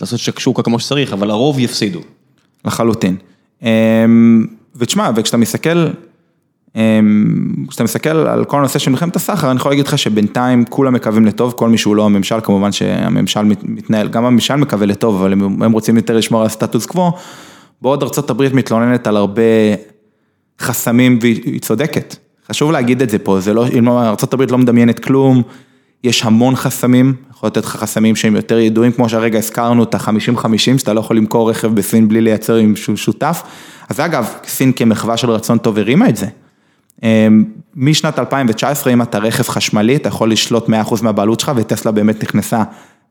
[0.00, 2.00] לעשות שקשוקה כמו שצריך, אבל הרוב יפסידו.
[2.64, 3.16] לחלוטין.
[3.62, 5.86] אמ, ותשמע, וכשאתה מסתכל,
[7.68, 11.26] כשאתה מסתכל על כל הנושא של מלחמת הסחר, אני יכול להגיד לך שבינתיים כולם מקווים
[11.26, 15.32] לטוב, כל מי שהוא לא הממשל, כמובן שהממשל מת- מתנהל, גם הממשל מקווה לטוב, אבל
[15.32, 17.12] הם, רוצים יותר לשמור על הסטטוס קוו,
[17.82, 19.42] בעוד ארצות הברית מתלוננת על הרבה
[20.60, 22.16] חסמים והיא היא צודקת.
[22.48, 25.42] חשוב להגיד את זה פה, זה לא, אם ארצות הברית לא מדמיינת כלום,
[26.04, 30.58] יש המון חסמים, יכול לתת לך חסמים שהם יותר ידועים, כמו שהרגע הזכרנו את ה-50-50,
[30.58, 33.42] שאתה לא יכול למכור רכב בסין בלי לייצר עם שותף.
[33.88, 36.26] אז אגב, סין כמחווה של רצון טוב הרימה את זה.
[37.04, 37.44] אמ,
[37.76, 42.62] משנת 2019, אם אתה רכב חשמלי, אתה יכול לשלוט 100% מהבעלות שלך, וטסלה באמת נכנסה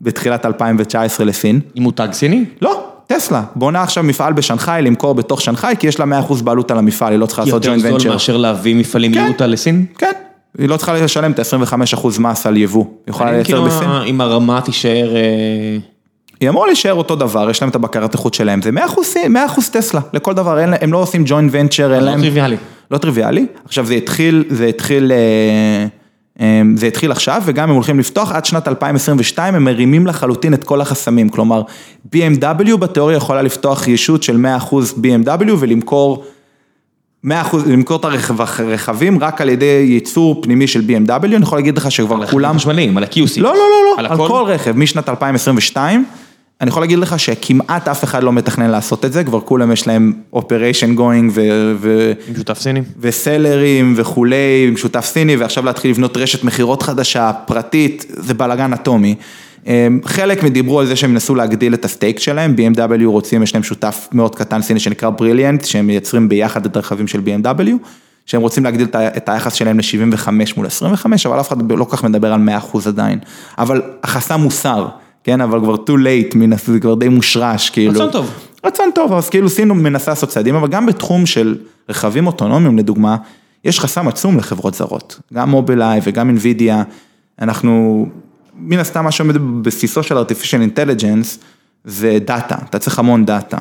[0.01, 1.59] בתחילת 2019 לסין.
[1.75, 2.45] עם מותג סיני?
[2.61, 6.77] לא, טסלה, בונה עכשיו מפעל בשנגחאי, למכור בתוך שנגחאי, כי יש לה 100% בעלות על
[6.77, 8.11] המפעל, היא לא צריכה לעשות יותר ג'וינט זול ונצ'ר.
[8.11, 9.23] מאשר להביא מפעלים כן.
[9.23, 9.85] מיוטה לסין?
[9.97, 10.11] כן,
[10.57, 13.89] היא לא צריכה לשלם את ה-25% מס על יבוא, היא יכולה לייצר כאילו בסין.
[13.89, 15.15] אם הרמה תישאר...
[15.15, 15.77] אה,
[16.39, 19.61] היא אמורה להישאר אותו דבר, יש להם את הבקרת איכות שלהם, זה 100% סין, 100%
[19.71, 22.19] טסלה, לכל דבר, הם לא עושים ג'וינט ונצ'ר, אין לא להם...
[22.19, 22.57] טריוויאלי.
[22.91, 25.85] לא טריוויאלי, עכשיו זה התחיל, זה התחיל, אה,
[26.39, 30.63] אה, זה התחיל עכשיו, וגם הם הולכים לפתוח עד שנת 2022, הם מרימים לחלוטין את
[30.63, 31.61] כל החסמים, כלומר,
[32.15, 36.23] BMW בתיאוריה יכולה לפתוח ישות של 100% BMW ולמכור
[37.25, 37.29] 100%,
[37.67, 42.25] למכור את הרכבים רק על ידי ייצור פנימי של BMW, אני יכול להגיד לך שכבר
[42.25, 42.55] כולם...
[42.55, 43.41] חשמליים, על ה-QC.
[43.41, 44.27] לא, לא, לא, על לא, על הכל?
[44.27, 46.05] כל רכב, משנת 2022,
[46.63, 49.87] אני יכול להגיד לך שכמעט אף אחד לא מתכנן לעשות את זה, כבר כולם יש
[49.87, 51.41] להם operation going ו...
[51.79, 52.13] ו...
[52.27, 52.81] עם שותף סיני?
[52.99, 59.15] וסלרים וכולי, עם שותף סיני, ועכשיו להתחיל לבנות רשת מכירות חדשה, פרטית, זה בלאגן אטומי.
[59.67, 63.63] אמ, חלק דיברו על זה שהם ינסו להגדיל את הסטייק שלהם, BMW רוצים, יש להם
[63.63, 67.71] שותף מאוד קטן סיני שנקרא בריליאנט, שהם מייצרים ביחד את הרכבים של BMW,
[68.25, 72.03] שהם רוצים להגדיל את היחס שלהם ל-75 מול 25, אבל אף אחד לא כל כך
[72.03, 73.19] מדבר על 100% עדיין.
[73.57, 74.87] אבל החסם מוסר,
[75.23, 77.93] כן, אבל כבר too late, זה כבר די מושרש, כאילו.
[77.93, 78.31] רצון טוב.
[78.65, 81.57] רצון טוב, אז כאילו סין מנסה לעשות צעדים, אבל גם בתחום של
[81.89, 83.17] רכבים אוטונומיים לדוגמה,
[83.65, 86.83] יש חסם עצום לחברות זרות, גם מובילאיי וגם אינווידיה,
[87.41, 88.05] אנחנו,
[88.59, 91.37] מן הסתם מה שעומד בבסיסו של artificial intelligence
[91.83, 93.57] זה דאטה, אתה צריך המון דאטה.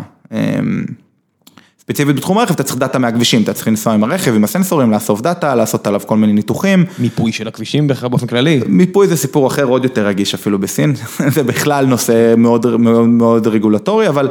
[1.92, 5.20] ספציפית בתחום הרכב אתה צריך דאטה מהכבישים, אתה צריך לנסוע עם הרכב, עם הסנסורים, לאסוף
[5.20, 6.84] דאטה, לעשות עליו כל מיני ניתוחים.
[6.98, 8.60] מיפוי של הכבישים בכלל באופן כללי.
[8.66, 10.94] מיפוי זה סיפור אחר, עוד יותר רגיש אפילו בסין,
[11.34, 14.28] זה בכלל נושא מאוד, מאוד, מאוד רגולטורי, אבל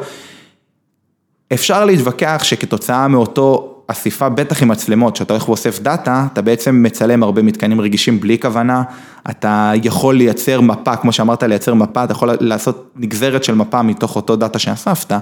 [1.53, 7.23] אפשר להתווכח שכתוצאה מאותו אסיפה, בטח עם מצלמות, שאתה הולך ואוסף דאטה, אתה בעצם מצלם
[7.23, 8.83] הרבה מתקנים רגישים בלי כוונה,
[9.29, 14.15] אתה יכול לייצר מפה, כמו שאמרת, לייצר מפה, אתה יכול לעשות נגזרת של מפה מתוך
[14.15, 15.13] אותו דאטה שאספת,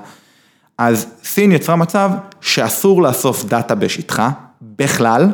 [0.80, 2.12] אז סין יצרה מצב
[2.42, 4.30] שאסור לאסוף דאטה בשטחה,
[4.62, 5.28] בכלל,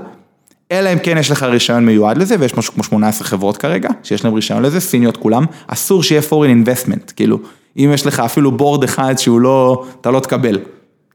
[0.71, 4.25] אלא אם כן יש לך רישיון מיועד לזה, ויש משהו כמו 18 חברות כרגע, שיש
[4.25, 7.39] להם רישיון לזה, סיניות כולם, אסור שיהיה foreign investment, כאילו,
[7.77, 10.59] אם יש לך אפילו board אחד שהוא לא, אתה לא תקבל,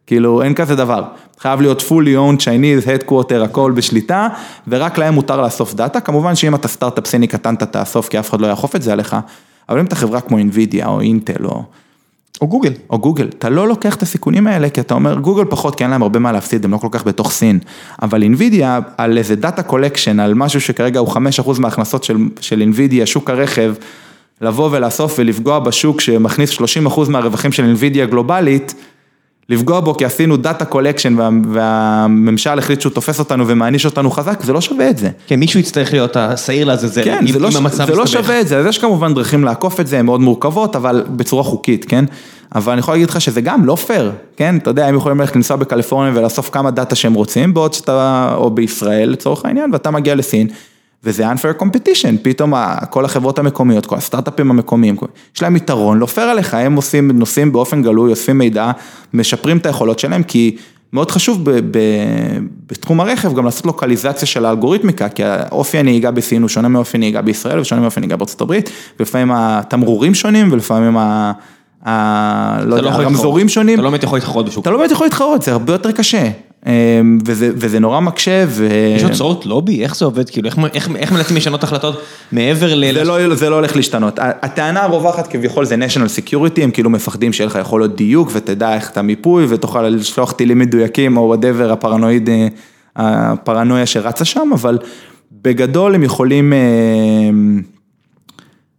[0.06, 1.04] כאילו, אין כזה דבר,
[1.38, 4.28] חייב להיות fully owned Chinese, headquarter, הכל בשליטה,
[4.68, 8.30] ורק להם מותר לאסוף דאטה, כמובן שאם אתה סטארט-אפ סיני קטן אתה תאסוף, כי אף
[8.30, 9.16] אחד לא יאכוף את זה עליך,
[9.68, 11.64] אבל אם אתה חברה כמו אינווידיה או אינטל או...
[12.40, 12.72] או גוגל.
[12.90, 15.90] או גוגל, אתה לא לוקח את הסיכונים האלה, כי אתה אומר, גוגל פחות, כי אין
[15.90, 17.58] להם הרבה מה להפסיד, הם לא כל כך בתוך סין.
[18.02, 23.06] אבל אינווידיה, על איזה data collection, על משהו שכרגע הוא 5% מההכנסות של, של אינווידיה,
[23.06, 23.74] שוק הרכב,
[24.40, 26.64] לבוא ולאסוף ולפגוע בשוק שמכניס 30%
[27.08, 28.74] מהרווחים של אינווידיה גלובלית,
[29.50, 34.42] לפגוע בו כי עשינו data collection וה, והממשל החליט שהוא תופס אותנו ומעניש אותנו חזק,
[34.42, 35.08] זה לא שווה את זה.
[35.26, 38.06] כן, מישהו יצטרך להיות השעיר לעזאזל, כן, אם, זה, לא, אם המצב זה לא.
[38.06, 41.42] שווה את זה, אז יש כמובן דרכים לעקוף את זה, הן מאוד מורכבות, אבל בצורה
[41.42, 42.04] חוקית, כן?
[42.54, 44.56] אבל אני יכול להגיד לך שזה גם לא פייר, כן?
[44.56, 48.50] אתה יודע, הם יכולים ללכת לנסוע בקליפורניה ולאסוף כמה דאטה שהם רוצים, בעוד שאתה, או
[48.50, 50.48] בישראל לצורך העניין, ואתה מגיע לסין,
[51.04, 52.54] וזה unfair competition, פתאום
[52.90, 54.96] כל החברות המקומיות, כל הסטארט-אפים המקומיים,
[55.36, 58.70] יש להם יתרון, לא פייר עליך, הם עושים, נוסעים באופן גלוי, אוספים מידע,
[59.14, 60.56] משפרים את היכולות שלהם, כי
[60.92, 61.78] מאוד חשוב ב, ב,
[62.70, 67.22] בתחום הרכב גם לעשות לוקליזציה של האלגוריתמיקה, כי האופי הנהיגה בסין הוא שונה מאופי הנהיגה
[67.22, 71.32] בישראל ושונה מאופי הנהיגה בארצות הברית, ולפעמים התמרורים שונים ולפעמים ה...
[71.86, 72.64] ה...
[72.64, 73.48] לא יודע, יכול הרמזורים.
[73.48, 73.74] שונים.
[73.74, 74.62] אתה לא באמת יכול להתחרות בשוק.
[74.62, 76.30] אתה לא באמת יכול להתחרות, זה הרבה יותר קשה.
[76.66, 78.68] אמ, וזה, וזה נורא מקשה, ו...
[78.96, 79.82] יש הוצאות לובי?
[79.82, 80.30] איך זה עובד?
[80.30, 82.02] כאילו, איך, איך, איך מנסים לשנות החלטות
[82.32, 82.92] מעבר ל...
[82.94, 84.18] זה לא, זה לא הולך להשתנות.
[84.18, 88.90] הטענה הרווחת כביכול זה national security, הם כאילו מפחדים שיהיה לך יכולות דיוק ותדע איך
[88.90, 92.48] אתה מיפוי ותוכל לשלוח טילים מדויקים או whatever הפרנואיד, אה,
[92.96, 94.78] הפרנויה שרצה שם, אבל
[95.42, 96.58] בגדול הם יכולים, אה,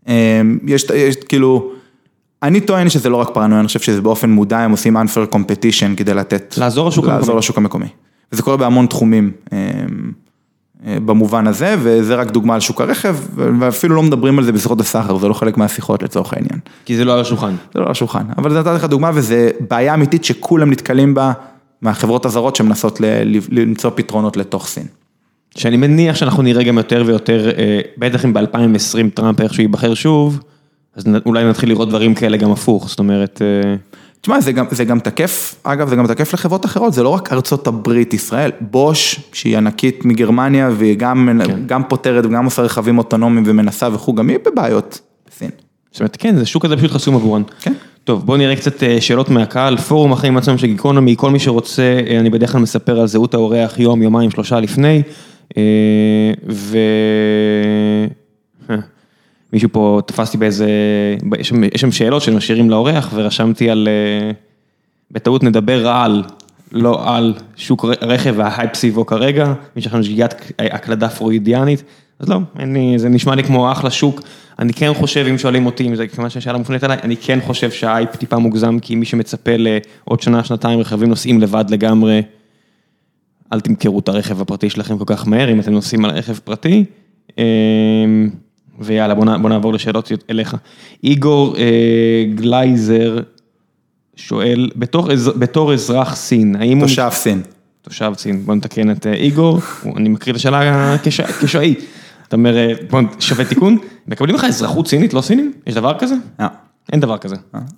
[0.07, 1.71] אה, יש, יש כאילו,
[2.43, 5.97] אני טוען שזה לא רק פרנויה, אני חושב שזה באופן מודע, הם עושים unfair competition
[5.97, 7.39] כדי לתת, לעזור לשוק לעזור המקומי.
[7.39, 7.87] לשוק המקומי.
[8.31, 9.31] וזה קורה בהמון תחומים.
[9.53, 9.57] אה,
[10.87, 14.81] אה, במובן הזה, וזה רק דוגמה על שוק הרכב, ואפילו לא מדברים על זה בשיחות
[14.81, 16.59] הסחר, זה לא חלק מהשיחות לצורך העניין.
[16.85, 17.55] כי זה לא על השולחן.
[17.73, 21.31] זה לא על השולחן, אבל זה נתתי לך דוגמה וזה בעיה אמיתית שכולם נתקלים בה
[21.81, 23.01] מהחברות הזרות שמנסות
[23.49, 24.85] למצוא פתרונות לתוך סין.
[25.55, 30.39] שאני מניח שאנחנו נראה גם יותר ויותר, אה, בטח אם ב-2020 טראמפ איכשהו ייבחר שוב,
[30.95, 33.75] אז אולי נתחיל לראות דברים כאלה גם הפוך, זאת אומרת, אה,
[34.21, 37.33] תשמע, זה גם, זה גם תקף, אגב, זה גם תקף לחברות אחרות, זה לא רק
[37.33, 41.59] ארצות הברית, ישראל, בוש, שהיא ענקית מגרמניה, והיא גם, כן.
[41.65, 45.49] גם פותרת וגם עושה רכבים אוטונומיים ומנסה וכו', גם היא בבעיות בסין.
[45.91, 47.41] זאת אומרת, כן, זה שוק הזה פשוט חסום עבורן.
[47.61, 47.73] כן.
[48.03, 51.99] טוב, בואו נראה קצת אה, שאלות מהקהל, פורום החיים עצמם של גיקונומי, כל מי שרוצה,
[52.07, 55.01] אה, אני בדרך כלל מספר על זהות האורח יום, יומיים, שלושה לפני,
[56.49, 56.77] ו...
[59.53, 60.67] מישהו פה תפסתי באיזה,
[61.39, 64.31] יש שם- שאלות שמשאירים לאורח ורשמתי על, אה,
[65.11, 66.23] בטעות נדבר על,
[66.71, 71.83] לא על שוק רכב וההייפ סביבו כרגע, יש לכם שגיאת הקלדה פרוידיאנית,
[72.19, 74.21] אז לא, לי, זה נשמע לי כמו אחלה שוק,
[74.59, 77.71] אני כן חושב, אם שואלים אותי, אם זה כיוון שהשאלה מופנית אליי, אני כן חושב
[77.71, 82.21] שההייפ טיפה מוגזם, כי מי שמצפה לעוד שנה, שנתיים רכבים נוסעים לבד לגמרי,
[83.53, 86.85] אל תמכרו את הרכב הפרטי שלכם כל כך מהר, אם אתם נוסעים על רכב פרטי.
[88.79, 90.55] ויאללה, בוא, נע- בוא נעבור לשאלות אליך.
[91.03, 91.63] איגור אה,
[92.35, 93.19] גלייזר
[94.15, 96.87] שואל, בתור, בתור אזרח סין, האם הוא...
[96.87, 97.41] תושב סין.
[97.81, 99.59] תושב סין, בוא נתקן את אה, איגור,
[99.95, 101.75] אני מקריא את השאלה כש- כשואי.
[102.27, 105.53] אתה אומר, אה, בוא, שווה תיקון, מקבלים לך אזרחות סינית, לא סינים?
[105.67, 106.15] יש דבר כזה?
[106.39, 106.47] אה.
[106.91, 107.35] אין דבר כזה,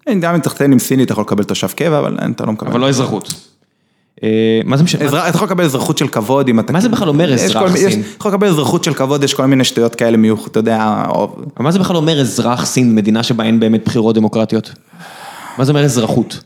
[0.08, 2.70] אין, גם אם תחתן עם סינית אתה יכול לקבל תושב קבע, אבל אתה לא מקבל.
[2.72, 3.53] אבל לא אזרחות.
[4.24, 5.08] אה, מה זה משנה?
[5.08, 6.74] אתה יכול לקבל אזרחות של כבוד אם אתה...
[6.74, 8.04] מה זה בכלל אומר אזרח סין?
[8.18, 11.04] יכול לקבל אזרחות של כבוד, יש כל מיני שטויות כאלה מיוחד, אתה יודע,
[11.60, 14.72] מה זה בכלל אומר אזרח סין, מדינה שבה אין באמת בחירות דמוקרטיות?
[15.58, 16.40] מה זה אומר אזרחות?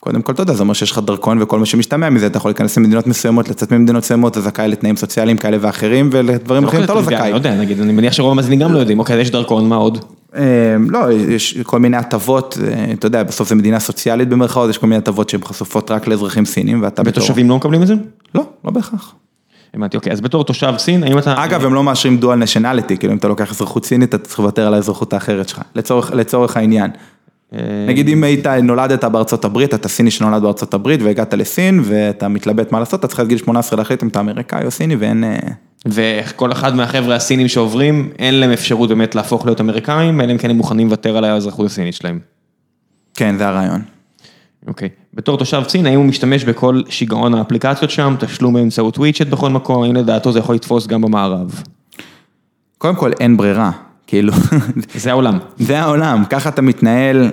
[0.00, 2.48] קודם כל, אתה יודע, זה אומר שיש לך דרכון וכל מה שמשתמע מזה, אתה יכול
[2.48, 6.94] להיכנס למדינות מסוימות, לצאת ממדינות מסוימות, אתה זכאי לתנאים סוציאליים כאלה ואחרים, ולדברים אחרים אתה
[6.94, 7.30] לא זכאי.
[7.30, 10.04] לא יודע, נגיד, אני מניח שרוב המאזינים גם לא יודעים, אוקיי, יש דרכון, מה עוד?
[10.36, 14.78] אה, לא, יש כל מיני הטבות, אה, אתה יודע, בסוף זו מדינה סוציאלית במרכאות, יש
[14.78, 17.22] כל מיני הטבות שהן חשופות רק לאזרחים סינים, ואתה בתור...
[17.22, 17.94] ותושבים לא מקבלים את זה?
[18.34, 19.14] לא, לא בהכרח.
[19.74, 21.44] הבנתי, אוקיי, אז בתור תושב סין, האם אתה...
[21.44, 24.66] אגב, הם לא מאשרים דואל נשיונליטי, כאילו אם אתה לוקח אזרחות סינית, אתה צריך לוותר
[24.66, 26.90] על האזרחות האחרת שלך, לצורך, לצורך העניין.
[27.54, 27.58] אה,
[27.88, 32.72] נגיד אם היית, נולדת בארצות הברית, אתה סיני שנולד בארצות הברית והגעת לסין ואתה מתלבט
[32.72, 35.24] מה לעשות, אתה צריך עד גיל 18 להחליט אם אתה אמריקאי או סיני ואין...
[35.24, 35.36] אה,
[35.86, 40.50] וכל אחד מהחבר'ה הסינים שעוברים, אין להם אפשרות באמת להפוך להיות אמריקאים, אלא אם כן
[40.50, 42.18] הם מוכנים לוותר על האזרחות הסינית שלהם.
[43.14, 43.82] כן, זה הרעיון.
[44.66, 44.88] אוקיי.
[45.14, 49.82] בתור תושב סין, האם הוא משתמש בכל שיגעון האפליקציות שם, תשלום באמצעות וויצ'ט בכל מקום,
[49.82, 51.62] האם לדעתו זה יכול לתפוס גם במערב?
[52.78, 53.70] קודם כל אין ברירה,
[54.12, 54.32] כאילו,
[54.94, 55.38] זה העולם.
[55.58, 57.30] זה העולם, ככה אתה מתנהל,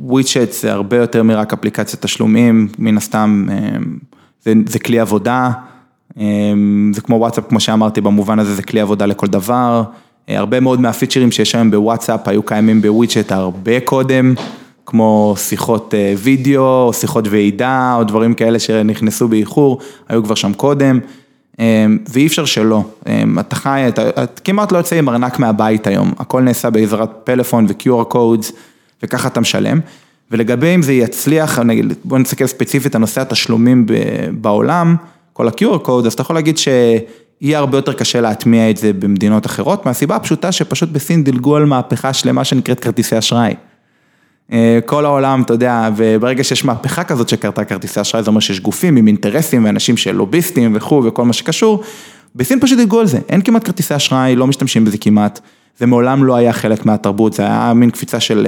[0.00, 3.98] וויצ'ט זה הרבה יותר מרק אפליקציית תשלומים, מן הסתם אמ,
[4.44, 5.50] זה, זה כלי עבודה,
[6.18, 9.82] אמ, זה כמו וואטסאפ, כמו שאמרתי, במובן הזה זה כלי עבודה לכל דבר,
[10.28, 14.34] אה, הרבה מאוד מהפיצ'רים שיש היום בוואטסאפ היו קיימים בוויצ'ט הרבה קודם,
[14.86, 19.78] כמו שיחות אה, וידאו, או שיחות ועידה, או דברים כאלה שנכנסו באיחור,
[20.08, 20.98] היו כבר שם קודם.
[22.08, 22.84] ואי אפשר שלא.
[23.40, 28.14] אתה חי, אתה, כמעט לא יוצא עם ארנק מהבית היום, הכל נעשה בעזרת פלאפון ו-QR
[28.14, 28.52] codes,
[29.02, 29.80] וככה אתה משלם.
[30.30, 31.58] ולגבי אם זה יצליח,
[32.04, 33.86] בוא נסתכל ספציפית על נושא התשלומים
[34.32, 34.96] בעולם,
[35.32, 39.46] כל ה-QR code, אז אתה יכול להגיד שיהיה הרבה יותר קשה להטמיע את זה במדינות
[39.46, 43.54] אחרות, מהסיבה הפשוטה שפשוט בסין דילגו על מהפכה שלמה שנקראת כרטיסי אשראי.
[44.86, 48.96] כל העולם, אתה יודע, וברגע שיש מהפכה כזאת שקרתה כרטיסי אשראי, זה אומר שיש גופים
[48.96, 51.82] עם אינטרסים ואנשים של לוביסטים וכו' וכל מה שקשור,
[52.36, 55.40] בסין פשוט דילגו על זה, אין כמעט כרטיסי אשראי, לא משתמשים בזה כמעט,
[55.78, 58.46] זה מעולם לא היה חלק מהתרבות, זה היה מין קפיצה של...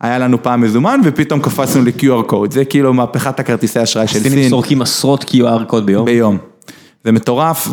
[0.00, 4.26] היה לנו פעם מזומן ופתאום קפצנו ל-QR code, זה כאילו מהפכת הכרטיסי אשראי של סין.
[4.26, 6.04] הסינים סורקים עשרות QR code ביום.
[6.04, 6.38] ביום.
[7.04, 7.68] זה מטורף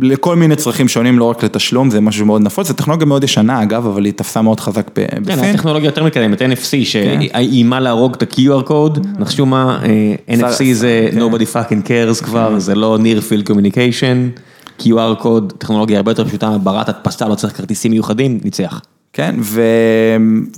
[0.00, 3.62] ולכל מיני צרכים שונים, לא רק לתשלום, זה משהו מאוד נפוץ, זו טכנולוגיה מאוד ישנה
[3.62, 5.24] אגב, אבל היא תפסה מאוד חזק בסין.
[5.24, 9.80] כן, הטכנולוגיה יותר מקדמת, NFC, שאיימה להרוג את ה-QR code, נחשו מה,
[10.28, 14.40] NFC זה nobody fucking cares כבר, זה לא near field communication,
[14.80, 18.80] QR code, טכנולוגיה הרבה יותר פשוטה, ברת הדפסה, לא צריך כרטיסים מיוחדים, ניצח.
[19.12, 19.34] כן,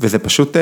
[0.01, 0.57] וזה פשוט,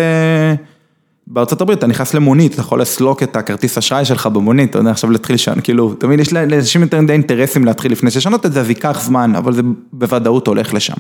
[1.27, 4.91] בארצות הברית אתה נכנס למונית, אתה יכול לסלוק את הכרטיס אשראי שלך במונית, אתה יודע,
[4.91, 8.61] עכשיו להתחיל לשנות, כאילו, תמיד יש לאנשים יותר מדי אינטרסים להתחיל לפני ששנות את זה,
[8.61, 9.63] אז ייקח זמן, אבל זה
[9.93, 10.95] בוודאות הולך לשם.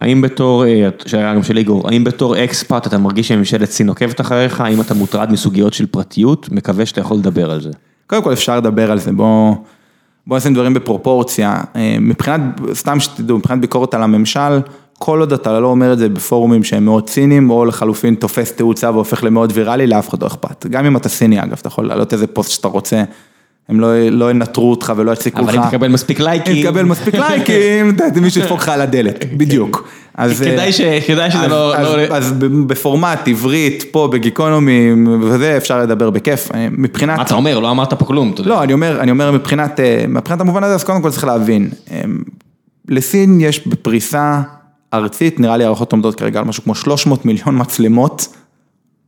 [0.00, 0.64] האם בתור,
[1.06, 4.94] שהיה גם של איגור, האם בתור אקספאט אתה מרגיש שממשלת סין עוקבת אחריך, האם אתה
[4.94, 7.70] מוטרד מסוגיות של פרטיות, מקווה שאתה יכול לדבר על זה.
[8.06, 9.54] קודם כל אפשר לדבר על זה, בוא,
[10.26, 11.60] בוא נשים דברים בפרופורציה,
[12.00, 12.40] מבחינת,
[12.72, 14.60] סתם שתדעו, מבחינת ביקורת על הממשל,
[14.98, 18.90] כל עוד אתה לא אומר את זה בפורומים שהם מאוד ציניים, או לחלופין תופס תאוצה
[18.90, 20.66] והופך למאוד ויראלי, לאף אחד לא אכפת.
[20.66, 23.02] גם אם אתה ציני אגב, אתה יכול להעלות איזה פוסט שאתה רוצה,
[23.68, 23.80] הם
[24.10, 25.48] לא ינטרו אותך ולא יציקו לך.
[25.48, 26.56] אבל אם תקבל מספיק לייקים.
[26.56, 29.88] אם תקבל מספיק לייקים, מישהו ידפוק לך על הדלת, בדיוק.
[31.06, 31.74] כדאי שזה לא...
[32.10, 32.34] אז
[32.66, 34.90] בפורמט, עברית, פה בגיקונומי,
[35.22, 37.16] וזה אפשר לדבר בכיף, מבחינת...
[37.16, 37.58] מה אתה אומר?
[37.58, 38.32] לא אמרת פה כלום.
[38.44, 39.80] לא, אני אומר מבחינת
[40.40, 41.70] המובן הזה, אז קודם כל צריך להבין,
[42.88, 44.40] לסין יש בפריסה...
[44.94, 48.28] ארצית, נראה לי הערכות עומדות כרגע על משהו כמו 300 מיליון מצלמות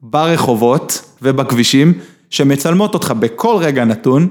[0.03, 1.93] ברחובות ובכבישים,
[2.31, 4.29] שמצלמות אותך בכל רגע נתון,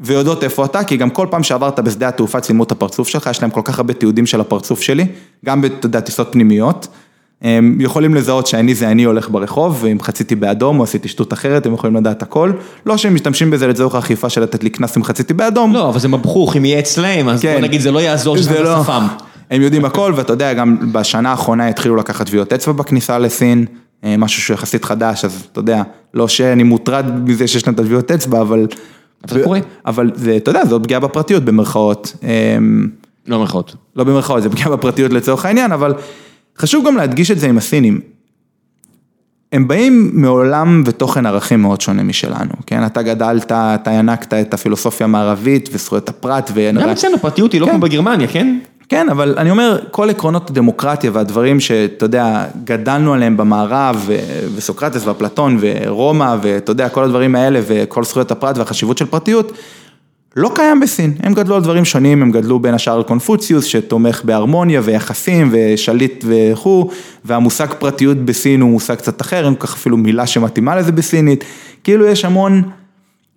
[0.00, 3.42] ויודעות איפה אתה, כי גם כל פעם שעברת בשדה התעופה צילמו את הפרצוף שלך, יש
[3.42, 5.06] להם כל כך הרבה תיעודים של הפרצוף שלי,
[5.44, 6.88] גם בטיסות פנימיות,
[7.42, 11.66] הם יכולים לזהות שאני זה אני הולך ברחוב, ואם חציתי באדום או עשיתי שטות אחרת,
[11.66, 12.52] הם יכולים לדעת הכל,
[12.86, 15.72] לא שהם משתמשים בזה לצורך האכיפה של לתת לי קנס אם חציתי באדום.
[15.72, 19.06] לא, אבל זה מבחוך, אם יהיה אצלם, אז בוא נגיד זה לא יעזור שזה בשפם.
[19.50, 23.64] הם יודעים הכל, ואתה יודע, גם בשנה האחרונה התחילו לקחת טביעות אצבע בכניסה לסין,
[24.02, 25.82] משהו שהוא יחסית חדש, אז אתה יודע,
[26.14, 28.66] לא שאני מוטרד מזה שיש להם את הטביעות אצבע, אבל...
[29.26, 29.58] זה קורה.
[29.86, 32.16] אבל זה, אתה יודע, זאת פגיעה בפרטיות במרכאות.
[33.26, 33.76] לא במרכאות.
[33.96, 35.94] לא במרכאות, זה פגיעה בפרטיות לצורך העניין, אבל
[36.58, 38.00] חשוב גם להדגיש את זה עם הסינים.
[39.52, 42.86] הם באים מעולם ותוכן ערכים מאוד שונה משלנו, כן?
[42.86, 46.70] אתה גדלת, אתה ינקת את הפילוסופיה המערבית וזכויות הפרט ו...
[46.74, 48.58] גם אצלנו פרטיות היא לא כמו בגרמניה, כן?
[48.88, 54.08] כן, אבל אני אומר, כל עקרונות הדמוקרטיה והדברים שאתה יודע, גדלנו עליהם במערב,
[54.54, 59.52] וסוקרטס ואפלטון ורומא, ואתה יודע, כל הדברים האלה, וכל זכויות הפרט והחשיבות של פרטיות,
[60.36, 61.14] לא קיים בסין.
[61.22, 66.24] הם גדלו על דברים שונים, הם גדלו בין השאר על קונפוציוס, שתומך בהרמוניה ויחסים ושליט
[66.28, 66.90] וכו',
[67.24, 71.44] והמושג פרטיות בסין הוא מושג קצת אחר, אין כל כך אפילו מילה שמתאימה לזה בסינית,
[71.84, 72.62] כאילו יש המון...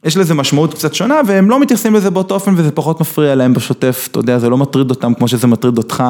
[0.04, 3.54] יש לזה משמעות קצת שונה והם לא מתייחסים לזה באותו אופן וזה פחות מפריע להם
[3.54, 6.04] בשוטף, אתה יודע, זה לא מטריד אותם כמו שזה מטריד אותך,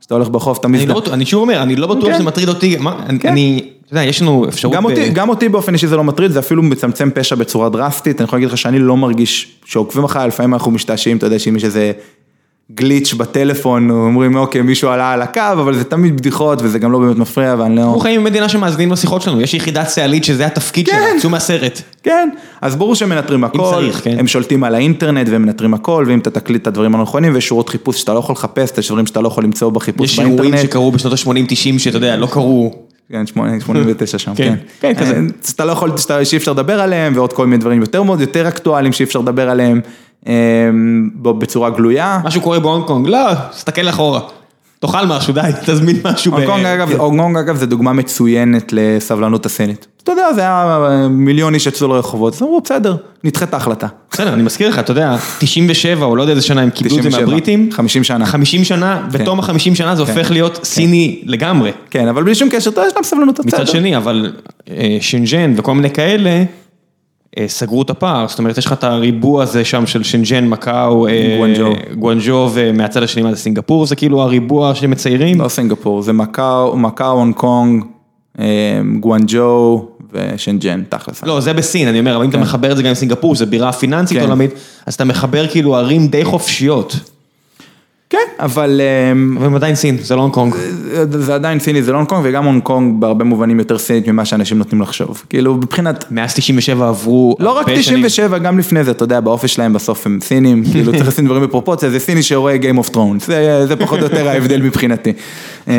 [0.00, 0.96] שאתה הולך ברחוב, אתה מזדהה.
[1.12, 2.76] אני שוב אומר, אני לא בטוח שזה מטריד אותי,
[3.24, 4.74] אני, אתה יודע, יש לנו אפשרות...
[5.14, 8.36] גם אותי באופן אישי זה לא מטריד, זה אפילו מצמצם פשע בצורה דרסטית, אני יכול
[8.36, 11.92] להגיד לך שאני לא מרגיש שעוקבים אחריי, לפעמים אנחנו משתעשעים, אתה יודע שאם יש איזה...
[12.72, 16.98] גליץ' בטלפון, אומרים אוקיי מישהו עלה על הקו, אבל זה תמיד בדיחות וזה גם לא
[16.98, 17.82] באמת מפריע ואני לא...
[17.82, 21.82] אנחנו חיים במדינה שמאזינים לשיחות שלנו, יש יחידה צה"לית שזה התפקיד שלה, צאו מהסרט.
[22.02, 22.28] כן,
[22.60, 26.62] אז ברור שהם מנטרים הכל, הם שולטים על האינטרנט והם מנטרים הכל, ואם אתה תקליט
[26.62, 29.44] את הדברים הנכונים ויש שורות חיפוש שאתה לא יכול לחפש, יש דברים שאתה לא יכול
[29.44, 30.40] למצוא בחיפוש באינטרנט.
[30.40, 32.86] יש אירועים שקרו בשנות ה-80-90 שאתה יודע, לא קרו.
[33.12, 34.54] כן, 89 שם, כן.
[34.80, 35.20] כן, כזה.
[35.46, 35.92] שאתה לא יכול,
[36.24, 37.82] שאי אפשר לדבר עליהם, ועוד כל מיני דברים
[38.20, 39.80] יותר אקטואליים שאי אפשר לדבר עליהם.
[41.22, 42.20] בצורה גלויה.
[42.24, 44.20] משהו קורה בהונג קונג, לא, תסתכל אחורה.
[44.78, 46.32] תאכל משהו, די, תזמין משהו.
[46.32, 46.46] הונג
[47.16, 49.86] קונג אגב זה דוגמה מצוינת לסבלנות הסינית.
[50.02, 53.86] אתה יודע, זה היה מיליון איש יצאו לרחובות, אז אמרו בסדר, נדחה את ההחלטה.
[54.10, 57.02] בסדר, אני מזכיר לך, אתה יודע, 97 או לא יודע איזה שנה הם קיבלו את
[57.02, 57.68] זה מהבריטים.
[57.72, 58.26] 50 שנה.
[58.26, 61.70] 50 שנה, בתום ה-50 שנה זה הופך להיות סיני לגמרי.
[61.90, 63.40] כן, אבל בלי שום קשר, אתה יודע, יש להם סבלנות.
[63.40, 64.32] מצד שני, אבל
[65.00, 66.44] שנג'ן וכל מיני כאלה.
[67.46, 71.06] סגרו את הפער, זאת אומרת יש לך את הריבוע הזה שם של שנג'ן, מקאו,
[71.98, 75.40] גואנג'ו ומהצד השני מה זה סינגפור, זה כאילו הריבוע שמציירים?
[75.40, 77.84] לא סינגפור, זה מקאו, מקאו, הונג קונג,
[79.00, 81.22] גואנג'ו ושנג'ן, תכלס.
[81.24, 83.46] לא, זה בסין, אני אומר, אבל אם אתה מחבר את זה גם עם סינגפור, זו
[83.46, 84.24] בירה פיננסית כן.
[84.24, 84.50] עולמית,
[84.86, 86.96] אז אתה מחבר כאילו ערים די חופשיות.
[88.10, 88.80] כן, אבל
[89.12, 90.54] אמ, אבל הם עדיין סין, זה לא הונג קונג.
[91.10, 94.24] זה עדיין סיני, זה לא הונג קונג, וגם הונג קונג בהרבה מובנים יותר סינית ממה
[94.24, 95.22] שאנשים נותנים לחשוב.
[95.28, 96.04] כאילו, מבחינת...
[96.10, 97.98] מאז 97 עברו לא רק הרבה שנים.
[98.00, 101.42] 97, גם לפני זה, אתה יודע, באופי שלהם בסוף הם סינים, כאילו צריך לשים דברים
[101.42, 105.12] בפרופורציה, זה סיני שרואה Game of Thrones, זה, זה פחות או יותר ההבדל מבחינתי.
[105.68, 105.72] אמ,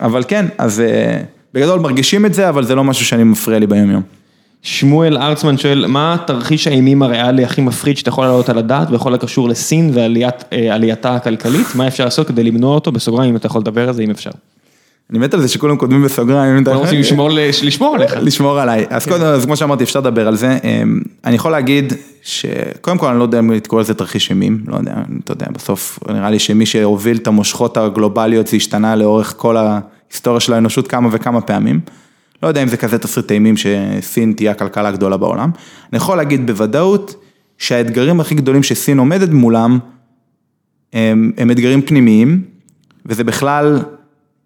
[0.00, 1.18] אבל כן, אז אה,
[1.54, 4.17] בגדול מרגישים את זה, אבל זה לא משהו שאני מפריע לי ביום יום.
[4.62, 9.14] שמואל ארצמן שואל, מה תרחיש האימים הריאלי הכי מפחיד שאתה יכול להעלות על הדעת בכל
[9.14, 11.66] הקשור לסין ועלייתה הכלכלית?
[11.74, 12.92] מה אפשר לעשות כדי למנוע אותו?
[12.92, 14.30] בסוגריים, אם אתה יכול לדבר על זה, אם אפשר.
[15.10, 18.16] אני מת על זה שכולם כותבים בסוגריים, אנחנו רוצים לשמור- עליך.
[18.22, 18.86] לשמור עליי.
[18.90, 20.58] אז קודם, אז כמו שאמרתי, אפשר לדבר על זה.
[20.64, 24.76] אמ, אני יכול להגיד שקודם כל אני לא יודע אם לקרוא לזה תרחיש אימים, לא
[24.76, 24.94] יודע,
[25.24, 30.40] אתה יודע, בסוף נראה לי שמי שהוביל את המושכות הגלובליות זה השתנה לאורך כל ההיסטוריה
[30.40, 31.80] של האנושות כמה וכמה פעמים.
[32.42, 35.50] לא יודע אם זה כזה תסריט אימים שסין תהיה הכלכלה הגדולה בעולם.
[35.92, 37.14] אני יכול להגיד בוודאות
[37.58, 39.78] שהאתגרים הכי גדולים שסין עומדת מולם
[40.92, 42.42] הם, הם אתגרים פנימיים,
[43.06, 43.82] וזה בכלל,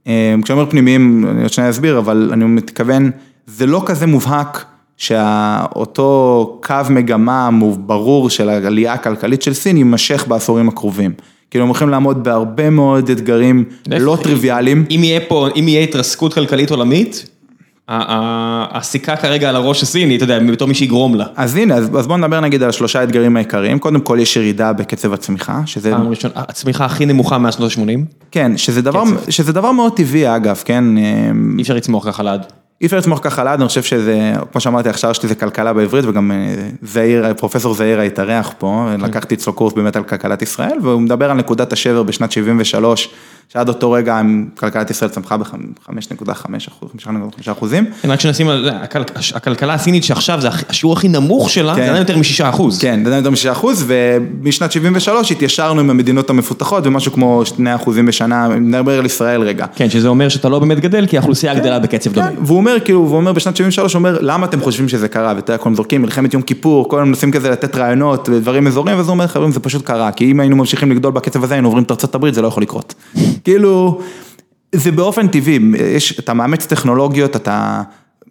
[0.07, 3.11] אה, כשאני אומר פנימיים, אני עוד שנייה אסביר, אבל אני מתכוון,
[3.47, 4.65] זה לא כזה מובהק
[4.97, 11.13] שאותו קו מגמה ברור של העלייה הכלכלית של סין יימשך בעשורים הקרובים.
[11.51, 14.85] כאילו הם הולכים לעמוד בהרבה מאוד אתגרים לא טריוויאליים.
[14.91, 17.27] אם יהיה פה, אם יהיה התרסקות כלכלית עולמית,
[17.89, 21.27] הסיכה כרגע על הראש הסיני, אתה יודע, בתור מי שיגרום לה.
[21.37, 23.79] אז הנה, אז, אז בואו נדבר נגיד על השלושה האתגרים העיקריים.
[23.79, 25.91] קודם כל יש ירידה בקצב הצמיחה, שזה...
[25.91, 28.01] פעם ראשונה, הצמיחה הכי נמוכה מאז שנות ה-80,
[28.31, 29.03] כן, שזה דבר.
[29.29, 30.85] שזה דבר מאוד טבעי אגב, כן?
[30.97, 32.47] אמ, אי אפשר לצמוח ככה לעד.
[32.83, 34.19] אי אפשר לצמוח ככה לעד, אני חושב שזה,
[34.53, 36.37] כמו שאמרתי, ההכשרה שלי זה כלכלה בעברית, וגם אה,
[36.83, 41.37] זעיר, פרופסור זעיר התארח פה, לקחתי אצלו קורס באמת על כלכלת ישראל, והוא מדבר על
[41.37, 43.09] נקודת השבר בשנת 73,
[43.53, 44.21] שעד אותו רגע
[44.57, 45.51] כלכלת ישראל צמחה ב-5.5
[46.69, 47.09] אחוז, 5.5
[47.53, 47.85] אחוזים.
[48.03, 48.99] כן, רק שנשים על זה, הכל-
[49.35, 51.81] הכלכלה הסינית שעכשיו זה השיעור הכי נמוך שלה, כן.
[51.81, 52.81] זה עדיין יותר מ-6 אחוז.
[52.81, 57.67] כן, זה עדיין יותר מ-6 אחוז, ומשנת 73 התיישרנו עם המדינות המפותחות, ומשהו כמו 2
[57.69, 59.67] אחוזים בשנה, נדבר על ישראל רגע.
[59.77, 62.31] כן, שזה אומר שאתה לא באמת גדל, כי האוכלוסייה גדלה בקצב דומה.
[62.73, 65.33] אומר, כאילו, והוא אומר בשנת 73, הוא אומר, למה אתם חושבים שזה קרה?
[65.37, 69.07] ואתה יודע, כולם זורקים מלחמת יום כיפור, כל מנסים כזה לתת רעיונות ודברים אזוריים, ואז
[69.07, 71.85] הוא אומר, חברים, זה פשוט קרה, כי אם היינו ממשיכים לגדול בקצב הזה, היינו עוברים
[71.85, 72.95] את ארצות הברית, זה לא יכול לקרות.
[73.45, 74.01] כאילו,
[74.75, 75.59] זה באופן טבעי,
[75.95, 77.83] יש, אתה מאמץ טכנולוגיות, אתה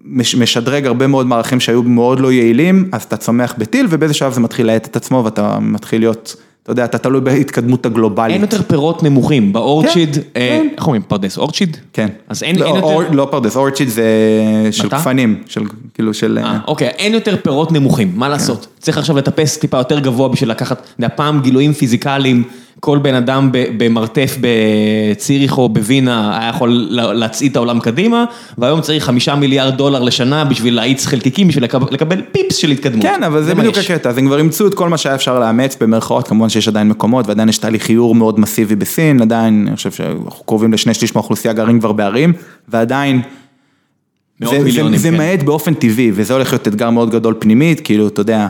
[0.06, 4.34] מש- משדרג הרבה מאוד מערכים שהיו מאוד לא יעילים, אז אתה צומח בטיל, ובאיזה שלב
[4.34, 8.34] זה מתחיל להאט את עצמו, ואתה מתחיל להיות, אתה יודע, אתה תלוי בהתקדמות הגלובלית.
[8.34, 10.68] אין יותר פירות נמוכים, באורצ'יד, כן, אה, כן.
[10.78, 11.78] איך אומרים, פרדס אורצ'יד?
[11.94, 12.08] כן.
[12.30, 13.12] אז אין לא, יותר...
[13.12, 14.04] לא פרדס, אורצ'יד זה
[14.72, 14.90] של?
[14.90, 15.62] גפנים, של,
[15.94, 16.40] כאילו של...
[16.44, 18.68] אה, אוקיי, אין יותר פירות נמוכים, מה לעשות?
[18.80, 22.44] צריך עכשיו לטפס טיפה יותר גבוה בשביל לקחת, אתה יודע, פעם גילויים פיזיקליים,
[22.84, 28.26] כל בן אדם במרתף בציריך או בווינה היה יכול לה- להצעיד את העולם קדימה,
[28.58, 33.06] והיום צריך חמישה מיליארד דולר לשנה בשביל להאיץ חלקיקים, בשביל לקב- לקבל פיפס של התקדמות.
[33.06, 33.78] כן, אבל זה בדיוק.
[33.78, 36.88] הקטע, אז הם כבר אימצו את כל מה שהיה אפשר לאמץ במרכאות, כמובן שיש עדיין
[36.90, 41.16] מקומות ועדיין יש תהליך חיור מאוד מסיבי בסין, עדיין, אני חושב שאנחנו קרובים לשני שליש
[41.16, 42.34] מהאוכלוסייה גרים כבר בערים,
[42.68, 43.22] ועדיין,
[44.40, 45.18] זה- זה- מיליונים, זה כן.
[45.18, 48.48] מאט באופן טבעי, וזה הולך להיות אתגר מאוד גדול פנימית, כאילו, אתה יודע,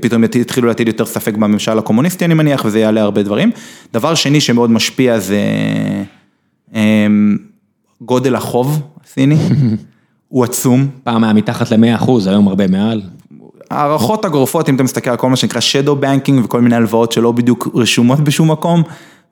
[0.00, 3.50] פתאום ית- יתחילו להטיל יותר ספק בממשל הקומוניסטי, אני מניח, וזה יעלה הרבה דברים.
[3.92, 5.40] דבר שני שמאוד משפיע זה
[6.74, 7.36] אמ,
[8.00, 9.36] גודל החוב הסיני,
[10.28, 10.86] הוא עצום.
[11.04, 13.02] פעם היה מתחת ל-100 אחוז, היום הרבה מעל.
[13.70, 17.32] הערכות הגורפות, אם אתה מסתכל על כל מה שנקרא shadow banking וכל מיני הלוואות שלא
[17.32, 18.82] בדיוק רשומות בשום מקום,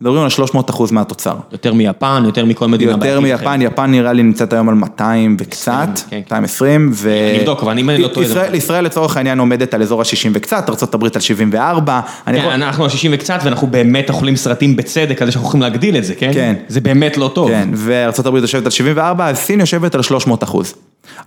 [0.00, 1.34] מדברים על 300 אחוז מהתוצר.
[1.52, 2.92] יותר מיפן, יותר מכל מדינה.
[2.92, 6.16] יותר מיפן, יפן נראה לי נמצאת היום על 200 וקצת, כן, כן.
[6.36, 7.10] 220, ו...
[7.38, 11.04] נבדוק, אבל אם אני לא טועה, ישראל- לצורך העניין עומדת על אזור ה-60 וקצת, ארה"ב
[11.14, 12.48] על 74, אני כן.
[12.48, 16.04] אנחנו על 60 וקצת, ואנחנו באמת אוכלים סרטים בצדק על זה שאנחנו יכולים להגדיל את
[16.04, 16.30] זה, כן?
[16.34, 16.54] כן.
[16.68, 17.48] זה באמת לא טוב.
[17.48, 20.74] כן, וארה"ב יושבת על 74, אז סין יושבת על 300 אחוז.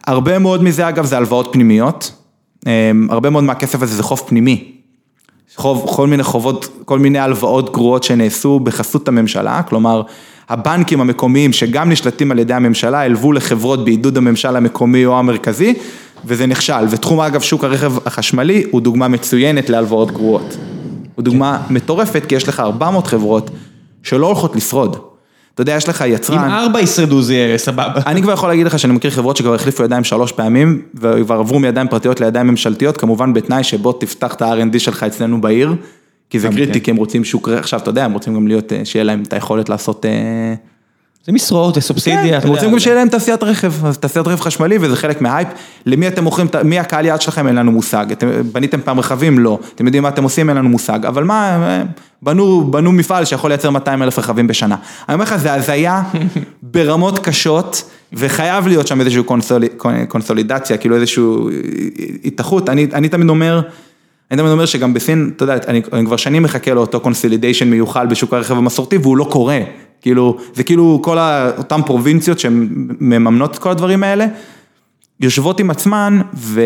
[0.07, 2.11] הרבה מאוד מזה אגב זה הלוואות פנימיות,
[2.67, 4.82] אמ, הרבה מאוד מהכסף הזה זה חוב פנימי.
[5.55, 10.01] חוב, כל מיני חובות, כל מיני הלוואות גרועות שנעשו בחסות הממשלה, כלומר,
[10.49, 15.73] הבנקים המקומיים שגם נשלטים על ידי הממשלה, הלוו לחברות בעידוד הממשל המקומי או המרכזי,
[16.25, 16.85] וזה נכשל.
[16.89, 20.57] ותחום אגב שוק הרכב החשמלי הוא דוגמה מצוינת להלוואות גרועות.
[21.15, 23.49] הוא דוגמה מטורפת, כי יש לך 400 חברות
[24.03, 25.12] שלא הולכות לשרוד.
[25.53, 26.51] אתה יודע, יש לך אם יצרן...
[26.51, 28.01] ארבע ישרדו זה יהיה סבבה.
[28.05, 31.59] אני כבר יכול להגיד לך שאני מכיר חברות שכבר החליפו ידיים שלוש פעמים, וכבר עברו
[31.59, 35.75] מידיים פרטיות לידיים ממשלתיות, כמובן בתנאי שבוא תפתח את ה-R&D שלך אצלנו בעיר,
[36.29, 38.85] כי זה קריטי, כי הם רוצים שוק, עכשיו אתה יודע, הם רוצים גם להיות, אה,
[38.85, 40.05] שיהיה להם את היכולת לעשות...
[41.23, 42.49] אה, זה משרות, זה subsidy, כן, הם יודע.
[42.49, 45.47] רוצים גם שיהיה להם תעשיית רכב, אז תעשיית רכב חשמלי וזה חלק מההייפ,
[45.85, 49.39] למי אתם מוכרים, מי הקהל יעד שלכם, אין לנו מושג, אתם בניתם פעם רכבים?
[49.39, 50.49] לא, אתם יודעים מה אתם עושים?
[50.49, 51.85] אין לנו מושג, אבל מה, הם
[52.21, 54.75] בנו, בנו מפעל שיכול לייצר 200 אלף רכבים בשנה.
[55.09, 56.03] אני אומר לך, זה הזיה
[56.63, 59.63] ברמות קשות, וחייב להיות שם איזושהי קונסול,
[60.07, 61.23] קונסולידציה, כאילו איזושהי
[62.25, 63.61] התאחות, אני, אני תמיד אומר,
[64.31, 68.07] אני תמיד אומר שגם בסין, אתה יודע, אני, אני כבר שנים מחכה לאותו consolidation מיוחל
[68.07, 69.59] בשוק הרכב המסורתי, והוא לא קורה,
[70.03, 71.17] כאילו, זה כאילו כל
[71.57, 74.25] אותן פרובינציות שמממנות את כל הדברים האלה,
[75.19, 76.61] יושבות עם עצמן, ו...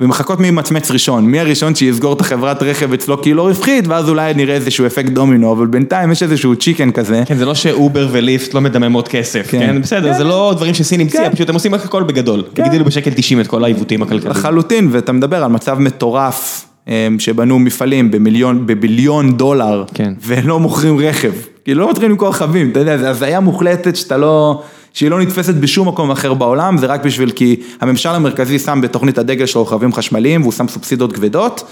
[0.00, 3.86] ומחכות מי ימצמץ ראשון, מי הראשון שיסגור את החברת רכב אצלו כי היא לא רווחית,
[3.86, 7.22] ואז אולי נראה איזשהו אפקט דומינו, אבל בינתיים יש איזשהו chicken כזה.
[7.26, 9.82] כן, זה לא שאובר וליפט לא מדממות כסף, כן, כן?
[9.82, 10.18] בסדר, כן.
[10.18, 11.34] זה לא דברים שסין המציאה, כן.
[11.34, 12.42] פשוט הם עושים רק הכל בגדול.
[12.54, 12.62] כן.
[12.62, 14.36] הגדילו בשקל 90 את כל העיוותים הכלכליים.
[14.36, 20.12] לחלוטין, ואתה מדבר על מצב מטורף, אמ, שבנו מפעלים במיליון, בביליון דולר, כן.
[20.26, 21.32] ולא מוכרים רכב.
[21.66, 24.62] כאילו לא מתחילים למכור רכבים, אתה יודע, זה הזיה מוחלטת שאתה לא...
[24.92, 29.18] שהיא לא נתפסת בשום מקום אחר בעולם, זה רק בשביל כי הממשל המרכזי שם בתוכנית
[29.18, 31.64] הדגל שלו רכבים חשמליים והוא שם סובסידות כבדות,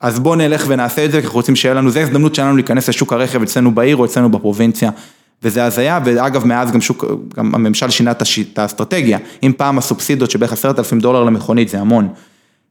[0.00, 2.88] אז בואו נלך ונעשה את זה, כי אנחנו רוצים שיהיה לנו, זה הזדמנות שלנו להיכנס
[2.88, 4.90] לשוק הרכב אצלנו בעיר או אצלנו בפרובינציה.
[5.42, 7.04] וזה הזיה, ואגב מאז גם שוק,
[7.36, 12.08] גם הממשל שינה את האסטרטגיה, אם פעם הסובסידות שבערך עשרת אלפים דולר למכונית זה המון,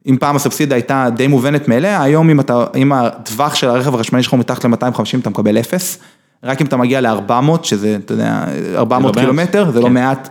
[0.08, 4.24] אם פעם הסובסידיה הייתה די מובנת מאליה, היום אם אתה, אם הטווח של הרכב החשמלי
[4.24, 5.98] שלך מתחת ל-250 אתה מקבל אפס,
[6.46, 8.46] רק אם אתה מגיע ל-400, שזה, אתה יודע,
[8.76, 9.94] 400 קילומטר, זה לא כן.
[9.94, 10.30] מעט,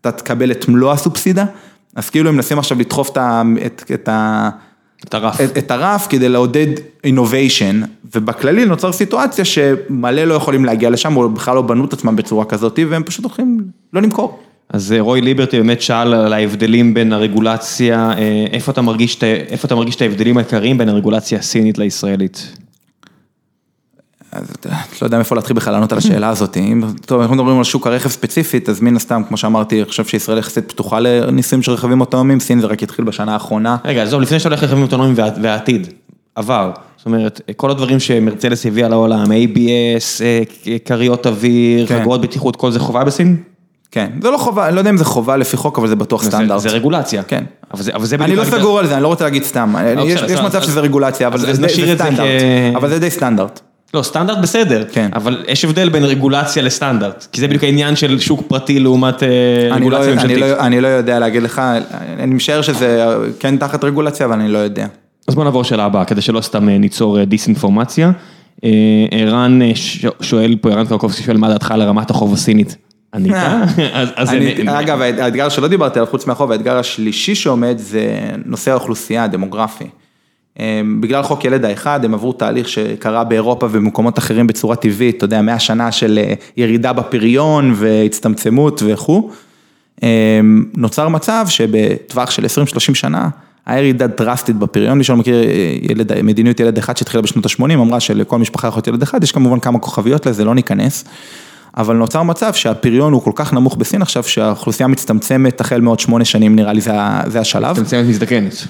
[0.00, 1.44] אתה תקבל את מלוא הסובסידה,
[1.96, 3.18] אז כאילו הם מנסים עכשיו לדחוף את
[3.66, 4.08] את, את,
[5.04, 5.40] את הרף.
[5.40, 6.66] את, את הרף כדי לעודד
[7.06, 12.16] innovation, ובכללי נוצר סיטואציה שמלא לא יכולים להגיע לשם, או בכלל לא בנו את עצמם
[12.16, 13.58] בצורה כזאת, והם פשוט הולכים
[13.92, 14.38] לא למכור.
[14.68, 19.66] אז אה, רוי ליברטי באמת שאל על ההבדלים בין הרגולציה, אה, איפה אתה מרגיש, איפה
[19.66, 22.56] אתה מרגיש את ההבדלים העיקריים בין הרגולציה הסינית לישראלית?
[24.32, 24.52] אז
[25.02, 28.08] לא יודע מאיפה להתחיל בכלל לענות על השאלה הזאת, אם, אנחנו מדברים על שוק הרכב
[28.08, 32.40] ספציפית, אז מן הסתם, כמו שאמרתי, אני חושב שישראל יחסית פתוחה לניסויים של רכבים אוטונומיים,
[32.40, 33.76] סין זה רק התחיל בשנה האחרונה.
[33.84, 35.86] רגע, עזוב, לפני שאתה הולך לרכבים אוטונומיים והעתיד,
[36.34, 40.42] עבר, זאת אומרת, כל הדברים שמרצלס הביאה לעולם, ABS, אה,
[40.84, 42.00] כריות אוויר, כן.
[42.00, 43.36] חגורות בטיחות, כל זה חובה בסין?
[43.90, 46.24] כן, זה לא חובה, אני לא יודע אם זה חובה לפי חוק, אבל זה בטוח
[46.24, 46.60] סטנדרט.
[46.60, 47.22] זה רגולציה.
[47.22, 47.44] כן.
[47.74, 49.74] אבל זה, אבל זה אני לא סגור על זה, אני לא רוצה להגיד סתם.
[49.96, 52.42] לא, יש, מצב שזה רגולציה, אבל זה, זה סטנדרט.
[52.76, 53.60] אבל זה די סטנדרט.
[53.94, 55.10] לא, סטנדרט בסדר, כן.
[55.14, 59.28] אבל יש הבדל בין רגולציה לסטנדרט, כי זה בדיוק העניין של שוק פרטי לעומת אה,
[59.70, 60.36] רגולציה לא, ממשלתית.
[60.36, 61.62] אני לא, אני לא יודע להגיד לך,
[62.18, 63.04] אני משער שזה
[63.40, 64.86] כן תחת רגולציה, אבל אני לא יודע.
[65.28, 68.12] אז בוא נעבור שאלה הבאה, כדי שלא סתם אה, ניצור אה, דיסאינפורמציה.
[69.10, 69.60] ערן
[70.20, 72.76] שואל פה, ערן קרקובסקי שואל מה דעתך על רמת החוב הסינית.
[73.14, 73.34] ענית?
[74.68, 79.84] אגב, האתגר שלא דיברתי עליו חוץ מהחוב, האתגר השלישי שעומד זה נושא האוכלוסייה הדמוגרפי.
[80.60, 85.24] אמ, בגלל חוק ילד האחד, הם עברו תהליך שקרה באירופה ובמקומות אחרים בצורה טבעית, אתה
[85.24, 89.30] יודע, מהשנה של אה, ירידה בפריון והצטמצמות וכו'.
[90.02, 93.28] אמ, נוצר מצב שבטווח של 20-30 שנה,
[93.66, 97.74] היה ירידה דרסטית בפריון, מי שלא מכיר אה, ילד, מדיניות ילד אחד שהתחילה בשנות ה-80,
[97.74, 101.04] אמרה שלכל משפחה יכול להיות ילד אחד, יש כמובן כמה כוכביות לזה, לא ניכנס.
[101.76, 106.24] אבל נוצר מצב שהפריון הוא כל כך נמוך בסין עכשיו, שהאוכלוסייה מצטמצמת החל מעוד שמונה
[106.24, 106.92] שנים, נראה לי זה,
[107.26, 107.70] זה השלב.
[107.70, 108.66] מצטמצמת מזדקנת.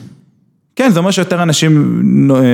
[0.76, 2.00] כן, זה אומר שיותר אנשים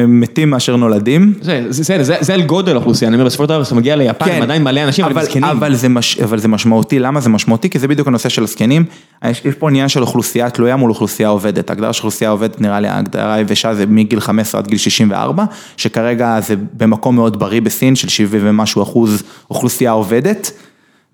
[0.09, 1.35] מתים מאשר נולדים.
[1.41, 4.25] זה, זה, זה, זה על גודל האוכלוסייה, אני אומר, בסופו של דבר, כשאתה מגיע ליפן,
[4.25, 5.45] כן, הם עדיין מלא אנשים, אבל זקנים.
[5.45, 7.71] אבל זה, מש, אבל זה משמעותי, למה זה משמעותי?
[7.71, 8.85] כי זה בדיוק הנושא של הזקנים.
[9.25, 11.71] יש, יש פה עניין של אוכלוסייה תלויה מול אוכלוסייה עובדת.
[11.71, 15.45] ההגדרה של אוכלוסייה עובדת, נראה לי, ההגדרה היבשה זה מגיל 15 עד גיל 64,
[15.77, 20.53] שכרגע זה במקום מאוד בריא בסין, של 70 ומשהו אחוז אוכלוסייה עובדת,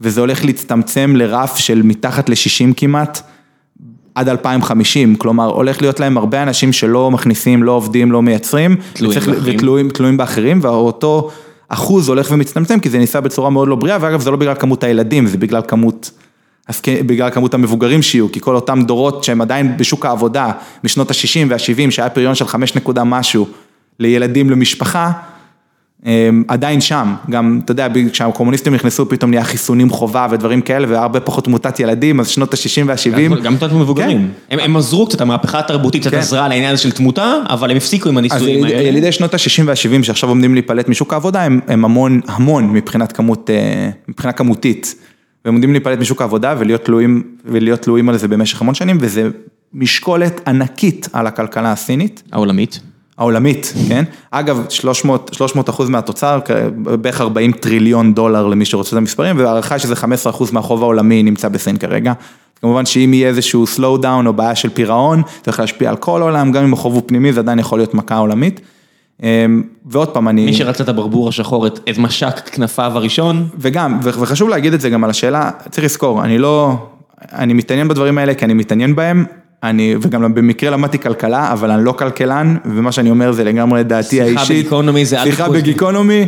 [0.00, 3.22] וזה הולך להצטמצם לרף של מתחת ל-60 כמעט.
[4.14, 8.76] עד 2050, כלומר הולך להיות להם הרבה אנשים שלא מכניסים, לא עובדים, לא מייצרים,
[9.44, 11.30] ותלויים תלויים באחרים, ואותו
[11.68, 14.84] אחוז הולך ומצטמצם, כי זה ניסה בצורה מאוד לא בריאה, ואגב זה לא בגלל כמות
[14.84, 16.10] הילדים, זה בגלל כמות,
[16.88, 20.50] בגלל כמות המבוגרים שיהיו, כי כל אותם דורות שהם עדיין בשוק העבודה,
[20.84, 23.48] משנות ה-60 וה-70, שהיה פריון של 5 נקודה משהו
[24.00, 25.12] לילדים למשפחה,
[26.48, 31.44] עדיין שם, גם, אתה יודע, כשהקומוניסטים נכנסו פתאום נהיה חיסונים חובה ודברים כאלה והרבה פחות
[31.44, 33.42] תמותת ילדים, אז שנות ה-60 וה-70.
[33.42, 34.30] גם תמותת מבוגרים.
[34.48, 34.58] כן.
[34.60, 36.18] הם עזרו קצת, המהפכה התרבותית קצת כן.
[36.18, 38.78] עזרה לעניין הזה של תמותה, אבל הם הפסיקו עם הניסויים האלה.
[38.78, 43.50] אז ילידי שנות ה-60 וה-70 שעכשיו עומדים להיפלט משוק העבודה, הם המון, המון מבחינת כמות,
[43.50, 44.94] אה, מבחינה כמותית.
[45.44, 49.28] והם עומדים להיפלט משוק העבודה ולהיות תלויים, ולהיות תלויים על זה במשך המון שנים, וזה
[49.74, 52.22] משקולת ענקית על הכלכלה הסינית.
[52.32, 52.80] העולמית.
[53.18, 54.04] העולמית, כן?
[54.30, 56.38] אגב, 300, 300 אחוז מהתוצר,
[56.76, 61.48] בערך 40 טריליון דולר למי שרוצה את המספרים, והערכה שזה 15 אחוז מהחוב העולמי נמצא
[61.48, 62.12] בסין כרגע.
[62.60, 66.20] כמובן שאם יהיה איזשהו slow down או בעיה של פירעון, זה יכול להשפיע על כל
[66.20, 68.60] העולם, גם אם החוב הוא פנימי, זה עדיין יכול להיות מכה עולמית.
[69.22, 70.44] אמ, ועוד פעם, אני...
[70.44, 73.48] מי שרצה את הברבור השחור, את, את משק כנפיו הראשון.
[73.58, 76.76] וגם, וחשוב להגיד את זה גם על השאלה, צריך לזכור, אני לא,
[77.32, 79.24] אני מתעניין בדברים האלה כי אני מתעניין בהם,
[79.64, 84.22] אני, וגם במקרה למדתי כלכלה, אבל אני לא כלכלן, ומה שאני אומר זה לגמרי דעתי
[84.22, 84.38] האישית.
[84.38, 86.26] שיחה בגיקונומי זה שיחה בגיקונומי,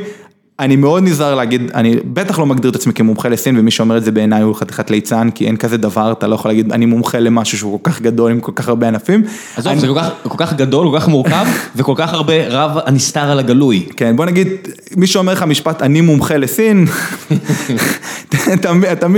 [0.61, 4.05] אני מאוד נזהר להגיד, אני בטח לא מגדיר את עצמי כמומחה לסין, ומי שאומר את
[4.05, 7.19] זה בעיניי הוא חתיכת ליצן, כי אין כזה דבר, אתה לא יכול להגיד, אני מומחה
[7.21, 9.23] למשהו שהוא כל כך גדול עם כל כך הרבה ענפים.
[9.57, 11.45] עזוב, אני- זה כל כך- כל כך גדול, כל כך מורכב,
[11.77, 13.87] וכל כך הרבה רב הנסתר על הגלוי.
[13.97, 14.49] כן, בוא נגיד,
[14.97, 16.87] מי שאומר לך משפט, אני מומחה לסין,
[18.93, 19.09] אתה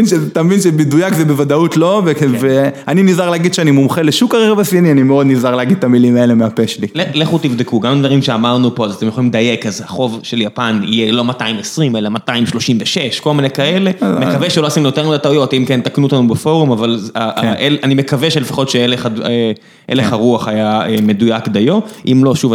[0.42, 2.02] מבין- שבדויק זה בוודאות לא,
[2.40, 6.34] ואני נזהר להגיד שאני מומחה לשוק הרכב הסיני, אני מאוד נזהר להגיד את המילים האלה
[6.34, 6.86] מהפה שלי.
[7.14, 11.12] לכו תבדקו, גם דברים שאמרנו פה, אז אתם יכולים לדייק, אז החוב של יפן יהיה
[11.12, 13.90] לא 220, אלא 236, כל מיני כאלה.
[14.20, 17.78] מקווה שלא עשינו יותר מדי טעויות, אם כן, תקנו אותנו בפורום, אבל ה- ה- אל-
[17.82, 19.52] אני מקווה שלפחות שהלך אה,
[19.88, 21.78] הלך הרוח היה אה, מדויק דיו.
[22.06, 22.52] אם לא, שוב,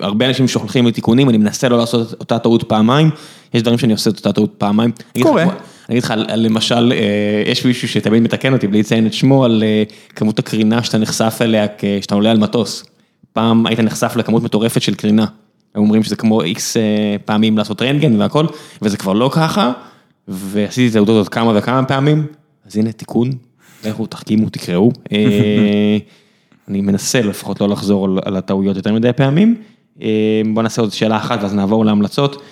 [0.00, 3.10] הרבה אנשים שולחים לי תיקונים, אני מנסה לא לעשות אותה טעות פעמיים.
[3.54, 4.90] יש דברים שאני עושה את אותה טעות פעמיים.
[5.22, 5.42] קורה.
[5.42, 5.50] אני
[5.90, 9.82] אגיד לך, למשל, אה, יש מישהו שתמיד מתקן אותי בלי לציין את שמו, על אה,
[10.16, 12.84] כמות הקרינה שאתה נחשף אליה כשאתה עולה על מטוס.
[13.32, 15.26] פעם היית נחשף לכמות מטורפת של קרינה.
[15.74, 16.82] היו אומרים שזה כמו איקס אה,
[17.24, 18.46] פעמים לעשות רנטגן והכל,
[18.82, 19.72] וזה כבר לא ככה,
[20.28, 22.26] ועשיתי את זה עוד כמה וכמה פעמים,
[22.66, 23.30] אז הנה תיקון,
[23.84, 24.90] לכו תחכימו, תקראו.
[25.12, 25.96] אה,
[26.68, 29.54] אני מנסה לפחות לא לחזור על- על הטעויות יותר מדי פעמים.
[30.02, 30.08] אה,
[30.54, 32.42] בוא נעשה עוד שאלה אחת ואז נעבור להמלצות.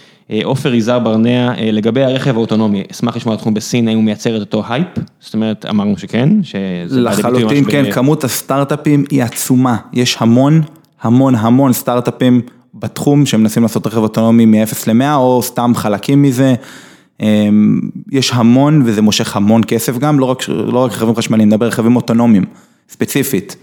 [0.44, 4.62] עופר יזהר ברנע, לגבי הרכב האוטונומי, אשמח לשמוע אתכם בסין, האם הוא מייצר את אותו
[4.68, 4.86] הייפ?
[5.20, 10.62] זאת אומרת, אמרנו שכן, שזה לחלוטין כן, ב- כמות הסטארט-אפים היא עצומה, יש המון,
[11.02, 12.40] המון, המון סטארט-אפים
[12.78, 16.55] בתחום שמנסים לעשות רכב אוטונומי מ-0 ל-100 או סתם חלקים מזה.
[17.20, 17.81] אמ,
[18.12, 21.97] יש המון וזה מושך המון כסף גם, לא רק, לא רק רכבים חשמליים, נדבר רכבים
[21.97, 22.44] אוטונומיים,
[22.89, 23.57] ספציפית.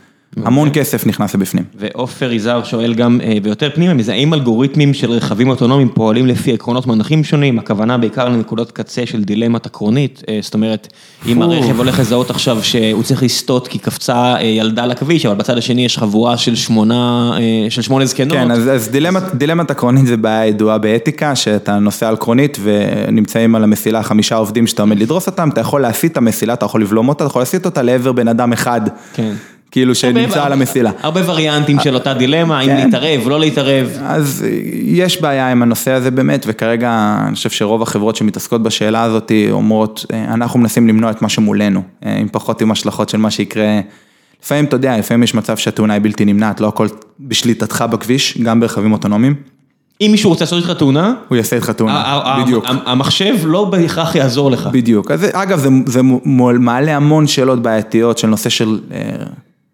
[0.46, 1.64] המון כסף נכנס לבפנים.
[1.80, 6.54] ועופר יזהר שואל גם, אה, ויותר פנימה מזה, האם אלגוריתמים של רכבים אוטונומיים פועלים לפי
[6.54, 10.88] עקרונות מונחים שונים, הכוונה בעיקר לנקודות קצה של דילמת עקרונית, אה, זאת אומרת,
[11.28, 15.58] אם הרכב הולך לזהות עכשיו שהוא צריך לסטות כי קפצה אה, ילדה לכביש, אבל בצד
[15.58, 17.34] השני יש חבורה של שמונה,
[17.70, 18.38] של שמונה זקנות.
[18.38, 23.56] כן, אז, אז דילמת, דילמת עקרונית זה בעיה ידועה באתיקה, שאתה נוסע על קרונית ונמצאים
[23.56, 26.82] על המסילה חמישה עובדים שאתה עומד לדרוס אותם, אתה יכול להסיט את המסילה, אתה יכול
[26.82, 28.82] לבלום אותה, אתה יכול להסיט אותה לעבר בן אדם אחד,
[29.14, 29.34] כן.
[29.74, 30.92] כאילו שנמצא על המסילה.
[31.02, 32.76] הרבה וריאנטים של אותה דילמה, האם כן.
[32.86, 33.98] להתערב, לא להתערב.
[34.02, 34.46] אז
[34.84, 40.06] יש בעיה עם הנושא הזה באמת, וכרגע אני חושב שרוב החברות שמתעסקות בשאלה הזאת אומרות,
[40.28, 43.80] אנחנו מנסים למנוע את מה שמולנו, עם פחות עם השלכות של מה שיקרה.
[44.44, 46.88] לפעמים, אתה יודע, לפעמים יש מצב שהתאונה היא בלתי נמנעת, לא הכל
[47.20, 49.36] בשליטתך בכביש, גם ברכבים אוטונומיים,
[50.02, 52.66] אם מישהו רוצה לעשות איתך תאונה, הוא יעשה איתך תאונה, בדיוק.
[52.68, 54.70] המחשב לא בהכרח יעזור לך.
[54.72, 56.02] בדיוק, אז אגב זה,
[56.60, 58.80] מעלה המון שאלות בעייתיות של נושא של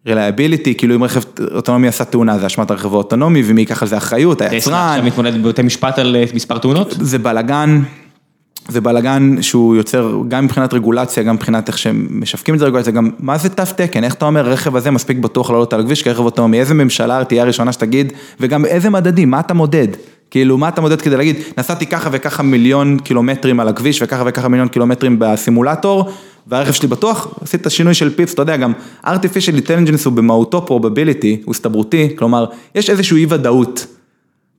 [0.07, 1.22] liability, כאילו אם רכב
[1.56, 5.44] אוטונומי עשה תאונה זה אשמת הרכב האוטונומי ומי ייקח על זה אחריות, היצרן, עכשיו מתמודד
[5.44, 6.96] בבתי משפט על אה, מספר תאונות?
[7.00, 7.82] זה בלאגן,
[8.68, 12.94] זה בלאגן שהוא יוצר גם מבחינת רגולציה, גם מבחינת איך שהם משווקים את זה רגולציה,
[12.94, 16.04] גם מה זה תו תקן, איך אתה אומר הרכב הזה מספיק בטוח לעלות על הכביש
[16.04, 19.88] כרכב אוטונומי, איזה ממשלה תהיה הראשונה שתגיד, וגם איזה מדדים, מה אתה מודד,
[20.32, 24.48] כאילו מה אתה מודד כדי להגיד, נסעתי ככה וככה מיליון קילומטרים על הכביש וככה וככה
[24.48, 26.12] מיליון קילומטרים בסימולטור,
[26.48, 28.74] והרכב שלי בטוח, עשית שינוי של פיפס, אתה יודע גם,
[29.06, 32.45] artificial intelligence הוא במהותו probability, הוא הסתברותי, כלומר,
[32.76, 33.86] יש איזושהי אי ודאות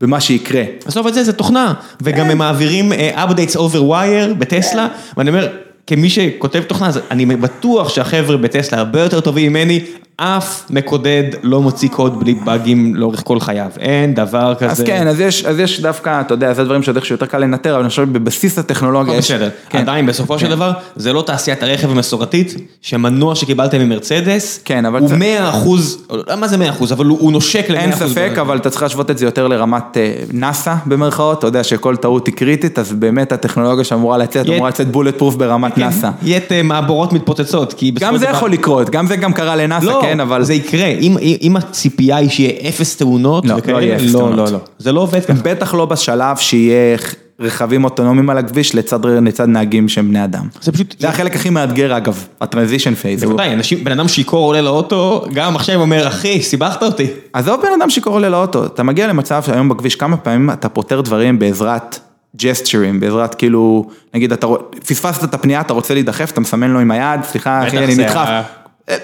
[0.00, 0.62] במה שיקרה.
[0.84, 5.48] עזוב את זה, זה תוכנה, וגם הם מעבירים אה, updates over wire בטסלה, ואני אומר,
[5.86, 9.84] כמי שכותב תוכנה, אני בטוח שהחבר'ה בטסלה הרבה יותר טובים ממני,
[10.22, 14.70] אף מקודד לא מוציא קוד בלי באגים לאורך כל חייו, אין דבר כזה.
[14.70, 17.38] אז כן, אז יש, אז יש דווקא, אתה יודע, זה דברים שעוד איכשהו יותר קל
[17.38, 19.30] לנטר, אבל אני חושב שבבסיס הטכנולוגיה יש...
[19.30, 19.78] בסדר, כן.
[19.78, 25.08] עדיין בסופו של דבר, זה לא תעשיית הרכב המסורתית, שמנוע שקיבלתם ממרצדס, כן, אבל הוא
[25.08, 26.06] זה- 100 אחוז,
[26.38, 28.12] מה זה 100 אחוז, אבל הוא הוא נושק ל-100 אין אחוז.
[28.12, 31.96] ספק, אבל אתה צריך להשוות את זה יותר לרמת אה, נאסא במרכאות, אתה יודע שכל
[31.96, 36.10] טעות היא קריטית, אז באמת הטכנולוגיה שאמורה לצאת, אמורה לצאת בולט פרוף ברמת נאסא.
[36.22, 39.32] יהיה אה, מעבורות מתפוצצות, כי בסופו גם של זה דבר- יכול לקרות, גם זה גם
[39.32, 40.42] קרה לנאסא, לא, כן, אבל...
[40.42, 44.36] זה יקרה, אם, אם הציפייה היא שיהיה אפס תאונות לא, לא יהיה אפס לא, תאונות.
[44.36, 45.42] לא, לא, זה לא עובד ככה.
[45.42, 46.96] בטח לא בשלב שיהיה
[47.40, 50.46] רכבים אוטונומיים על הכביש לצד, לצד נהגים שהם בני אדם.
[50.60, 53.24] זה פשוט, זה החלק הכי מאתגר אגב, ה transition phase.
[53.24, 57.06] בוודאי, אנשים, בן אדם שיכור עולה לאוטו, גם עכשיו אומר, אחי, סיבכת אותי.
[57.32, 61.00] עזוב בן אדם שקורא לי לאוטו, אתה מגיע למצב שהיום בכביש כמה פעמים אתה פותר
[61.00, 61.98] דברים בעזרת
[62.36, 64.46] gestureים, בעזרת כאילו, נגיד אתה
[64.86, 68.59] פספסת את הפנייה, אתה רוצה להידחף, אתה מסמן לו עם היד, סליחה אחי אני נדחף.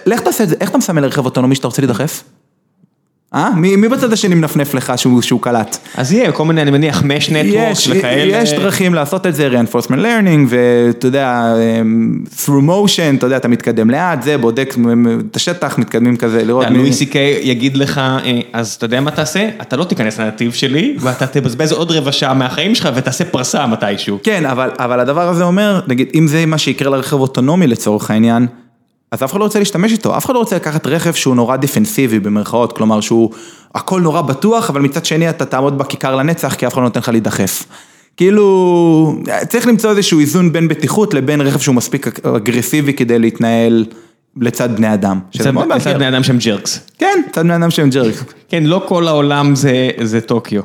[0.07, 2.23] לך תעשה את זה, איך אתה מסמן לרכב אוטונומי שאתה רוצה להידחף?
[3.35, 3.51] אה?
[3.57, 5.79] מי, מי בצד השני מנפנף לך שהוא, שהוא קלט?
[5.95, 8.37] אז יהיה כל מיני, אני מניח, mesh network יש, וכאלה.
[8.37, 13.49] יש דרכים לעשות את זה, reinforcement learning, ואתה יודע, אמ, through motion, אתה יודע, אתה
[13.49, 14.75] מתקדם לאט, זה, בודק
[15.31, 19.11] את השטח, מתקדמים כזה, לראות לואי סי קיי יגיד לך, אה, אז אתה יודע מה
[19.11, 19.49] תעשה?
[19.63, 24.19] אתה לא תיכנס לנתיב שלי, ואתה תבזבז עוד רבע שעה מהחיים שלך ותעשה פרסה מתישהו.
[24.23, 28.47] כן, אבל, אבל הדבר הזה אומר, נגיד, אם זה מה שיקרה לרכב אוטונומי לצורך העניין,
[29.11, 31.57] אז אף אחד לא רוצה להשתמש איתו, אף אחד לא רוצה לקחת רכב שהוא נורא
[31.57, 33.31] דיפנסיבי במרכאות, כלומר שהוא
[33.75, 37.01] הכל נורא בטוח, אבל מצד שני אתה תעמוד בכיכר לנצח, כי אף אחד לא נותן
[37.01, 37.65] לך להידחף.
[38.17, 39.17] כאילו,
[39.49, 43.87] צריך למצוא איזשהו איזון בין בטיחות לבין רכב שהוא מספיק אגרסיבי כדי להתנהל
[44.41, 45.21] לצד בני אדם.
[45.35, 45.95] לצד.
[45.95, 46.81] בני אדם שהם jerks.
[46.99, 48.15] כן, לצד בני אדם שהם jerk.
[48.49, 49.55] כן, לא כל העולם
[50.03, 50.63] זה טוקיו.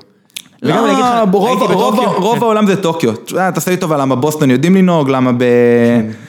[0.64, 2.22] וגם אני אגיד לך, רוב- הייתי רוב- בטוקיו.
[2.22, 3.12] רוב העולם זה טוקיו.
[3.38, 5.44] אה, תעשה לי טובה, למה בוסטון יודעים לנהוג, למה ב...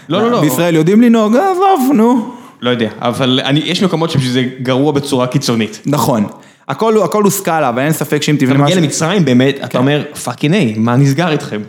[0.08, 0.40] לא, לא, לא.
[0.40, 2.30] בישראל יודעים לנהוג, אה, עזוב, נו.
[2.62, 5.80] לא יודע, אבל אני, יש מקומות שזה גרוע בצורה קיצונית.
[5.86, 6.24] נכון.
[6.68, 8.80] הכל הוא- הכל הוא סקאלה, אבל אין ספק שאם אתה תבנה מגיע משהו...
[8.82, 11.60] למצרים באמת, אתה אומר, fucking היי, מה נסגר איתכם?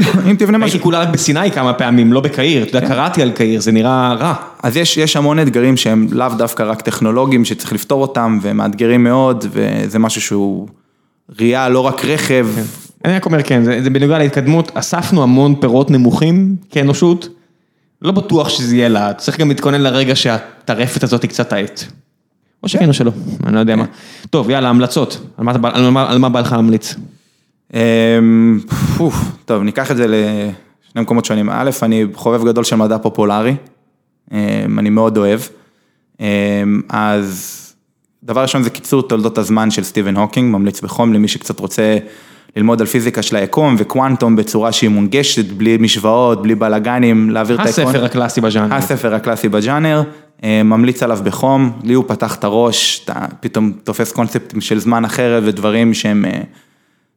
[0.30, 0.74] אם תבנה משהו...
[0.74, 4.14] הייתי כולה רק בסיני כמה פעמים, לא בקהיר, אתה יודע, קראתי על קהיר, זה נראה
[4.14, 4.34] רע.
[4.62, 9.04] אז יש, יש המון אתגרים שהם לאו דווקא רק טכנולוגיים, שצריך לפתור אותם, והם מאתגרים
[9.04, 10.68] מאוד, וזה משהו שהוא
[11.38, 12.46] ראייה, לא רק רכב.
[13.04, 17.28] אני רק אומר כן, זה, זה בנוגע להתקדמות, אספנו המון פירות נמוכים כאנושות,
[18.02, 21.84] לא בטוח שזה יהיה לאט, צריך גם להתכונן לרגע שהטרפת הזאת היא קצת תאט.
[22.62, 23.12] או שכן או שלא,
[23.46, 23.84] אני לא יודע מה.
[24.30, 26.94] טוב, יאללה, המלצות, על מה, על מה, על מה בא לך להמליץ?
[27.74, 28.60] אמ,
[29.44, 31.50] טוב, ניקח את זה לשני מקומות שונים.
[31.50, 33.56] א', אני חובב גדול של מדע פופולרי,
[34.32, 35.40] אמ, אני מאוד אוהב.
[36.20, 36.26] אמ,
[36.88, 37.60] אז
[38.24, 41.98] דבר ראשון זה קיצור תולדות הזמן של סטיבן הוקינג, ממליץ בחום למי שקצת רוצה
[42.56, 47.66] ללמוד על פיזיקה של היקום וקוונטום בצורה שהיא מונגשת, בלי משוואות, בלי בלאגנים, להעביר את
[47.66, 47.86] העקרון.
[47.88, 48.74] הספר הקלאסי בז'אנר.
[48.74, 50.02] הספר הקלאסי בג'אנר,
[50.44, 55.04] אה, ממליץ עליו בחום, לי הוא פתח את הראש, אתה פתאום תופס קונספטים של זמן
[55.04, 56.40] אחרת ודברים שהם אה,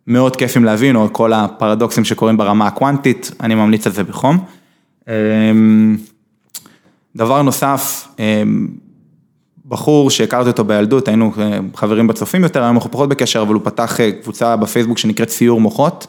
[0.08, 4.38] מאוד כיפים להבין, או כל הפרדוקסים שקורים ברמה הקוונטית, אני ממליץ על זה בחום.
[5.08, 5.14] אה,
[7.16, 8.44] דבר נוסף, אה,
[9.68, 13.62] בחור שהכרתי אותו בילדות, היינו אה, חברים בצופים יותר, היום אנחנו פחות בקשר, אבל הוא
[13.64, 16.08] פתח אה, קבוצה בפייסבוק שנקראת ציור מוחות,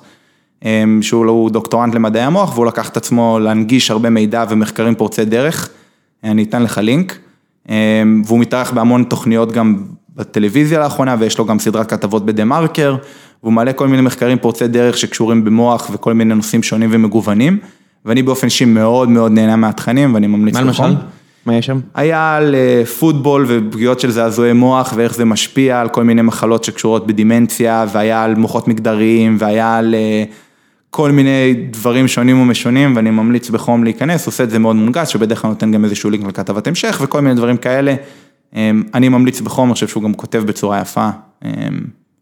[0.65, 5.25] אה, שהוא לא- דוקטורנט למדעי המוח, והוא לקח את עצמו להנגיש הרבה מידע ומחקרים פורצי
[5.25, 5.69] דרך,
[6.25, 7.19] אני אתן לך לינק,
[7.71, 9.85] אה, והוא מתארח בהמון תוכניות גם
[10.17, 12.97] בטלוויזיה לאחרונה, ויש לו גם סדרת כתבות בדה מרקר,
[13.43, 17.59] והוא מעלה כל מיני מחקרים פורצי דרך שקשורים במוח וכל מיני נושאים שונים ומגוונים,
[18.05, 20.95] ואני באופן אישי מאוד מאוד נהנה מהתכנים, ואני ממליץ מה למשל?
[21.49, 21.81] מה יש שם?
[21.95, 26.65] היה על אה, פוטבול ופגיעות של זעזועי מוח ואיך זה משפיע על כל מיני מחלות
[26.65, 30.25] שקשורות בדימנציה, והיה על מוחות מגדריים, והיה על אה,
[30.91, 35.43] כל מיני דברים שונים ומשונים, ואני ממליץ בחום להיכנס, עושה את זה מאוד מונגש, שבדרך
[35.43, 37.95] כלל נותן גם איזשהו לינק לכתבת המשך וכל מיני דברים כאלה.
[38.57, 41.09] אה, אני ממליץ בחום, אני חושב שהוא גם כותב בצורה יפה
[41.45, 41.51] אה,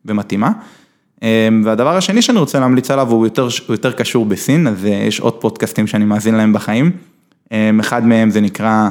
[0.04, 0.50] ומתאימה.
[1.22, 4.90] אה, והדבר השני שאני רוצה להמליץ עליו הוא יותר, הוא יותר קשור בסין, אז אה,
[4.90, 6.90] יש עוד פודקאסטים שאני מאזין להם בחיים.
[7.80, 8.88] אחד מהם זה נקרא...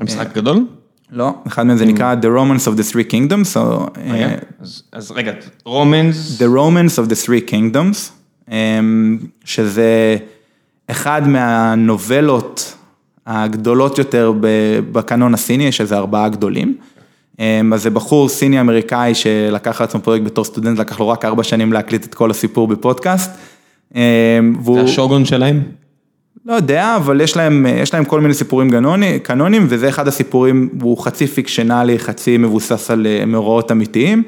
[0.00, 0.66] המשחק הגדול?
[1.12, 4.34] לא, אחד מהם זה נקרא The Romans of the Three Kingdoms, או רגע, אה,
[4.92, 5.32] אז- רגע,
[5.64, 7.96] רומנס, The Romans of the Three Kingdoms,
[8.50, 8.80] אה,
[9.44, 10.16] שזה
[10.90, 12.74] אחד מהנובלות
[13.26, 14.32] הגדולות יותר
[14.92, 16.76] בקנון הסיני, יש איזה ארבעה גדולים.
[17.40, 21.42] אה, אז זה בחור סיני אמריקאי שלקח לעצמו פרויקט בתור סטודנט, לקח לו רק ארבע
[21.42, 23.30] שנים להקליט את כל הסיפור בפודקאסט.
[23.96, 24.02] אה,
[24.52, 24.80] זה והוא...
[24.80, 25.62] השוגון שלהם?
[26.46, 30.68] לא יודע, אבל יש להם, יש להם כל מיני סיפורים גנוני, קנונים, וזה אחד הסיפורים,
[30.80, 34.22] הוא חצי פיקשנלי, חצי מבוסס על אה, מאורעות אמיתיים.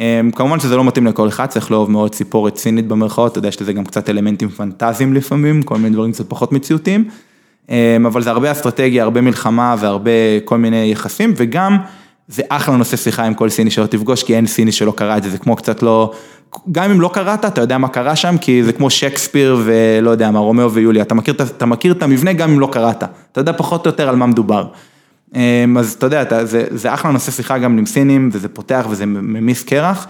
[0.00, 3.48] אה, כמובן שזה לא מתאים לכל אחד, צריך לאהוב מאוד ציפורת סינית במרכאות, אתה יודע,
[3.48, 7.08] יש לזה גם קצת אלמנטים פנטזיים לפעמים, כל מיני דברים קצת פחות מציאותיים.
[7.70, 10.10] אה, אבל זה הרבה אסטרטגיה, הרבה מלחמה והרבה
[10.44, 11.78] כל מיני יחסים, וגם
[12.28, 15.22] זה אחלה נושא שיחה עם כל סיני שלא תפגוש, כי אין סיני שלא קרא את
[15.22, 16.12] זה, זה כמו קצת לא,
[16.72, 20.30] גם אם לא קראת, אתה יודע מה קרה שם, כי זה כמו שייקספיר ולא יודע
[20.30, 23.02] מה, רומאו ויוליה, אתה מכיר, אתה מכיר את המבנה גם אם לא קראת,
[23.32, 24.66] אתה יודע פחות או יותר על מה מדובר.
[25.36, 28.86] אה, אז אתה יודע, אתה, זה, זה אחלה נושא שיחה גם עם סינים, וזה פותח
[28.90, 30.06] וזה ממיס קרח.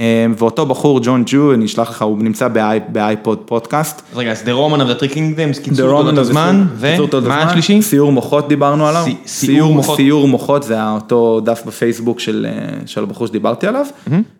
[0.00, 0.04] אה,
[0.38, 4.02] ואותו בחור, ג'ון ג'ו, אני אשלח לך, הוא נמצא באי- באייפוד פודקאסט.
[4.12, 7.42] אז רגע, אז The Roman of the Three Kingdoms, קיצור תולדות the הזמן, ומה.
[7.42, 7.82] השלישי?
[7.82, 9.02] סיור מוחות דיברנו עליו.
[9.04, 9.96] סי- סיור מוחות.
[9.96, 12.52] סיור מוחות זה אותו דף בפייסבוק של, אה,
[12.86, 13.86] של הבחור שדיברתי עליו.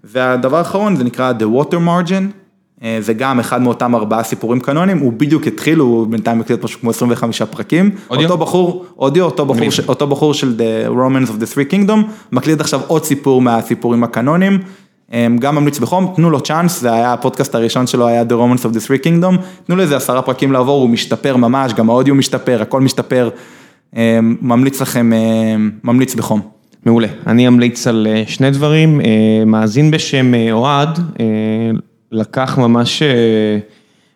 [0.04, 2.22] והדבר האחרון זה נקרא The Water Margin.
[2.84, 6.80] אה, זה גם אחד מאותם ארבעה סיפורים קנונים, הוא בדיוק התחיל, הוא בינתיים הקליט משהו
[6.80, 7.90] כמו 25 פרקים.
[8.10, 8.24] אודיו?
[8.30, 9.24] אותו בחור, אודיו,
[9.88, 11.98] אותו בחור של The Romans of the Three Kingdom,
[12.32, 14.58] מקליט עכשיו עוד סיפור מהסיפורים הקנונים.
[15.12, 18.62] אה, גם ממליץ בחום, תנו לו צ'אנס, זה היה הפודקאסט הראשון שלו היה The Romans
[18.64, 22.62] of the Three Kingdom, תנו לזה עשרה פרקים לעבור, הוא משתפר ממש, גם האודיו משתפר,
[22.62, 23.28] הכל משתפר,
[23.96, 25.18] אה, ממליץ לכם, אה,
[25.84, 26.40] ממליץ בחום.
[26.86, 27.08] מעולה.
[27.26, 29.00] אני אמליץ על אה, שני דברים.
[29.00, 29.06] אה,
[29.46, 30.98] מאזין בשם אה, אוהד,
[32.12, 33.02] לקח ממש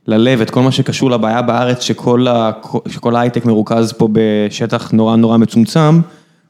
[0.07, 2.51] ללב את כל מה שקשור לבעיה בארץ, שכל ה-
[2.89, 6.01] שכל ההייטק מרוכז פה בשטח נורא נורא מצומצם.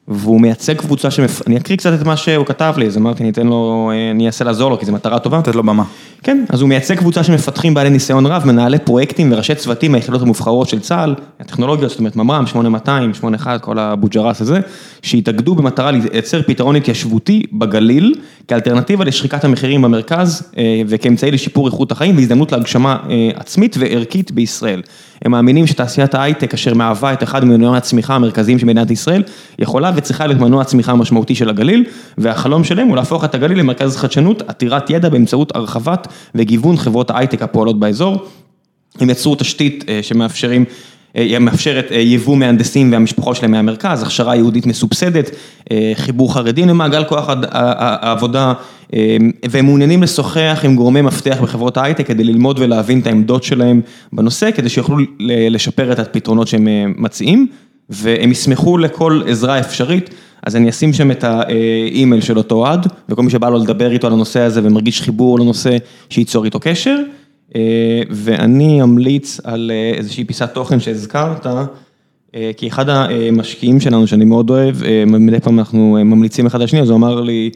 [0.09, 1.43] והוא מייצג קבוצה שמפ...
[1.47, 4.27] אני אקריא קצת את מה שהוא כתב לי, אז אמרתי, אני אתן לו, אה, אני
[4.27, 5.39] אנסה לעזור לו, כי זו מטרה טובה.
[5.39, 5.85] לתת לו במה.
[6.23, 10.69] כן, אז הוא מייצג קבוצה שמפתחים בעלי ניסיון רב, מנהלי פרויקטים וראשי צוותים מהיחידות המובחרות
[10.69, 14.61] של צה"ל, הטכנולוגיות, זאת אומרת ממר"ם, 8200, 81, כל הבוג'רס הזה,
[15.03, 18.15] שהתאגדו במטרה לייצר פתרון התיישבותי בגליל,
[18.49, 24.83] כאלטרנטיבה לשחיקת המחירים במרכז, אה, וכאמצעי לשיפור איכות החיים והזדמנות להגשמה אה, עצמית וערכית בישראל.
[25.25, 29.23] הם מאמינים שתעשיית ההייטק, אשר מהווה את אחד ממנועי הצמיחה המרכזיים של מדינת ישראל,
[29.59, 31.85] יכולה וצריכה להיות מנוע הצמיחה המשמעותי של הגליל,
[32.19, 37.43] והחלום שלהם הוא להפוך את הגליל למרכז חדשנות עתירת ידע באמצעות הרחבת וגיוון חברות ההייטק
[37.43, 38.27] הפועלות באזור.
[39.01, 40.65] הם יצרו תשתית אה, שמאפשרים,
[41.17, 45.31] אה, מאפשרת אה, יבוא מהנדסים והמשפחות שלהם מהמרכז, הכשרה יהודית מסובסדת,
[45.95, 48.53] חיבור חרדים למעגל כוח העבודה,
[49.51, 53.81] והם מעוניינים לשוחח עם גורמי מפתח בחברות ההייטק כדי ללמוד ולהבין את העמדות שלהם
[54.13, 54.97] בנושא, כדי שיוכלו
[55.51, 57.47] לשפר את הפתרונות שהם מציעים,
[57.91, 60.11] והם ישמחו לכל עזרה אפשרית.
[60.47, 64.07] אז אני אשים שם את האימייל של אותו אוהד, וכל מי שבא לו לדבר איתו
[64.07, 65.77] על הנושא הזה ומרגיש חיבור לנושא,
[66.11, 66.97] שייצור איתו קשר.
[68.11, 71.47] ואני אמליץ על איזושהי פיסת תוכן שהזכרת,
[72.57, 74.77] כי אחד המשקיעים שלנו שאני מאוד אוהב,
[75.07, 77.51] מדי פעם אנחנו ממליצים אחד על שני, אז הוא אמר לי,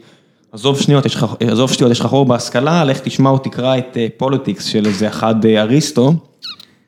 [0.51, 1.05] עזוב שניות,
[1.39, 5.45] עזוב שטויות, יש לך חור בהשכלה, לך תשמע או תקרא את Politics של איזה אחד
[5.45, 6.13] אריסטו,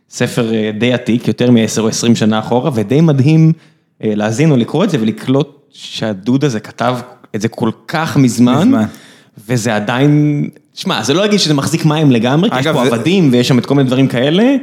[0.10, 3.54] ספר די עתיק, יותר מ-10 או 20 שנה אחורה, ודי מדהים
[4.02, 6.98] להאזין או לקרוא את זה ולקלוט שהדוד הזה כתב
[7.36, 8.86] את זה כל כך מזמן, מזמן.
[9.48, 12.86] וזה עדיין, שמע, זה לא להגיד שזה מחזיק מים לגמרי, כי יש פה.
[12.86, 14.56] עבדים ויש שם את כל מיני דברים כאלה,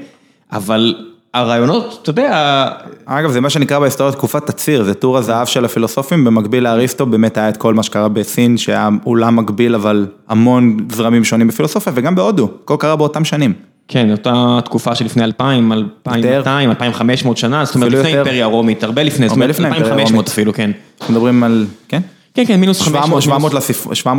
[0.52, 0.94] אבל
[1.34, 2.66] הרעיונות, אתה יודע...
[3.06, 7.38] אגב, זה מה שנקרא בהיסטוריה תקופת תציר, זה טור הזהב של הפילוסופים, במקביל לאריסטו באמת
[7.38, 12.14] היה את כל מה שקרה בסין, שהיה אולם מקביל, אבל המון זרמים שונים בפילוסופיה, וגם
[12.14, 13.52] בהודו, הכל קרה באותם שנים.
[13.88, 19.28] כן, אותה תקופה שלפני 2,000, 2,200, 2,500 שנה, זאת אומרת לפני אימפריה הרומית, הרבה לפני,
[19.28, 20.70] זאת אומרת 2,500 אפילו, כן.
[21.00, 22.00] אנחנו מדברים על, כן?
[22.34, 23.22] כן, כן, מינוס 500.
[23.22, 23.54] 700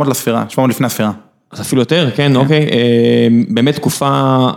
[0.06, 1.12] לספירה, 700 לפני הספירה.
[1.50, 2.66] אז אפילו יותר, כן, אוקיי.
[3.48, 4.48] באמת תקופה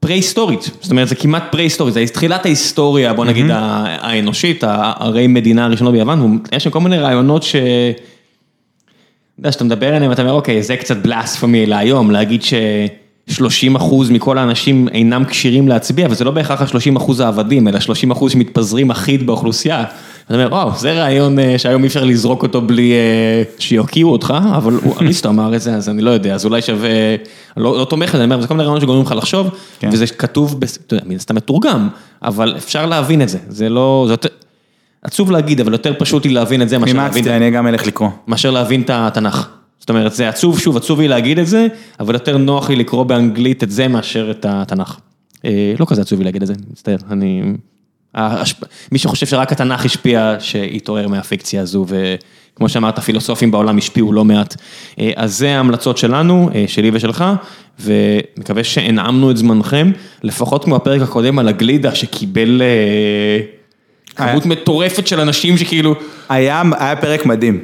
[0.00, 5.90] פרה-היסטורית, זאת אומרת זה כמעט פרה-היסטורית, זה תחילת ההיסטוריה, בוא נגיד האנושית, הרי מדינה הראשונה
[5.90, 7.56] ביוון, ויש שם כל מיני רעיונות ש...
[7.56, 12.54] אתה יודע, שאתה מדבר עליהם, אתה אומר, אוקיי, זה קצת בלאספמי להיום, להגיד ש...
[13.28, 18.10] 30 אחוז מכל האנשים אינם כשירים להצביע, וזה לא בהכרח ה-30 אחוז העבדים, אלא 30
[18.10, 19.84] אחוז שמתפזרים אחיד באוכלוסייה.
[20.26, 22.92] אתה אומר, וואו, זה רעיון שהיום אי אפשר לזרוק אותו בלי
[23.58, 26.88] שיוקיעו אותך, אבל אריסטו אמר את זה, אז אני לא יודע, אז אולי שווה,
[27.56, 29.90] לא, לא תומך בזה, אני אומר, זה כל מיני רעיונות שגורמים לך לחשוב, כן.
[29.92, 31.88] וזה כתוב, אתה יודע, מן הסתם מתורגם,
[32.22, 34.28] אבל אפשר להבין את זה, זה לא, זה יותר,
[35.02, 38.08] עצוב להגיד, אבל יותר פשוט לי להבין את זה, מאשר להבין, אני גם אלך לקרוא,
[38.26, 39.48] מאשר להבין את התנ"ך.
[39.80, 41.66] זאת אומרת, זה עצוב, שוב, עצוב לי להגיד את זה,
[42.00, 44.98] אבל יותר נוח לי לקרוא באנגלית את זה מאשר את התנ"ך.
[45.78, 47.42] לא כזה עצוב לי להגיד את זה, מצטער, אני...
[48.92, 54.56] מי שחושב שרק התנ"ך השפיע, שהתעורר מהפיקציה הזו, וכמו שאמרת, פילוסופים בעולם השפיעו לא מעט.
[55.16, 57.24] אז זה ההמלצות שלנו, שלי ושלך,
[57.80, 59.90] ומקווה שהנעמנו את זמנכם,
[60.22, 62.62] לפחות כמו הפרק הקודם על הגלידה שקיבל...
[64.16, 65.94] כמות מטורפת של אנשים שכאילו...
[66.28, 66.62] היה
[67.00, 67.60] פרק מדהים.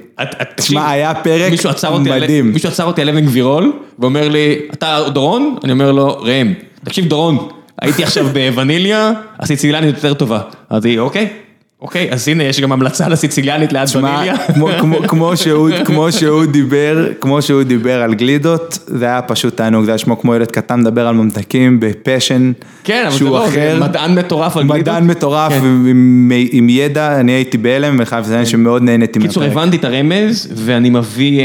[0.57, 1.53] תשמע, היה פרק
[2.01, 2.53] מדהים.
[2.53, 5.57] מישהו עצר אותי על אבן גבירול, ואומר לי, אתה דורון?
[5.65, 6.55] אני אומר לו, ראם,
[6.85, 7.49] תקשיב דורון,
[7.81, 10.40] הייתי עכשיו בווניליה, הסיצילנית יותר טובה.
[10.73, 11.28] אמרתי, אוקיי.
[11.82, 14.35] אוקיי, אז הנה, יש גם המלצה לסיציליאנית ליד ונילייה.
[15.86, 20.20] כמו שהוא דיבר, כמו שהוא דיבר על גלידות, זה היה פשוט תענוג, זה היה שמו
[20.20, 22.52] כמו ילד קטן מדבר על ממתקים בפשן,
[22.85, 24.81] כן, אבל זה לא, מדען מטורף על גלידות.
[24.81, 25.52] מדען מטורף,
[26.52, 29.31] עם ידע, אני הייתי בהלם, וחייב לציין שמאוד נהניתי מהפרק.
[29.31, 31.40] קיצור, הבנתי את הרמז, ואני מביא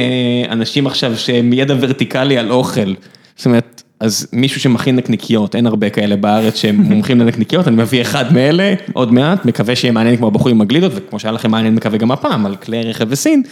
[0.49, 2.93] אנשים עכשיו שהם ידע ורטיקלי על אוכל.
[3.35, 8.01] זאת אומרת, אז מישהו שמכין נקניקיות, אין הרבה כאלה בארץ שהם מומחים לנקניקיות, אני מביא
[8.01, 11.75] אחד מאלה, עוד מעט, מקווה שיהיה מעניין כמו הבחור עם הגלידות, וכמו שהיה לכם מעניין
[11.75, 13.43] מקווה גם הפעם, על כלי רכב וסין,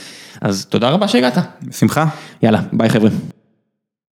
[0.41, 1.37] אז תודה רבה שהגעת.
[1.63, 2.05] בשמחה.
[2.43, 3.09] יאללה, ביי חבר'ה.